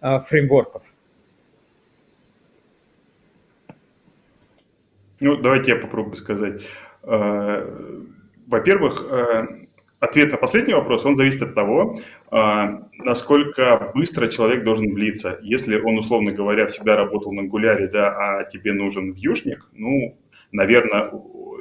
фреймворков? 0.02 0.84
Ну, 5.20 5.38
давайте 5.38 5.72
я 5.72 5.78
попробую 5.78 6.16
сказать. 6.16 6.64
Э, 7.04 8.02
во-первых, 8.47 9.06
э, 9.10 9.47
ответ 9.99 10.32
на 10.32 10.38
последний 10.38 10.74
вопрос, 10.74 11.06
он 11.06 11.16
зависит 11.16 11.43
от 11.43 11.54
того, 11.56 11.95
насколько 12.97 13.91
быстро 13.93 14.28
человек 14.28 14.64
должен 14.64 14.91
влиться. 14.91 15.38
Если 15.43 15.80
он, 15.80 15.97
условно 15.97 16.32
говоря, 16.32 16.66
всегда 16.66 16.95
работал 16.95 17.32
на 17.34 17.41
ангуляре, 17.41 17.88
да, 17.88 18.39
а 18.39 18.43
тебе 18.45 18.74
нужен 18.74 19.12
вьюшник, 19.12 19.70
ну, 19.74 20.18
наверное, 20.52 21.12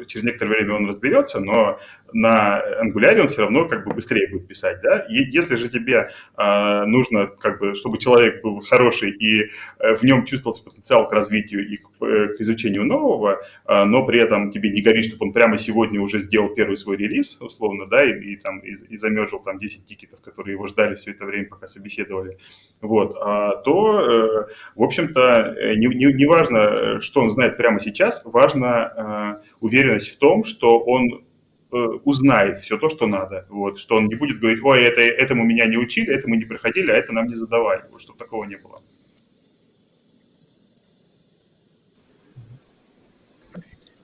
через 0.06 0.24
некоторое 0.24 0.56
время 0.56 0.74
он 0.76 0.88
разберется, 0.88 1.40
но 1.40 1.78
на 2.12 2.62
Angular 2.82 3.20
он 3.20 3.28
все 3.28 3.42
равно 3.42 3.66
как 3.68 3.84
бы 3.86 3.94
быстрее 3.94 4.28
будет 4.28 4.46
писать, 4.46 4.80
да. 4.82 5.00
И 5.08 5.24
если 5.30 5.56
же 5.56 5.68
тебе 5.68 6.10
э, 6.36 6.84
нужно, 6.84 7.26
как 7.26 7.58
бы, 7.60 7.74
чтобы 7.74 7.98
человек 7.98 8.42
был 8.42 8.60
хороший 8.60 9.10
и 9.10 9.50
э, 9.78 9.94
в 9.94 10.02
нем 10.02 10.24
чувствовался 10.24 10.64
потенциал 10.64 11.08
к 11.08 11.12
развитию 11.12 11.68
и 11.68 11.76
к, 11.76 12.04
э, 12.04 12.28
к 12.36 12.40
изучению 12.40 12.84
нового, 12.84 13.40
э, 13.66 13.84
но 13.84 14.06
при 14.06 14.20
этом 14.20 14.50
тебе 14.50 14.70
не 14.70 14.82
горит, 14.82 15.04
чтобы 15.04 15.26
он 15.26 15.32
прямо 15.32 15.56
сегодня 15.56 16.00
уже 16.00 16.20
сделал 16.20 16.48
первый 16.50 16.76
свой 16.76 16.96
релиз, 16.96 17.40
условно, 17.40 17.86
да, 17.86 18.04
и, 18.04 18.18
и 18.18 18.36
там 18.36 18.60
и, 18.60 18.72
и 18.88 18.96
замержил 18.96 19.40
там 19.40 19.58
10 19.58 19.86
тикетов, 19.86 20.20
которые 20.20 20.54
его 20.54 20.66
ждали 20.66 20.94
все 20.94 21.10
это 21.12 21.24
время, 21.24 21.48
пока 21.48 21.66
собеседовали, 21.66 22.38
вот, 22.80 23.16
а, 23.20 23.56
то, 23.56 24.00
э, 24.00 24.46
в 24.74 24.82
общем-то, 24.82 25.54
э, 25.58 25.74
не, 25.74 25.86
не, 25.86 26.12
не 26.12 26.26
важно, 26.26 27.00
что 27.00 27.20
он 27.20 27.30
знает 27.30 27.56
прямо 27.56 27.78
сейчас, 27.80 28.22
важно 28.24 29.40
э, 29.42 29.48
уверенность 29.60 30.14
в 30.14 30.18
том, 30.18 30.44
что 30.44 30.78
он 30.78 31.24
узнает 31.70 32.58
все 32.58 32.76
то, 32.76 32.88
что 32.88 33.06
надо. 33.06 33.46
Вот, 33.48 33.78
что 33.78 33.96
он 33.96 34.06
не 34.06 34.14
будет 34.14 34.40
говорить, 34.40 34.62
ой, 34.62 34.82
это, 34.82 35.00
этому 35.00 35.44
меня 35.44 35.66
не 35.66 35.76
учили, 35.76 36.14
этому 36.14 36.34
не 36.34 36.44
приходили, 36.44 36.90
а 36.90 36.94
это 36.94 37.12
нам 37.12 37.26
не 37.26 37.36
задавали. 37.36 37.84
Вот, 37.90 38.00
чтобы 38.00 38.18
такого 38.18 38.44
не 38.44 38.56
было. 38.56 38.82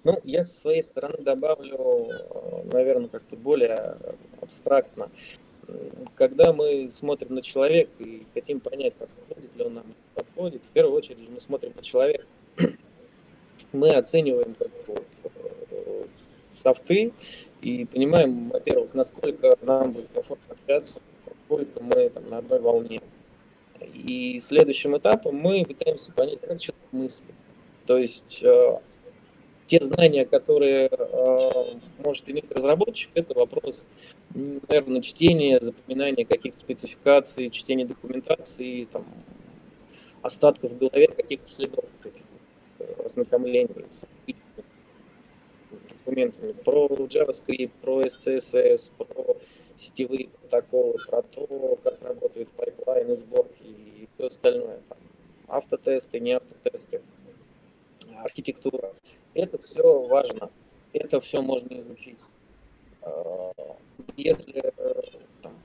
Ну, 0.05 0.21
я 0.23 0.45
со 0.45 0.61
своей 0.61 0.85
стороны 0.85 1.19
добавлю, 1.19 2.07
наверное, 2.73 3.09
как-то 3.09 3.37
более 3.37 3.97
абстрактно. 4.41 5.11
Когда 6.15 6.53
мы 6.53 6.89
смотрим 6.91 7.35
на 7.35 7.43
человека 7.43 7.91
и 7.99 8.23
хотим 8.33 8.61
понять, 8.61 8.95
подходит 8.95 9.57
ли 9.57 9.65
он 9.65 9.75
нам, 9.75 9.87
подходит, 10.15 10.63
в 10.63 10.69
первую 10.69 10.97
очередь 10.97 11.29
мы 11.29 11.41
смотрим 11.41 11.73
на 11.75 11.83
человека. 11.83 12.25
Мы 13.73 13.91
оцениваем 13.91 14.55
как 14.55 14.71
вот, 14.87 15.05
э, 15.25 15.29
софты 16.57 17.13
и 17.61 17.85
понимаем, 17.85 18.51
во-первых, 18.51 18.95
насколько 18.95 19.57
нам 19.63 19.93
будет 19.93 20.09
комфортно 20.13 20.55
общаться, 20.55 21.01
насколько 21.27 21.83
мы 21.83 22.09
там, 22.09 22.29
на 22.29 22.39
одной 22.39 22.61
волне. 22.61 23.01
И 23.95 24.39
следующим 24.41 24.97
этапом 24.97 25.37
мы 25.37 25.65
пытаемся 25.65 26.13
понять, 26.13 26.41
как 26.41 26.59
человек 26.59 26.87
мыслит. 26.93 27.35
То 27.87 27.99
есть 27.99 28.43
э, 28.43 28.79
те 29.67 29.81
знания, 29.81 30.25
которые 30.25 30.89
э, 30.91 31.51
может 31.99 32.29
иметь 32.31 32.51
разработчик, 32.53 33.11
это 33.15 33.35
вопрос, 33.35 33.87
наверное, 34.35 35.01
чтения, 35.03 35.59
запоминания 35.61 36.25
каких-то 36.25 36.61
спецификаций, 36.61 37.51
чтения 37.51 37.85
документации, 37.85 38.85
там, 38.85 39.05
остатков 40.23 40.73
в 40.73 40.79
голове, 40.79 41.09
каких-то 41.09 41.47
следов, 41.47 41.85
каких-то 42.03 43.05
ознакомлений 43.05 43.69
с 43.87 44.07
документами 46.07 46.53
про 46.53 46.87
JavaScript, 46.87 47.71
про 47.83 48.03
SCSS, 48.03 48.93
про 48.97 49.37
сетевые 49.75 50.29
протоколы, 50.29 50.99
про 51.07 51.23
то, 51.23 51.79
как 51.83 52.01
работают 52.03 52.49
pipeline 52.51 53.02
ы, 53.02 53.15
сборки 53.17 53.63
и 53.63 54.09
все 54.15 54.27
остальное. 54.29 54.81
Там, 54.89 54.99
автотесты, 55.49 56.21
не 56.21 56.33
автотесты, 56.33 57.03
архитектура. 58.19 58.95
Это 59.35 59.59
все 59.59 60.07
важно. 60.07 60.51
Это 60.93 61.21
все 61.21 61.43
можно 61.43 61.77
изучить. 61.79 62.27
А, 63.03 63.53
если 64.17 64.73
там, 65.43 65.59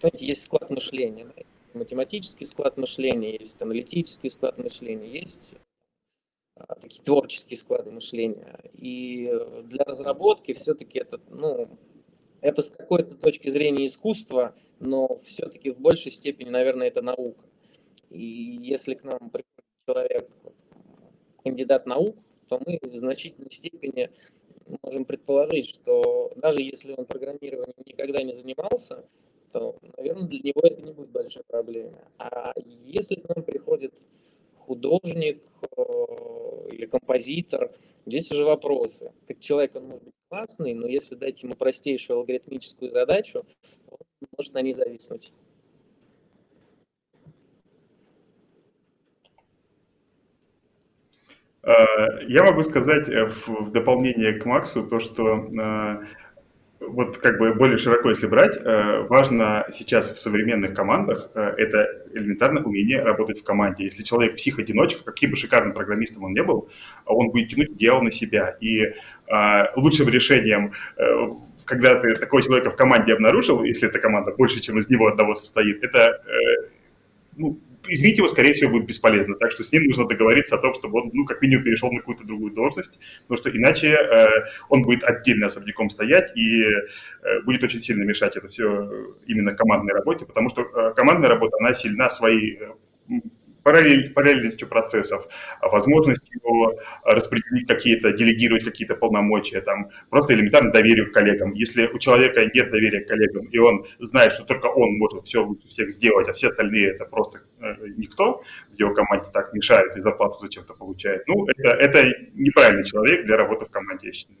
знаете, 0.00 0.26
есть 0.26 0.44
склад 0.44 0.70
мышления, 0.70 1.26
да? 1.36 1.42
математический 1.74 2.46
склад 2.46 2.78
мышления, 2.78 3.36
есть 3.36 3.60
аналитический 3.60 4.30
склад 4.30 4.56
мышления, 4.56 5.08
есть 5.08 5.56
а, 6.56 6.74
такие 6.74 7.02
творческие 7.02 7.58
склады 7.58 7.90
мышления. 7.90 8.58
И 8.86 9.32
для 9.64 9.82
разработки 9.84 10.52
все-таки 10.52 11.00
это, 11.00 11.20
ну, 11.28 11.68
это 12.40 12.62
с 12.62 12.70
какой-то 12.70 13.16
точки 13.16 13.48
зрения 13.48 13.86
искусство, 13.86 14.54
но 14.78 15.18
все-таки 15.24 15.70
в 15.70 15.80
большей 15.80 16.12
степени, 16.12 16.50
наверное, 16.50 16.86
это 16.86 17.02
наука. 17.02 17.46
И 18.10 18.24
если 18.62 18.94
к 18.94 19.02
нам 19.02 19.18
приходит 19.30 19.64
человек, 19.88 20.30
кандидат 21.42 21.86
наук, 21.86 22.16
то 22.48 22.60
мы 22.64 22.78
в 22.80 22.94
значительной 22.94 23.50
степени 23.50 24.10
можем 24.82 25.04
предположить, 25.04 25.68
что 25.68 26.32
даже 26.36 26.60
если 26.60 26.92
он 26.92 27.06
программированием 27.06 27.82
никогда 27.84 28.22
не 28.22 28.32
занимался, 28.32 29.04
то, 29.50 29.76
наверное, 29.96 30.28
для 30.28 30.38
него 30.38 30.60
это 30.62 30.80
не 30.80 30.92
будет 30.92 31.10
большой 31.10 31.42
проблемой. 31.48 32.02
А 32.18 32.52
если 32.84 33.16
к 33.16 33.28
нам 33.34 33.44
приходит 33.44 33.94
художник 34.66 35.46
э, 35.76 35.82
или 36.72 36.86
композитор, 36.86 37.72
здесь 38.04 38.30
уже 38.30 38.44
вопросы. 38.44 39.12
Как 39.26 39.38
человек, 39.40 39.74
он 39.76 39.84
может 39.84 40.04
быть 40.04 40.14
классный, 40.28 40.74
но 40.74 40.86
если 40.86 41.14
дать 41.14 41.42
ему 41.42 41.54
простейшую 41.54 42.18
алгоритмическую 42.18 42.90
задачу, 42.90 43.44
он 43.88 43.98
может 44.36 44.54
на 44.54 44.62
ней 44.62 44.72
зависнуть. 44.72 45.32
Э, 51.62 51.72
я 52.28 52.42
могу 52.42 52.62
сказать 52.62 53.08
э, 53.08 53.28
в, 53.28 53.70
дополнение 53.70 54.32
к 54.32 54.44
Максу 54.44 54.86
то, 54.86 55.00
что 55.00 55.48
вот 56.88 57.18
как 57.18 57.38
бы 57.38 57.54
более 57.54 57.78
широко, 57.78 58.10
если 58.10 58.26
брать, 58.26 58.56
важно 59.08 59.66
сейчас 59.72 60.10
в 60.10 60.20
современных 60.20 60.74
командах 60.74 61.30
это 61.34 61.88
элементарно 62.14 62.62
умение 62.62 63.02
работать 63.02 63.40
в 63.40 63.44
команде. 63.44 63.84
Если 63.84 64.02
человек 64.02 64.36
псих-одиночка, 64.36 65.04
каким 65.04 65.30
бы 65.30 65.36
шикарным 65.36 65.72
программистом 65.72 66.24
он 66.24 66.32
не 66.32 66.42
был, 66.42 66.68
он 67.04 67.30
будет 67.30 67.48
тянуть 67.48 67.76
дело 67.76 68.00
на 68.00 68.10
себя. 68.10 68.56
И 68.60 68.92
лучшим 69.76 70.08
решением 70.08 70.72
когда 71.64 71.96
ты 71.96 72.14
такого 72.14 72.40
человека 72.42 72.70
в 72.70 72.76
команде 72.76 73.12
обнаружил, 73.12 73.64
если 73.64 73.88
эта 73.88 73.98
команда 73.98 74.30
больше, 74.30 74.60
чем 74.60 74.78
из 74.78 74.88
него 74.88 75.08
одного 75.08 75.34
состоит, 75.34 75.82
это 75.82 76.22
ну, 77.36 77.58
изменить 77.88 78.18
его, 78.18 78.28
скорее 78.28 78.52
всего, 78.52 78.70
будет 78.70 78.86
бесполезно. 78.86 79.34
Так 79.36 79.52
что 79.52 79.64
с 79.64 79.72
ним 79.72 79.84
нужно 79.84 80.06
договориться 80.06 80.56
о 80.56 80.58
том, 80.58 80.74
чтобы 80.74 81.00
он, 81.00 81.10
ну, 81.12 81.24
как 81.24 81.42
минимум, 81.42 81.64
перешел 81.64 81.90
на 81.90 81.98
какую-то 81.98 82.24
другую 82.24 82.52
должность, 82.52 82.98
потому 83.26 83.36
что 83.36 83.56
иначе 83.56 83.88
э, 83.88 84.26
он 84.68 84.82
будет 84.82 85.04
отдельно 85.04 85.46
особняком 85.46 85.90
стоять 85.90 86.36
и 86.36 86.62
э, 86.62 87.40
будет 87.44 87.62
очень 87.62 87.82
сильно 87.82 88.04
мешать 88.04 88.36
это 88.36 88.48
все 88.48 88.90
именно 89.26 89.54
командной 89.54 89.94
работе, 89.94 90.24
потому 90.24 90.48
что 90.48 90.62
э, 90.62 90.94
командная 90.94 91.28
работа, 91.28 91.56
она 91.60 91.74
сильна 91.74 92.08
своей 92.08 92.58
э, 92.60 93.20
параллель, 93.66 94.12
параллельностью 94.12 94.68
процессов, 94.68 95.26
а 95.60 95.68
возможностью 95.68 96.40
распределить 97.02 97.66
какие-то, 97.66 98.12
делегировать 98.12 98.64
какие-то 98.64 98.94
полномочия, 98.94 99.60
там, 99.60 99.88
просто 100.08 100.34
элементарно 100.34 100.70
доверию 100.70 101.10
к 101.10 101.14
коллегам. 101.14 101.52
Если 101.52 101.86
у 101.86 101.98
человека 101.98 102.44
нет 102.54 102.70
доверия 102.70 103.00
к 103.00 103.08
коллегам, 103.08 103.46
и 103.46 103.58
он 103.58 103.84
знает, 103.98 104.30
что 104.30 104.44
только 104.44 104.66
он 104.66 104.96
может 104.98 105.24
все 105.24 105.42
лучше 105.42 105.66
всех 105.66 105.90
сделать, 105.90 106.28
а 106.28 106.32
все 106.32 106.46
остальные 106.46 106.90
это 106.90 107.06
просто 107.06 107.40
никто, 107.58 108.42
в 108.70 108.78
его 108.78 108.94
команде 108.94 109.30
так 109.32 109.52
мешают 109.52 109.96
и 109.96 110.00
зарплату 110.00 110.38
зачем-то 110.40 110.74
получает, 110.74 111.26
ну, 111.26 111.46
это, 111.46 111.70
это 111.70 112.04
неправильный 112.34 112.84
человек 112.84 113.26
для 113.26 113.36
работы 113.36 113.64
в 113.64 113.70
команде, 113.70 114.08
я 114.08 114.12
считаю. 114.12 114.38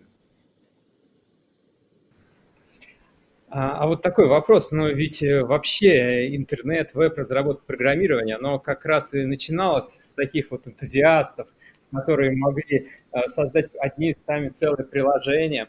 А, 3.48 3.78
а 3.78 3.86
вот 3.86 4.02
такой 4.02 4.26
вопрос, 4.28 4.72
но 4.72 4.88
ведь 4.88 5.22
э, 5.22 5.42
вообще 5.42 6.34
интернет, 6.36 6.94
веб-разработка 6.94 7.64
программирования, 7.64 8.36
оно 8.36 8.58
как 8.58 8.84
раз 8.84 9.14
и 9.14 9.24
начиналось 9.24 9.86
с 9.86 10.14
таких 10.14 10.50
вот 10.50 10.66
энтузиастов, 10.66 11.48
которые 11.90 12.36
могли 12.36 12.88
э, 13.12 13.26
создать 13.26 13.70
одни 13.78 14.16
сами 14.26 14.48
целые 14.48 14.84
приложения. 14.84 15.68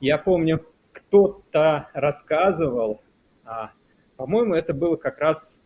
Я 0.00 0.16
помню, 0.18 0.66
кто-то 0.90 1.88
рассказывал, 1.92 3.02
а, 3.44 3.70
по-моему, 4.16 4.54
это 4.54 4.74
было 4.74 4.96
как 4.96 5.18
раз 5.18 5.64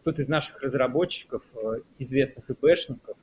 кто-то 0.00 0.22
из 0.22 0.28
наших 0.28 0.62
разработчиков, 0.62 1.42
э, 1.54 1.80
известных 1.98 2.48
ИПшников, 2.50 3.16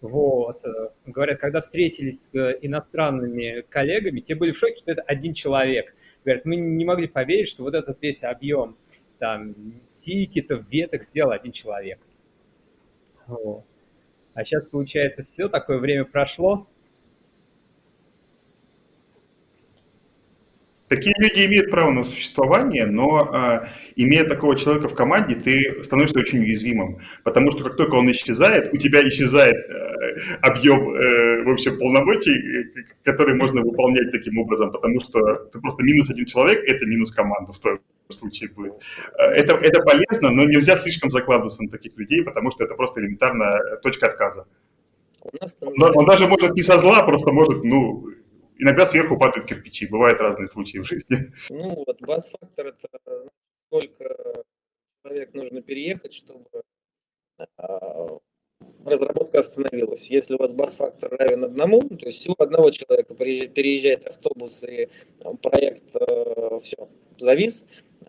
вот. 0.00 0.62
Говорят, 1.04 1.40
когда 1.40 1.60
встретились 1.60 2.28
с 2.28 2.58
иностранными 2.62 3.62
коллегами, 3.68 4.20
те 4.20 4.34
были 4.34 4.52
в 4.52 4.58
шоке, 4.58 4.76
что 4.76 4.92
это 4.92 5.02
один 5.02 5.34
человек. 5.34 5.94
Говорят, 6.24 6.44
мы 6.44 6.56
не 6.56 6.84
могли 6.84 7.06
поверить, 7.06 7.48
что 7.48 7.62
вот 7.62 7.74
этот 7.74 8.00
весь 8.00 8.22
объем 8.24 8.76
там 9.18 9.54
тикетов, 9.94 10.64
веток 10.70 11.02
сделал 11.02 11.32
один 11.32 11.52
человек. 11.52 11.98
Вот. 13.26 13.64
А 14.32 14.44
сейчас, 14.44 14.64
получается, 14.64 15.22
все, 15.22 15.48
такое 15.48 15.78
время 15.78 16.04
прошло, 16.04 16.66
Такие 20.90 21.14
люди 21.18 21.46
имеют 21.46 21.70
право 21.70 21.92
на 21.92 22.02
существование, 22.02 22.84
но 22.84 23.30
э, 23.32 23.64
имея 23.94 24.24
такого 24.24 24.58
человека 24.58 24.88
в 24.88 24.94
команде, 24.96 25.36
ты 25.36 25.84
становишься 25.84 26.18
очень 26.18 26.40
уязвимым, 26.40 26.98
потому 27.22 27.52
что 27.52 27.62
как 27.62 27.76
только 27.76 27.94
он 27.94 28.10
исчезает, 28.10 28.74
у 28.74 28.76
тебя 28.76 29.06
исчезает 29.06 29.54
э, 29.54 30.16
объем, 30.42 30.92
э, 30.92 31.44
в 31.44 31.50
общем, 31.50 31.78
полномочий, 31.78 32.32
э, 32.32 32.64
который 33.04 33.36
можно 33.36 33.60
выполнять 33.60 34.10
таким 34.10 34.38
образом, 34.38 34.72
потому 34.72 34.98
что 34.98 35.36
ты 35.52 35.60
просто 35.60 35.84
минус 35.84 36.10
один 36.10 36.26
человек, 36.26 36.64
это 36.66 36.84
минус 36.86 37.12
команда 37.12 37.52
в 37.52 37.60
твоем 37.60 37.78
случае 38.08 38.50
будет. 38.50 38.72
Э, 39.16 39.26
это, 39.26 39.52
это 39.52 39.82
полезно, 39.82 40.30
но 40.30 40.42
нельзя 40.42 40.74
слишком 40.74 41.10
закладываться 41.10 41.62
на 41.62 41.70
таких 41.70 41.96
людей, 41.98 42.24
потому 42.24 42.50
что 42.50 42.64
это 42.64 42.74
просто 42.74 43.00
элементарная 43.00 43.76
точка 43.84 44.08
отказа. 44.08 44.44
Он, 45.60 45.96
он 45.96 46.06
даже 46.06 46.26
может 46.26 46.56
не 46.56 46.64
со 46.64 46.78
зла, 46.78 47.04
просто 47.04 47.30
может, 47.30 47.62
ну, 47.62 48.08
иногда 48.60 48.86
сверху 48.86 49.18
падают 49.18 49.46
кирпичи. 49.48 49.86
Бывают 49.86 50.20
разные 50.20 50.48
случаи 50.48 50.78
в 50.78 50.84
жизни. 50.84 51.32
Ну 51.48 51.84
вот 51.86 52.00
бас-фактор 52.00 52.66
это 52.66 52.88
сколько 53.66 54.44
человек 55.02 55.34
нужно 55.34 55.62
переехать, 55.62 56.12
чтобы 56.12 56.46
а, 57.56 58.18
разработка 58.84 59.38
остановилась. 59.38 60.10
Если 60.10 60.34
у 60.34 60.38
вас 60.38 60.52
бас-фактор 60.52 61.16
равен 61.18 61.44
одному, 61.44 61.82
то 61.82 62.06
есть 62.06 62.18
всего 62.18 62.34
одного 62.38 62.70
человека 62.70 63.14
переезжает 63.14 64.06
автобус 64.06 64.64
и 64.64 64.88
проект 65.42 65.96
э, 65.96 66.58
все 66.62 66.88
завис, 67.18 67.64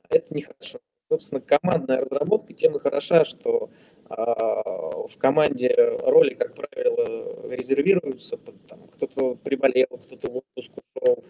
это 0.09 0.33
нехорошо. 0.33 0.79
Собственно, 1.09 1.41
командная 1.41 2.01
разработка 2.01 2.53
тем 2.53 2.75
и 2.75 2.79
хороша, 2.79 3.25
что 3.25 3.65
а, 3.65 3.69
в 4.15 5.17
команде 5.17 5.73
роли, 6.03 6.33
как 6.33 6.55
правило, 6.55 7.49
резервируются. 7.49 8.37
Там, 8.67 8.87
кто-то 8.87 9.35
приболел, 9.35 9.87
кто-то 9.87 10.29
в 10.29 10.37
отпуск 10.37 10.71
ушел, 10.95 11.23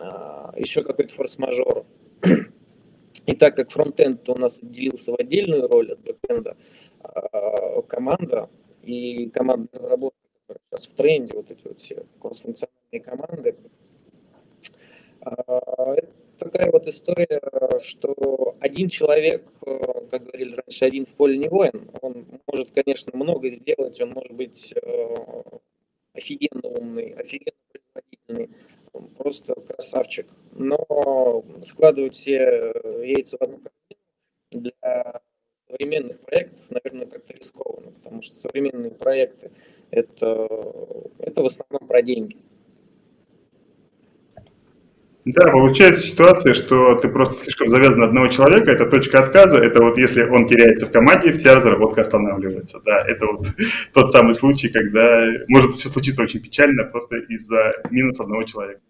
а, 0.00 0.52
еще 0.56 0.82
какой-то 0.82 1.14
форс-мажор. 1.14 1.86
И 3.26 3.34
так 3.34 3.56
как 3.56 3.70
фронтенд 3.70 4.28
у 4.28 4.36
нас 4.36 4.60
отделился 4.62 5.12
в 5.12 5.20
отдельную 5.20 5.66
роль 5.66 5.92
от 5.92 6.00
бэкенда, 6.00 6.56
а, 7.00 7.82
команда 7.82 8.48
и 8.82 9.28
команда 9.30 9.68
разработки, 9.72 10.18
которая 10.46 10.62
сейчас 10.70 10.86
в 10.86 10.94
тренде, 10.94 11.34
вот 11.34 11.50
эти 11.50 11.66
вот 11.66 11.80
все 11.80 12.06
кроссфункциональные 12.20 13.00
команды, 13.02 13.56
это 15.20 16.08
такая 16.38 16.70
вот 16.70 16.86
история, 16.86 17.40
что 17.82 18.56
один 18.60 18.88
человек, 18.88 19.50
как 20.06 20.24
говорили 20.24 20.54
раньше, 20.54 20.84
один 20.84 21.06
в 21.06 21.14
поле 21.14 21.36
не 21.36 21.48
воин. 21.48 21.90
Он 22.00 22.26
может, 22.46 22.70
конечно, 22.70 23.12
много 23.14 23.48
сделать, 23.50 24.00
он 24.00 24.10
может 24.10 24.32
быть 24.32 24.74
э, 24.74 25.14
офигенно 26.12 26.68
умный, 26.68 27.12
офигенно 27.12 27.56
производительный, 27.70 28.50
просто 29.16 29.54
красавчик. 29.54 30.28
Но 30.52 31.44
складывать 31.62 32.14
все 32.14 32.72
яйца 33.02 33.36
в 33.38 33.42
одну 33.42 33.58
корзину 33.58 34.70
для 34.70 35.20
современных 35.68 36.20
проектов, 36.20 36.64
наверное, 36.70 37.06
как-то 37.06 37.32
рискованно, 37.32 37.90
потому 37.92 38.22
что 38.22 38.36
современные 38.36 38.92
проекты 38.92 39.50
это, 39.90 40.48
это 41.18 41.42
в 41.42 41.46
основном 41.46 41.86
про 41.88 42.02
деньги. 42.02 42.36
Да, 45.26 45.50
получается 45.50 46.06
ситуация, 46.06 46.54
что 46.54 46.94
ты 46.94 47.08
просто 47.08 47.42
слишком 47.42 47.68
завязан 47.68 47.98
на 47.98 48.06
одного 48.06 48.28
человека, 48.28 48.70
это 48.70 48.86
точка 48.86 49.18
отказа, 49.24 49.56
это 49.56 49.82
вот 49.82 49.98
если 49.98 50.22
он 50.22 50.46
теряется 50.46 50.86
в 50.86 50.92
команде, 50.92 51.32
вся 51.32 51.56
разработка 51.56 52.02
останавливается. 52.02 52.80
Да, 52.84 53.00
это 53.00 53.26
вот 53.26 53.48
тот 53.92 54.12
самый 54.12 54.36
случай, 54.36 54.68
когда 54.68 55.26
может 55.48 55.74
все 55.74 55.88
случиться 55.88 56.22
очень 56.22 56.38
печально 56.38 56.84
просто 56.84 57.16
из-за 57.16 57.72
минус 57.90 58.20
одного 58.20 58.44
человека. 58.44 58.80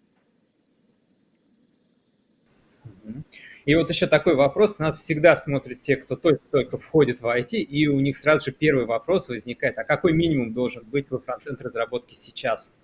И 3.65 3.73
вот 3.73 3.89
еще 3.89 4.05
такой 4.05 4.35
вопрос. 4.35 4.77
Нас 4.77 4.99
всегда 4.99 5.35
смотрят 5.35 5.81
те, 5.81 5.95
кто 5.95 6.15
только-только 6.15 6.77
входит 6.77 7.19
в 7.19 7.25
IT, 7.25 7.57
и 7.57 7.87
у 7.87 7.99
них 7.99 8.15
сразу 8.15 8.45
же 8.45 8.51
первый 8.51 8.85
вопрос 8.85 9.27
возникает. 9.27 9.79
А 9.79 9.83
какой 9.83 10.13
минимум 10.13 10.53
должен 10.53 10.83
быть 10.85 11.09
во 11.09 11.17
фронтенд 11.17 11.59
разработке 11.63 12.13
сейчас? 12.13 12.77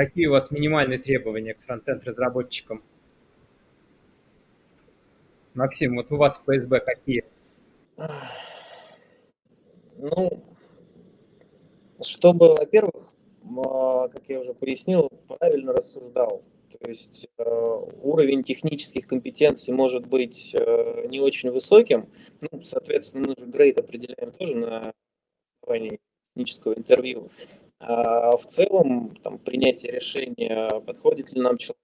Какие 0.00 0.28
у 0.28 0.30
вас 0.30 0.50
минимальные 0.50 0.98
требования 0.98 1.52
к 1.52 1.60
фронтенд 1.60 2.02
разработчикам? 2.06 2.82
Максим, 5.52 5.96
вот 5.96 6.10
у 6.10 6.16
вас 6.16 6.38
в 6.38 6.44
ФСБ 6.44 6.80
какие? 6.80 7.26
Ну, 9.98 10.42
чтобы, 12.00 12.54
во-первых, 12.54 13.12
а, 13.44 14.08
как 14.08 14.22
я 14.28 14.40
уже 14.40 14.54
пояснил, 14.54 15.10
правильно 15.28 15.74
рассуждал. 15.74 16.40
То 16.70 16.88
есть 16.88 17.28
э, 17.36 17.44
уровень 18.00 18.42
технических 18.42 19.06
компетенций 19.06 19.74
может 19.74 20.06
быть 20.06 20.56
э, 20.58 21.08
не 21.08 21.20
очень 21.20 21.50
высоким. 21.50 22.08
Ну, 22.40 22.62
соответственно, 22.62 23.28
мы 23.28 23.34
же 23.38 23.44
грейд 23.44 23.76
определяем 23.76 24.32
тоже 24.32 24.56
на 24.56 24.94
основании 25.60 26.00
технического 26.34 26.72
интервью. 26.72 27.28
А 27.80 28.36
в 28.36 28.46
целом, 28.46 29.16
там, 29.22 29.38
принятие 29.38 29.90
решения, 29.90 30.68
подходит 30.80 31.32
ли 31.32 31.40
нам 31.40 31.56
человек, 31.56 31.80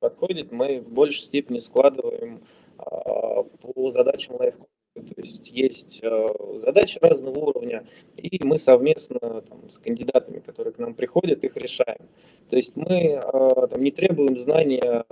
подходит, 0.00 0.50
мы 0.50 0.80
в 0.80 0.90
большей 0.90 1.20
степени 1.20 1.58
складываем 1.58 2.42
а, 2.76 3.44
по 3.44 3.88
задачам 3.90 4.34
лайфкода. 4.34 4.68
То 5.02 5.20
есть 5.20 5.50
есть 5.50 6.00
э, 6.02 6.28
задачи 6.54 6.98
разного 7.00 7.38
уровня, 7.38 7.86
и 8.16 8.44
мы 8.44 8.58
совместно 8.58 9.42
там, 9.42 9.68
с 9.68 9.78
кандидатами, 9.78 10.40
которые 10.40 10.72
к 10.72 10.78
нам 10.78 10.94
приходят, 10.94 11.44
их 11.44 11.56
решаем. 11.56 12.08
То 12.48 12.56
есть 12.56 12.76
мы 12.76 13.20
э, 13.22 13.66
там, 13.70 13.82
не 13.82 13.90
требуем 13.90 14.36
знания 14.36 15.04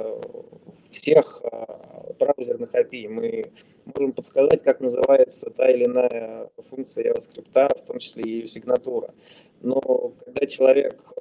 всех 0.91 1.43
э, 1.45 2.13
браузерных 2.19 2.75
API. 2.75 3.09
Мы 3.09 3.53
можем 3.95 4.13
подсказать, 4.13 4.63
как 4.63 4.81
называется 4.81 5.51
та 5.51 5.71
или 5.71 5.85
иная 5.85 6.51
функция 6.69 7.13
JavaScript, 7.13 7.79
в 7.79 7.87
том 7.87 7.99
числе 7.99 8.25
и 8.25 8.31
ее 8.31 8.47
сигнатура. 8.47 9.15
Но 9.61 9.81
когда 9.81 10.47
человек 10.47 11.13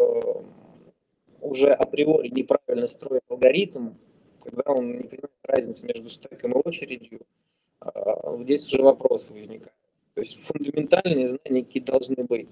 уже 1.42 1.68
априори 1.68 2.30
неправильно 2.30 2.88
строит 2.88 3.22
алгоритм, 3.30 3.90
когда 4.44 4.72
он 4.72 4.92
не 4.92 5.04
понимает 5.04 5.32
разницы 5.44 5.86
между 5.86 6.10
стеком 6.10 6.54
и 6.54 6.62
очередью, 6.64 7.22
здесь 8.44 8.66
уже 8.68 8.82
вопросы 8.82 9.34
возникают. 9.34 9.74
То 10.14 10.22
есть 10.22 10.46
фундаментальные 10.46 11.28
знания 11.28 11.64
какие 11.64 11.84
должны 11.84 12.24
быть. 12.24 12.48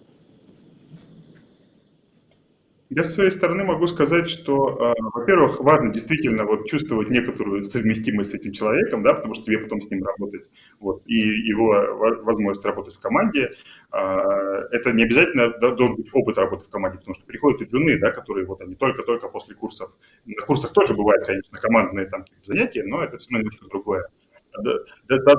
Я 2.95 3.03
с 3.03 3.15
своей 3.15 3.31
стороны 3.31 3.63
могу 3.63 3.87
сказать, 3.87 4.29
что, 4.29 4.93
э, 4.95 5.01
во-первых, 5.15 5.61
важно 5.61 5.91
действительно 5.91 6.43
вот 6.43 6.67
чувствовать 6.67 7.09
некоторую 7.09 7.63
совместимость 7.63 8.31
с 8.31 8.33
этим 8.35 8.51
человеком, 8.51 9.01
да, 9.01 9.15
потому 9.15 9.33
что 9.33 9.45
тебе 9.45 9.57
потом 9.57 9.81
с 9.81 9.89
ним 9.89 10.03
работать, 10.03 10.43
вот, 10.79 11.01
и 11.07 11.15
его 11.15 11.95
возможность 12.23 12.63
работать 12.63 12.93
в 12.93 12.99
команде. 12.99 13.53
Э, 13.91 14.67
это 14.69 14.91
не 14.91 15.03
обязательно 15.03 15.49
должен 15.57 15.95
быть 15.95 16.09
опыт 16.13 16.37
работы 16.37 16.65
в 16.65 16.69
команде, 16.69 16.99
потому 16.99 17.15
что 17.15 17.25
приходят 17.25 17.61
и 17.61 17.65
джуны, 17.65 17.97
да, 17.97 18.11
которые 18.11 18.45
вот 18.45 18.61
они 18.61 18.75
только-только 18.75 19.27
после 19.27 19.55
курсов. 19.55 19.97
На 20.25 20.45
курсах 20.45 20.71
тоже 20.73 20.93
бывают, 20.93 21.25
конечно, 21.25 21.57
командные 21.57 22.05
там 22.05 22.25
занятия, 22.41 22.83
но 22.83 23.03
это 23.03 23.17
все 23.17 23.29
равно 23.31 23.39
немножко 23.39 23.65
другое 23.69 24.07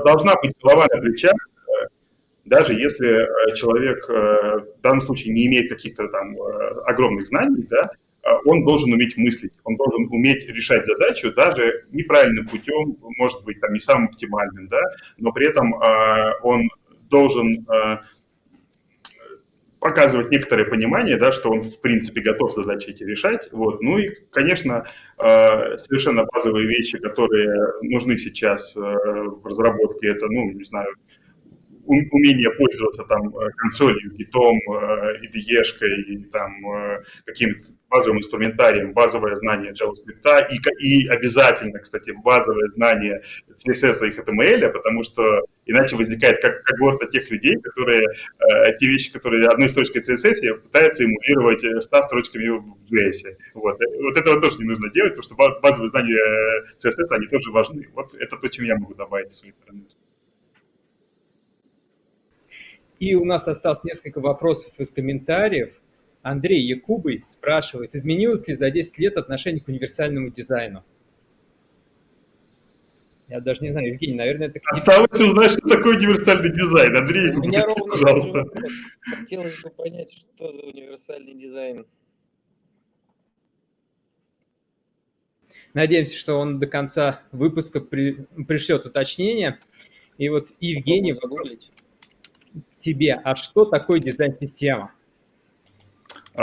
должна 0.04 0.34
быть 0.42 0.52
голова 0.62 0.86
на 0.92 1.00
плечах, 1.00 1.34
э, 1.34 1.86
даже 2.44 2.74
если 2.74 3.08
э, 3.08 3.54
человек 3.54 4.08
э, 4.08 4.12
в 4.78 4.80
данном 4.82 5.00
случае 5.00 5.34
не 5.34 5.46
имеет 5.46 5.68
каких-то 5.68 6.08
там 6.08 6.36
огромных 6.86 7.26
знаний, 7.26 7.66
да, 7.70 7.90
он 8.46 8.64
должен 8.64 8.92
уметь 8.92 9.16
мыслить, 9.16 9.52
он 9.64 9.76
должен 9.76 10.06
уметь 10.10 10.48
решать 10.48 10.86
задачу 10.86 11.32
даже 11.34 11.84
неправильным 11.90 12.48
путем, 12.48 12.94
может 13.18 13.44
быть, 13.44 13.60
там 13.60 13.72
не 13.72 13.80
самым 13.80 14.08
оптимальным, 14.08 14.68
да, 14.68 14.80
но 15.18 15.30
при 15.30 15.46
этом 15.46 15.74
он 16.42 16.70
должен 17.10 17.66
показывать 19.84 20.30
некоторое 20.30 20.64
понимание, 20.64 21.18
да, 21.18 21.30
что 21.30 21.50
он, 21.50 21.62
в 21.62 21.78
принципе, 21.82 22.22
готов 22.22 22.54
задачи 22.54 22.88
эти 22.88 23.04
решать. 23.04 23.50
Вот. 23.52 23.82
Ну 23.82 23.98
и, 23.98 24.14
конечно, 24.30 24.86
э, 25.18 25.76
совершенно 25.76 26.24
базовые 26.24 26.66
вещи, 26.66 26.96
которые 26.96 27.50
нужны 27.82 28.16
сейчас 28.16 28.74
э, 28.74 28.80
в 28.80 29.44
разработке, 29.44 30.08
это, 30.08 30.26
ну, 30.28 30.52
не 30.52 30.64
знаю, 30.64 30.88
умение 31.86 32.50
пользоваться 32.50 33.04
там 33.04 33.36
э, 33.36 33.50
консолью, 33.56 34.12
гитом, 34.12 34.58
IDE-шкой, 34.68 36.02
и 36.02 36.24
там 36.24 36.52
каким-то 37.24 37.64
базовым 37.94 38.18
инструментарием, 38.18 38.92
базовое 38.92 39.36
знание 39.36 39.72
JavaScript 39.72 40.46
и, 40.50 40.84
и 40.84 41.08
обязательно, 41.08 41.78
кстати, 41.78 42.10
базовое 42.10 42.68
знание 42.70 43.22
CSS 43.50 44.08
и 44.08 44.10
HTML, 44.10 44.68
потому 44.70 45.04
что 45.04 45.42
иначе 45.66 45.94
возникает 45.96 46.42
как 46.42 46.64
когорта 46.64 47.06
тех 47.06 47.30
людей, 47.30 47.56
которые 47.60 48.02
э, 48.02 48.76
те 48.78 48.88
вещи, 48.88 49.12
которые 49.12 49.46
одной 49.46 49.68
строчкой 49.68 50.02
CSS 50.02 50.54
пытаются 50.54 51.04
эмулировать 51.04 51.64
100 51.82 52.02
строчками 52.02 52.48
в 52.48 52.92
JS. 52.92 53.36
Вот. 53.54 53.78
вот 54.02 54.16
этого 54.16 54.40
тоже 54.40 54.58
не 54.58 54.64
нужно 54.64 54.90
делать, 54.90 55.14
потому 55.14 55.22
что 55.22 55.60
базовые 55.60 55.88
знания 55.88 56.18
CSS, 56.84 57.14
они 57.16 57.28
тоже 57.28 57.52
важны. 57.52 57.88
Вот 57.94 58.14
это 58.14 58.36
то, 58.36 58.48
чем 58.48 58.64
я 58.64 58.76
могу 58.76 58.94
добавить 58.94 59.32
с 59.32 59.38
своей 59.38 59.52
стороны. 59.52 59.84
И 62.98 63.14
у 63.14 63.24
нас 63.24 63.48
осталось 63.48 63.84
несколько 63.84 64.20
вопросов 64.20 64.78
из 64.78 64.90
комментариев. 64.90 65.80
Андрей 66.22 66.62
Якубый 66.62 67.22
спрашивает, 67.22 67.94
изменилось 67.94 68.48
ли 68.48 68.54
за 68.54 68.70
10 68.70 68.98
лет 68.98 69.16
отношение 69.16 69.62
к 69.62 69.68
универсальному 69.68 70.30
дизайну? 70.30 70.84
Я 73.28 73.40
даже 73.40 73.62
не 73.62 73.70
знаю, 73.70 73.88
Евгений, 73.88 74.14
наверное, 74.14 74.48
это... 74.48 74.60
Осталось 74.66 75.20
узнать, 75.20 75.52
что 75.52 75.68
такое 75.68 75.96
универсальный 75.96 76.52
дизайн. 76.52 76.96
Андрей, 76.96 77.30
У 77.30 77.40
меня 77.40 77.62
ровно 77.62 77.86
пожалуйста. 77.86 78.44
Хотелось 79.00 79.60
бы 79.60 79.70
понять, 79.70 80.12
что 80.12 80.52
за 80.52 80.60
универсальный 80.60 81.34
дизайн. 81.34 81.86
Надеемся, 85.72 86.16
что 86.16 86.34
он 86.34 86.58
до 86.58 86.66
конца 86.66 87.22
выпуска 87.32 87.80
при... 87.80 88.26
пришлет 88.46 88.86
уточнение. 88.86 89.58
И 90.18 90.28
вот, 90.28 90.50
Евгений, 90.60 91.14
вопрос 91.14 91.50
тебе, 92.84 93.14
а 93.24 93.34
что 93.34 93.64
такое 93.64 94.00
дизайн-система? 94.00 94.92
Э, 96.36 96.42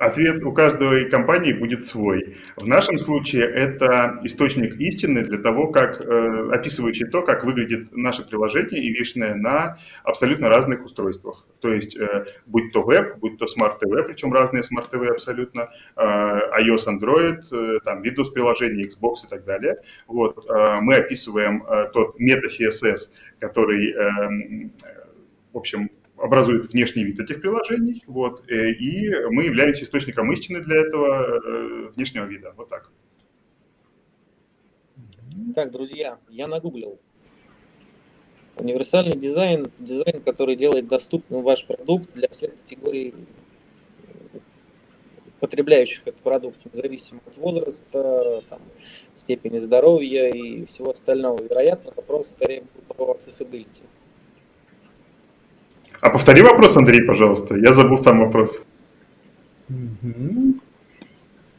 ответ 0.00 0.42
у 0.42 0.52
каждой 0.52 1.10
компании 1.10 1.52
будет 1.52 1.84
свой. 1.84 2.38
В 2.56 2.66
нашем 2.66 2.96
случае 2.96 3.44
это 3.44 4.16
источник 4.22 4.76
истины 4.76 5.22
для 5.22 5.36
того, 5.36 5.70
как 5.70 6.00
э, 6.00 6.50
описывающий 6.50 7.06
то, 7.06 7.20
как 7.20 7.44
выглядит 7.44 7.94
наше 7.94 8.26
приложение 8.26 8.82
и 8.82 8.90
вишное 8.90 9.34
на 9.34 9.76
абсолютно 10.02 10.48
разных 10.48 10.82
устройствах. 10.82 11.46
То 11.60 11.74
есть, 11.74 11.94
э, 11.98 12.24
будь 12.46 12.72
то 12.72 12.82
веб, 12.82 13.18
будь 13.18 13.36
то 13.36 13.44
TV, 13.44 14.02
причем 14.04 14.32
разные 14.32 14.62
TV 14.62 15.08
абсолютно, 15.08 15.68
iOS, 15.96 16.86
Android, 16.86 17.80
там 17.84 18.02
Windows 18.02 18.32
приложения, 18.32 18.86
Xbox 18.86 19.26
и 19.26 19.28
так 19.28 19.44
далее. 19.44 19.76
Вот, 20.06 20.46
мы 20.80 20.96
описываем 20.96 21.64
тот 21.92 22.18
мета-CSS, 22.18 23.10
который, 23.40 23.92
эм, 23.92 24.72
в 25.58 25.60
общем, 25.60 25.90
образует 26.16 26.72
внешний 26.72 27.02
вид 27.02 27.18
этих 27.18 27.40
приложений, 27.40 28.04
вот, 28.06 28.48
э, 28.48 28.70
и 28.70 29.12
мы 29.30 29.44
являемся 29.44 29.82
источником 29.82 30.30
истины 30.32 30.60
для 30.60 30.76
этого 30.76 31.08
э, 31.08 31.88
внешнего 31.96 32.24
вида, 32.24 32.54
вот 32.56 32.68
так. 32.68 32.92
Так, 35.56 35.72
друзья, 35.72 36.18
я 36.28 36.46
нагуглил. 36.46 37.00
Универсальный 38.56 39.16
дизайн– 39.16 39.66
дизайн, 39.80 40.22
который 40.22 40.54
делает 40.54 40.86
доступным 40.86 41.42
ваш 41.42 41.66
продукт 41.66 42.12
для 42.14 42.28
всех 42.28 42.56
категорий 42.56 43.14
потребляющих 45.40 46.02
этот 46.06 46.20
продукт, 46.20 46.58
независимо 46.72 47.20
от 47.26 47.36
возраста, 47.36 48.42
там, 48.48 48.60
степени 49.16 49.58
здоровья 49.58 50.28
и 50.28 50.64
всего 50.66 50.90
остального. 50.90 51.42
Вероятно, 51.42 51.92
вопрос 51.96 52.30
скорее 52.30 52.62
был 52.62 52.94
про 52.94 53.14
accessibility. 53.14 53.82
А 56.00 56.10
повтори 56.10 56.42
вопрос, 56.42 56.76
Андрей, 56.76 57.02
пожалуйста. 57.02 57.56
Я 57.56 57.72
забыл 57.72 57.96
сам 57.96 58.20
вопрос. 58.20 58.64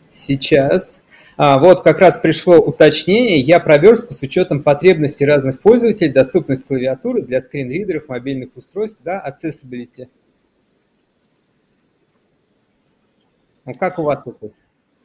Сейчас. 0.10 1.06
А, 1.38 1.60
вот 1.60 1.82
как 1.82 2.00
раз 2.00 2.18
пришло 2.18 2.58
уточнение. 2.58 3.40
Я 3.40 3.60
про 3.60 3.78
верстку 3.78 4.14
с 4.14 4.22
учетом 4.22 4.64
потребностей 4.64 5.26
разных 5.26 5.62
пользователей, 5.62 6.12
доступность 6.12 6.68
клавиатуры 6.68 7.22
для 7.22 7.40
скринридеров, 7.40 8.10
мобильных 8.10 8.50
устройств, 8.56 9.02
да, 9.04 9.24
accessibility. 9.26 10.10
Ну, 13.66 13.74
как 13.74 14.00
у 14.00 14.04
вас 14.04 14.24
это? 14.26 14.52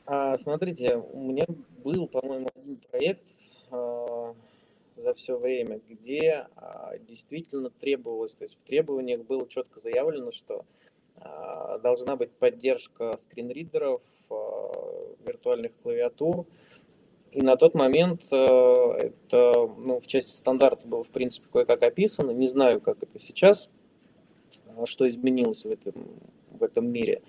А, 0.06 0.36
смотрите, 0.36 0.96
у 0.96 1.20
меня 1.20 1.44
был, 1.84 2.08
по-моему, 2.08 2.48
один 2.56 2.78
проект 2.90 3.26
а, 3.70 3.76
за 4.96 5.14
все 5.14 5.36
время, 5.38 5.80
где 5.88 6.46
а, 6.56 6.96
действительно 6.98 7.70
требовалось, 7.70 8.34
то 8.34 8.44
есть 8.44 8.58
в 8.58 8.66
требованиях 8.66 9.22
было 9.22 9.48
четко 9.48 9.80
заявлено, 9.80 10.30
что 10.30 10.64
а, 11.16 11.78
должна 11.78 12.16
быть 12.16 12.32
поддержка 12.32 13.16
скринридеров, 13.18 14.02
а, 14.30 15.14
виртуальных 15.24 15.72
клавиатур, 15.82 16.46
и 17.34 17.42
на 17.42 17.56
тот 17.56 17.74
момент 17.74 18.22
э, 18.30 18.36
это 18.36 19.68
ну, 19.78 19.98
в 19.98 20.06
части 20.06 20.30
стандарта 20.30 20.86
было, 20.86 21.02
в 21.02 21.10
принципе, 21.10 21.48
кое-как 21.52 21.82
описано. 21.82 22.30
Не 22.30 22.46
знаю, 22.46 22.80
как 22.80 23.02
это 23.02 23.18
сейчас, 23.18 23.70
что 24.84 25.08
изменилось 25.08 25.64
в 25.64 25.70
этом, 25.70 26.10
в 26.52 26.62
этом 26.62 26.86
мире. 26.86 27.22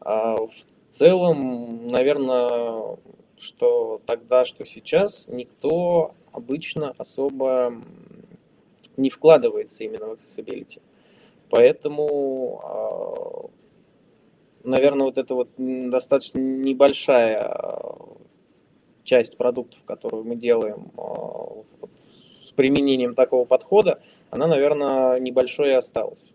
А 0.00 0.34
в 0.34 0.52
целом, 0.88 1.86
наверное, 1.86 2.98
что 3.36 4.00
тогда, 4.04 4.44
что 4.44 4.64
сейчас, 4.64 5.28
никто 5.28 6.16
обычно 6.32 6.94
особо 6.98 7.74
не 8.96 9.10
вкладывается 9.10 9.84
именно 9.84 10.06
в 10.06 10.12
accessibility. 10.12 10.80
Поэтому, 11.50 12.60
а, 12.64 13.50
наверное, 14.64 15.04
вот 15.04 15.18
это 15.18 15.34
вот 15.34 15.50
достаточно 15.56 16.38
небольшая 16.38 17.56
часть 19.04 19.36
продуктов, 19.36 19.84
которую 19.84 20.24
мы 20.24 20.36
делаем 20.36 20.90
а, 20.96 21.62
с 22.42 22.52
применением 22.52 23.14
такого 23.14 23.44
подхода, 23.44 24.00
она, 24.30 24.46
наверное, 24.46 25.18
небольшой 25.18 25.70
и 25.70 25.74
осталась. 25.74 26.32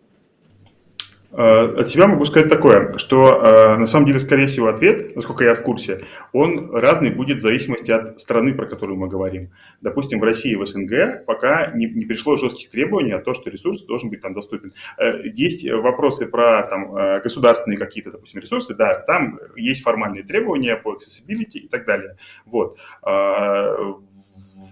Э, 1.30 1.74
от 1.80 1.88
себя 1.88 2.06
могу 2.06 2.24
сказать 2.24 2.48
такое, 2.48 2.96
что 2.96 3.40
э, 3.42 3.76
на 3.76 3.86
самом 3.86 4.06
деле, 4.06 4.18
скорее 4.18 4.46
всего, 4.46 4.68
ответ, 4.68 5.14
насколько 5.14 5.44
я 5.44 5.54
в 5.54 5.62
курсе, 5.62 6.04
он 6.32 6.70
разный 6.74 7.10
будет 7.10 7.38
в 7.38 7.40
зависимости 7.40 7.90
от 7.90 8.18
страны, 8.18 8.54
про 8.54 8.66
которую 8.66 8.98
мы 8.98 9.08
говорим. 9.08 9.50
Допустим, 9.82 10.20
в 10.20 10.24
России 10.24 10.52
и 10.52 10.56
в 10.56 10.64
СНГ 10.66 11.26
пока 11.26 11.70
не, 11.74 11.86
не 11.86 12.06
пришло 12.06 12.36
жестких 12.36 12.70
требований 12.70 13.12
о 13.12 13.20
том, 13.20 13.34
что 13.34 13.50
ресурс 13.50 13.82
должен 13.82 14.08
быть 14.08 14.22
там 14.22 14.32
доступен. 14.32 14.72
Э, 14.96 15.20
есть 15.22 15.68
вопросы 15.70 16.26
про 16.26 16.62
там, 16.62 16.94
государственные 17.22 17.78
какие-то, 17.78 18.10
допустим, 18.10 18.40
ресурсы, 18.40 18.74
да, 18.74 18.98
там 19.00 19.38
есть 19.56 19.82
формальные 19.82 20.22
требования 20.22 20.76
по 20.76 20.94
accessibility 20.94 21.58
и 21.58 21.68
так 21.68 21.84
далее. 21.86 22.16
Вот 22.46 22.78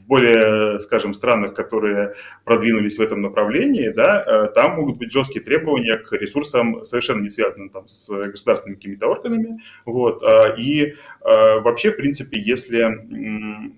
более, 0.07 0.79
скажем, 0.81 1.15
странах, 1.15 1.55
которые 1.55 2.15
продвинулись 2.45 2.97
в 2.97 3.01
этом 3.01 3.23
направлении, 3.23 3.89
да, 3.89 4.23
э, 4.27 4.49
там 4.55 4.77
могут 4.77 4.99
быть 4.99 5.13
жесткие 5.13 5.45
требования 5.45 5.97
к 5.97 6.13
ресурсам, 6.13 6.85
совершенно 6.85 7.23
не 7.23 7.31
связанным 7.31 7.71
там, 7.71 7.89
с 7.89 8.09
государственными 8.09 8.77
какими-то 8.77 9.09
органами. 9.09 9.59
Вот, 9.85 10.23
а, 10.23 10.55
и 10.57 10.95
а, 11.23 11.61
вообще, 11.61 11.91
в 11.91 11.97
принципе, 11.97 12.39
если 12.39 13.77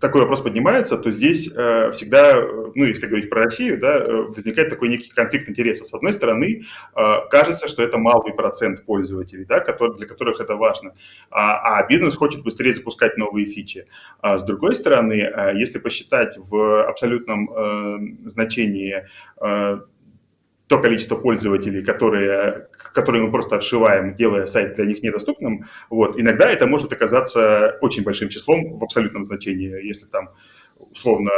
такой 0.00 0.22
вопрос 0.22 0.42
поднимается, 0.42 0.98
то 0.98 1.10
здесь 1.10 1.50
э, 1.54 1.90
всегда, 1.90 2.40
ну, 2.74 2.84
если 2.84 3.06
говорить 3.06 3.30
про 3.30 3.44
Россию, 3.44 3.78
да, 3.78 3.98
э, 3.98 4.22
возникает 4.22 4.70
такой 4.70 4.88
некий 4.88 5.10
конфликт 5.10 5.48
интересов. 5.48 5.88
С 5.88 5.94
одной 5.94 6.12
стороны, 6.12 6.62
э, 6.96 7.02
кажется, 7.30 7.68
что 7.68 7.82
это 7.82 7.98
малый 7.98 8.32
процент 8.34 8.84
пользователей, 8.84 9.44
да, 9.44 9.60
который, 9.60 9.96
для 9.96 10.06
которых 10.06 10.40
это 10.40 10.56
важно, 10.56 10.94
а, 11.30 11.78
а 11.78 11.86
бизнес 11.86 12.16
хочет 12.16 12.42
быстрее 12.42 12.72
запускать 12.72 13.16
новые 13.16 13.46
фичи. 13.46 13.86
А 14.20 14.38
с 14.38 14.44
другой 14.44 14.76
стороны, 14.76 15.14
э, 15.14 15.52
если 15.56 15.78
посчитать 15.78 16.36
в 16.36 16.88
абсолютном 16.88 17.50
э, 17.50 18.28
значении 18.28 19.04
э, 19.40 19.78
то 20.68 20.78
количество 20.78 21.16
пользователей, 21.16 21.82
которые, 21.82 22.68
которые 22.92 23.24
мы 23.24 23.32
просто 23.32 23.56
отшиваем, 23.56 24.14
делая 24.14 24.46
сайт 24.46 24.74
для 24.76 24.84
них 24.84 25.02
недоступным, 25.02 25.64
вот, 25.88 26.20
иногда 26.20 26.50
это 26.50 26.66
может 26.66 26.92
оказаться 26.92 27.78
очень 27.80 28.04
большим 28.04 28.28
числом 28.28 28.78
в 28.78 28.84
абсолютном 28.84 29.24
значении, 29.24 29.84
если 29.84 30.06
там 30.06 30.30
условно 30.76 31.30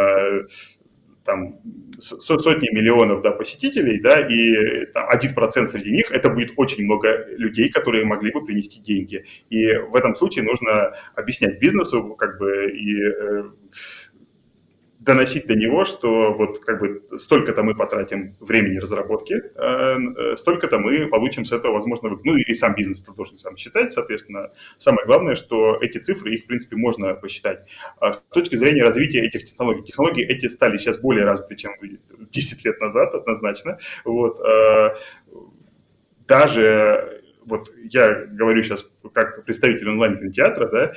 там 1.24 1.60
сотни 2.00 2.74
миллионов 2.74 3.22
да, 3.22 3.30
посетителей, 3.32 4.00
да, 4.00 4.20
и 4.20 4.86
там, 4.86 5.08
1% 5.10 5.66
среди 5.66 5.90
них 5.90 6.10
это 6.10 6.30
будет 6.30 6.52
очень 6.56 6.84
много 6.84 7.26
людей, 7.36 7.70
которые 7.70 8.04
могли 8.04 8.32
бы 8.32 8.44
принести 8.44 8.80
деньги. 8.80 9.24
И 9.50 9.72
в 9.74 9.94
этом 9.94 10.14
случае 10.14 10.44
нужно 10.44 10.92
объяснять 11.14 11.60
бизнесу, 11.60 12.14
как 12.14 12.38
бы, 12.38 12.70
и 12.70 13.02
э, 13.02 13.42
доносить 15.00 15.46
до 15.46 15.56
него, 15.56 15.84
что 15.86 16.34
вот 16.34 16.58
как 16.58 16.78
бы 16.78 17.02
столько-то 17.18 17.62
мы 17.62 17.74
потратим 17.74 18.36
времени 18.38 18.78
разработки, 18.78 19.32
э, 19.32 19.42
э, 19.56 20.36
столько-то 20.36 20.78
мы 20.78 21.06
получим 21.08 21.46
с 21.46 21.52
этого, 21.52 21.72
возможно, 21.72 22.10
ну 22.22 22.36
и 22.36 22.54
сам 22.54 22.74
бизнес 22.74 23.02
это 23.02 23.12
должен 23.12 23.38
сам 23.38 23.56
считать, 23.56 23.92
соответственно. 23.92 24.52
Самое 24.76 25.06
главное, 25.06 25.34
что 25.34 25.78
эти 25.80 25.98
цифры, 25.98 26.34
их, 26.34 26.44
в 26.44 26.46
принципе, 26.46 26.76
можно 26.76 27.14
посчитать. 27.14 27.66
А 27.98 28.12
с 28.12 28.22
точки 28.30 28.56
зрения 28.56 28.82
развития 28.82 29.26
этих 29.26 29.46
технологий, 29.46 29.82
технологии 29.84 30.24
эти 30.24 30.48
стали 30.48 30.76
сейчас 30.76 30.98
более 30.98 31.24
развиты, 31.24 31.56
чем 31.56 31.72
10 32.30 32.64
лет 32.66 32.78
назад, 32.80 33.14
однозначно. 33.14 33.78
Вот. 34.04 34.38
Э, 34.40 34.96
даже 36.28 37.22
вот 37.46 37.72
я 37.90 38.26
говорю 38.26 38.62
сейчас 38.62 38.88
как 39.14 39.44
представитель 39.46 39.88
онлайн-кинотеатра, 39.88 40.68
да, 40.68 40.92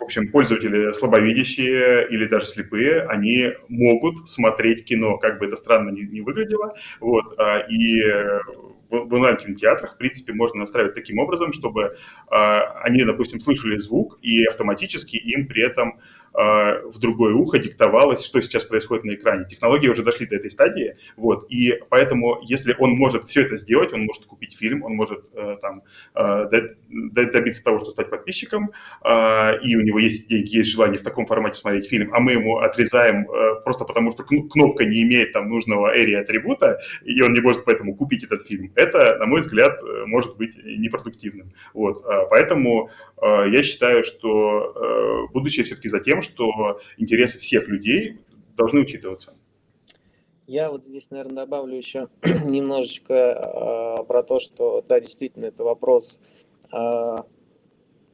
в 0.00 0.04
общем, 0.04 0.30
пользователи 0.30 0.92
слабовидящие 0.92 2.08
или 2.08 2.26
даже 2.26 2.46
слепые, 2.46 3.02
они 3.02 3.52
могут 3.68 4.28
смотреть 4.28 4.84
кино, 4.84 5.18
как 5.18 5.38
бы 5.38 5.46
это 5.46 5.56
странно 5.56 5.90
не, 5.90 6.02
не 6.02 6.20
выглядело. 6.22 6.74
Вот, 7.00 7.38
а, 7.38 7.58
и 7.58 8.00
в, 8.90 9.08
в 9.08 9.14
онлайн-кинотеатрах, 9.14 9.94
в 9.94 9.98
принципе, 9.98 10.32
можно 10.32 10.60
настраивать 10.60 10.94
таким 10.94 11.18
образом, 11.18 11.52
чтобы 11.52 11.82
э, 11.82 11.90
они, 12.82 13.04
допустим, 13.04 13.40
слышали 13.40 13.78
звук, 13.78 14.18
и 14.22 14.44
автоматически 14.44 15.16
им 15.16 15.46
при 15.46 15.62
этом 15.62 15.92
а, 15.92 15.98
в 16.32 16.98
другое 17.00 17.34
ухо 17.34 17.58
диктовалось, 17.58 18.24
что 18.24 18.40
сейчас 18.40 18.64
происходит 18.64 19.04
на 19.04 19.14
экране. 19.14 19.46
Технологии 19.46 19.88
уже 19.88 20.02
дошли 20.02 20.26
до 20.26 20.36
этой 20.36 20.50
стадии, 20.50 20.96
вот, 21.16 21.46
и 21.50 21.80
поэтому, 21.88 22.38
если 22.42 22.74
он 22.78 22.90
может 22.90 23.24
все 23.24 23.42
это 23.42 23.56
сделать, 23.56 23.92
он 23.92 24.04
может 24.04 24.26
купить 24.26 24.56
фильм, 24.56 24.82
он 24.84 24.94
может 24.94 25.24
э, 25.34 25.56
там 25.60 25.82
э, 26.14 26.44
добиться 26.88 27.64
того, 27.64 27.78
что 27.80 27.90
стать 27.90 28.10
подписчиком, 28.10 28.70
э, 29.04 29.60
и 29.62 29.76
у 29.76 29.80
него 29.82 29.98
есть 29.98 30.28
деньги, 30.28 30.56
есть 30.56 30.70
желание 30.70 30.98
в 30.98 31.02
таком 31.02 31.26
формате 31.26 31.58
смотреть 31.58 31.88
фильм, 31.88 32.14
а 32.14 32.20
мы 32.20 32.32
ему 32.32 32.58
отрезаем 32.58 33.26
просто 33.64 33.84
потому, 33.84 34.10
что 34.12 34.22
кнопка 34.24 34.84
не 34.84 35.02
имеет 35.02 35.32
там 35.32 35.48
нужного 35.48 35.96
area 35.96 36.16
атрибута, 36.16 36.78
и 37.04 37.20
он 37.22 37.32
не 37.32 37.40
может 37.40 37.64
поэтому 37.64 37.94
купить 37.96 38.24
этот 38.24 38.46
фильм. 38.46 38.72
Это, 38.76 39.16
на 39.18 39.26
мой 39.26 39.40
взгляд, 39.40 39.80
может 40.06 40.36
быть 40.36 40.56
непродуктивным. 40.56 41.52
Вот, 41.74 42.04
поэтому 42.30 42.90
я 43.20 43.62
считаю, 43.62 44.04
что 44.04 45.28
будущее 45.32 45.64
все-таки 45.64 45.88
за 45.88 46.00
тем, 46.00 46.19
что 46.20 46.78
интересы 46.98 47.38
всех 47.38 47.68
людей 47.68 48.18
должны 48.56 48.80
учитываться. 48.80 49.34
Я 50.46 50.72
вот 50.72 50.84
здесь, 50.84 51.10
наверное, 51.10 51.44
добавлю 51.44 51.76
еще 51.76 52.08
немножечко 52.44 53.14
э, 53.14 54.04
про 54.04 54.24
то, 54.24 54.40
что, 54.40 54.84
да, 54.88 54.98
действительно, 54.98 55.44
это 55.44 55.62
вопрос 55.62 56.20
э, 56.72 57.16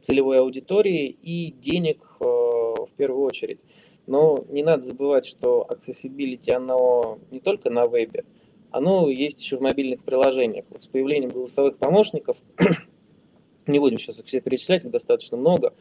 целевой 0.01 0.41
аудитории 0.41 1.07
и 1.07 1.51
денег 1.51 2.05
э, 2.21 2.25
в 2.25 2.91
первую 2.99 3.25
очередь. 3.25 3.61
Но 4.07 4.45
не 4.51 4.63
надо 4.63 4.83
забывать, 4.83 5.25
что 5.25 5.67
accessibility, 5.71 6.51
оно 6.51 7.19
не 7.31 7.41
только 7.41 7.71
на 7.71 7.87
вебе, 7.87 8.27
оно 8.71 9.09
есть 9.09 9.43
еще 9.43 9.57
в 9.57 9.63
мобильных 9.63 10.05
приложениях. 10.05 10.67
Вот 10.69 10.83
с 10.83 10.87
появлением 10.87 11.31
голосовых 11.31 11.79
помощников, 11.79 12.37
не 13.67 13.79
будем 13.79 13.99
сейчас 13.99 14.21
их 14.21 14.27
все 14.27 14.43
перечислять, 14.43 14.85
их 14.85 14.91
достаточно 14.91 15.39
много, 15.39 15.73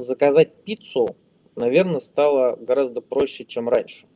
заказать 0.00 0.54
пиццу, 0.64 1.16
наверное, 1.56 2.00
стало 2.00 2.56
гораздо 2.56 3.00
проще, 3.00 3.44
чем 3.44 3.68
раньше. 3.68 4.06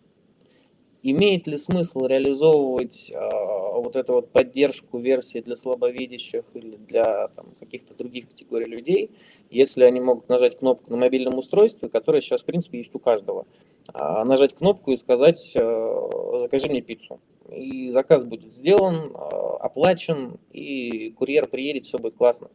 Имеет 1.02 1.46
ли 1.46 1.58
смысл 1.58 2.06
реализовывать 2.06 3.12
э, 3.12 3.18
вот 3.18 3.94
эту 3.94 4.14
вот 4.14 4.30
поддержку 4.30 4.98
версии 4.98 5.40
для 5.40 5.54
слабовидящих 5.54 6.44
или 6.54 6.76
для 6.76 7.28
там, 7.28 7.48
каких-то 7.60 7.94
других 7.94 8.30
категорий 8.30 8.64
людей, 8.64 9.10
если 9.50 9.84
они 9.84 10.00
могут 10.00 10.30
нажать 10.30 10.56
кнопку 10.56 10.90
на 10.90 10.96
мобильном 10.96 11.38
устройстве, 11.38 11.90
которое 11.90 12.22
сейчас, 12.22 12.40
в 12.40 12.46
принципе, 12.46 12.78
есть 12.78 12.94
у 12.94 12.98
каждого, 12.98 13.46
а 13.92 14.24
нажать 14.24 14.54
кнопку 14.54 14.92
и 14.92 14.96
сказать 14.96 15.52
э, 15.54 16.08
«закажи 16.38 16.70
мне 16.70 16.80
пиццу». 16.80 17.20
И 17.54 17.90
заказ 17.90 18.24
будет 18.24 18.54
сделан, 18.54 19.12
э, 19.14 19.56
оплачен, 19.60 20.38
и 20.52 21.10
курьер 21.10 21.46
приедет, 21.48 21.84
все 21.84 21.98
будет 21.98 22.14
классно. 22.14 22.48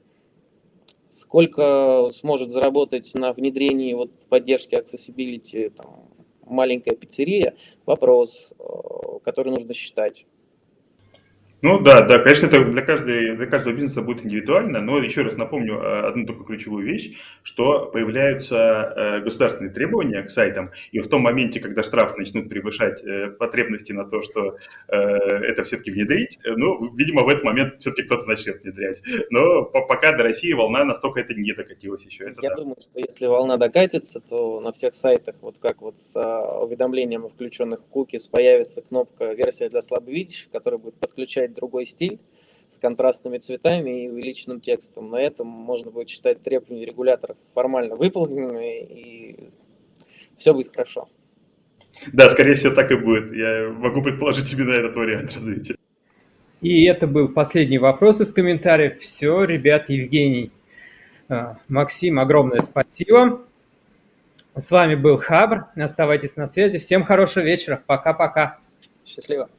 Сколько 1.09 2.07
сможет 2.11 2.51
заработать 2.51 3.13
на 3.15 3.33
внедрении 3.33 3.93
вот 3.93 4.11
поддержки 4.29 4.75
accessibility 4.75 5.71
там, 5.71 6.07
маленькая 6.45 6.95
пиццерия, 6.95 7.55
вопрос, 7.85 8.51
э, 8.59 9.19
который 9.23 9.51
нужно 9.51 9.73
считать. 9.73 10.25
Ну 11.61 11.79
да, 11.79 12.01
да, 12.01 12.19
конечно, 12.19 12.45
это 12.45 12.63
для, 12.63 12.81
каждой, 12.81 13.35
для 13.35 13.45
каждого 13.45 13.73
бизнеса 13.73 14.01
будет 14.01 14.25
индивидуально, 14.25 14.79
но 14.79 14.97
еще 14.99 15.23
раз 15.23 15.35
напомню 15.35 15.75
э, 15.75 16.07
одну 16.07 16.25
такую 16.25 16.45
ключевую 16.45 16.85
вещь, 16.85 17.17
что 17.43 17.87
появляются 17.87 18.93
э, 18.95 19.19
государственные 19.21 19.73
требования 19.73 20.23
к 20.23 20.31
сайтам, 20.31 20.71
и 20.93 20.99
в 20.99 21.09
том 21.09 21.21
моменте, 21.21 21.59
когда 21.59 21.83
штрафы 21.83 22.17
начнут 22.17 22.47
превышать 22.47 23.03
э, 23.03 23.27
потребности 23.27 23.91
на 23.91 24.05
то, 24.05 24.21
что 24.21 24.57
это 24.87 25.63
все-таки 25.63 25.91
внедрить, 25.91 26.39
ну, 26.45 26.93
видимо, 26.95 27.23
в 27.23 27.29
этот 27.29 27.43
момент 27.43 27.75
все-таки 27.79 28.03
кто-то 28.03 28.25
начнет 28.25 28.61
внедрять. 28.61 29.01
Но 29.29 29.63
пока 29.65 30.15
до 30.15 30.23
России 30.23 30.53
волна 30.53 30.83
настолько 30.83 31.19
это 31.19 31.33
не 31.33 31.51
докатилась 31.53 32.03
еще. 32.03 32.25
Это 32.25 32.41
Я 32.41 32.49
да. 32.49 32.55
думаю, 32.55 32.77
что 32.79 32.99
если 32.99 33.25
волна 33.25 33.57
докатится, 33.57 34.19
то 34.19 34.59
на 34.61 34.71
всех 34.71 34.95
сайтах, 34.95 35.35
вот 35.41 35.57
как 35.59 35.81
вот 35.81 35.99
с 35.99 36.15
уведомлением 36.15 37.25
о 37.25 37.29
включенных 37.29 37.81
кукис, 37.87 38.27
появится 38.27 38.81
кнопка 38.81 39.33
версия 39.33 39.69
для 39.69 39.81
слабовидящих, 39.81 40.49
которая 40.51 40.79
будет 40.79 40.95
подключать 40.95 41.48
взять 41.49 41.55
другой 41.55 41.85
стиль 41.85 42.19
с 42.69 42.77
контрастными 42.77 43.39
цветами 43.39 44.05
и 44.05 44.09
увеличенным 44.09 44.61
текстом. 44.61 45.09
На 45.09 45.17
этом 45.17 45.47
можно 45.47 45.91
будет 45.91 46.09
считать 46.09 46.41
требования 46.41 46.85
регуляторов 46.85 47.37
формально 47.53 47.95
выполненными, 47.95 48.83
и 48.83 49.49
все 50.37 50.53
будет 50.53 50.71
хорошо. 50.71 51.09
Да, 52.13 52.29
скорее 52.29 52.53
всего, 52.53 52.73
так 52.73 52.91
и 52.91 52.95
будет. 52.95 53.33
Я 53.33 53.73
могу 53.75 54.01
предположить 54.03 54.53
именно 54.53 54.71
этот 54.71 54.95
вариант 54.95 55.33
развития. 55.33 55.75
И 56.61 56.85
это 56.85 57.07
был 57.07 57.29
последний 57.29 57.79
вопрос 57.79 58.21
из 58.21 58.31
комментариев. 58.31 58.99
Все, 58.99 59.43
ребят, 59.45 59.89
Евгений, 59.89 60.51
а, 61.27 61.57
Максим, 61.67 62.19
огромное 62.19 62.61
спасибо. 62.61 63.41
С 64.55 64.71
вами 64.71 64.95
был 64.95 65.17
Хабр. 65.17 65.67
Оставайтесь 65.75 66.35
на 66.35 66.45
связи. 66.45 66.77
Всем 66.77 67.03
хорошего 67.03 67.43
вечера. 67.43 67.81
Пока-пока. 67.85 68.59
Счастливо. 69.05 69.49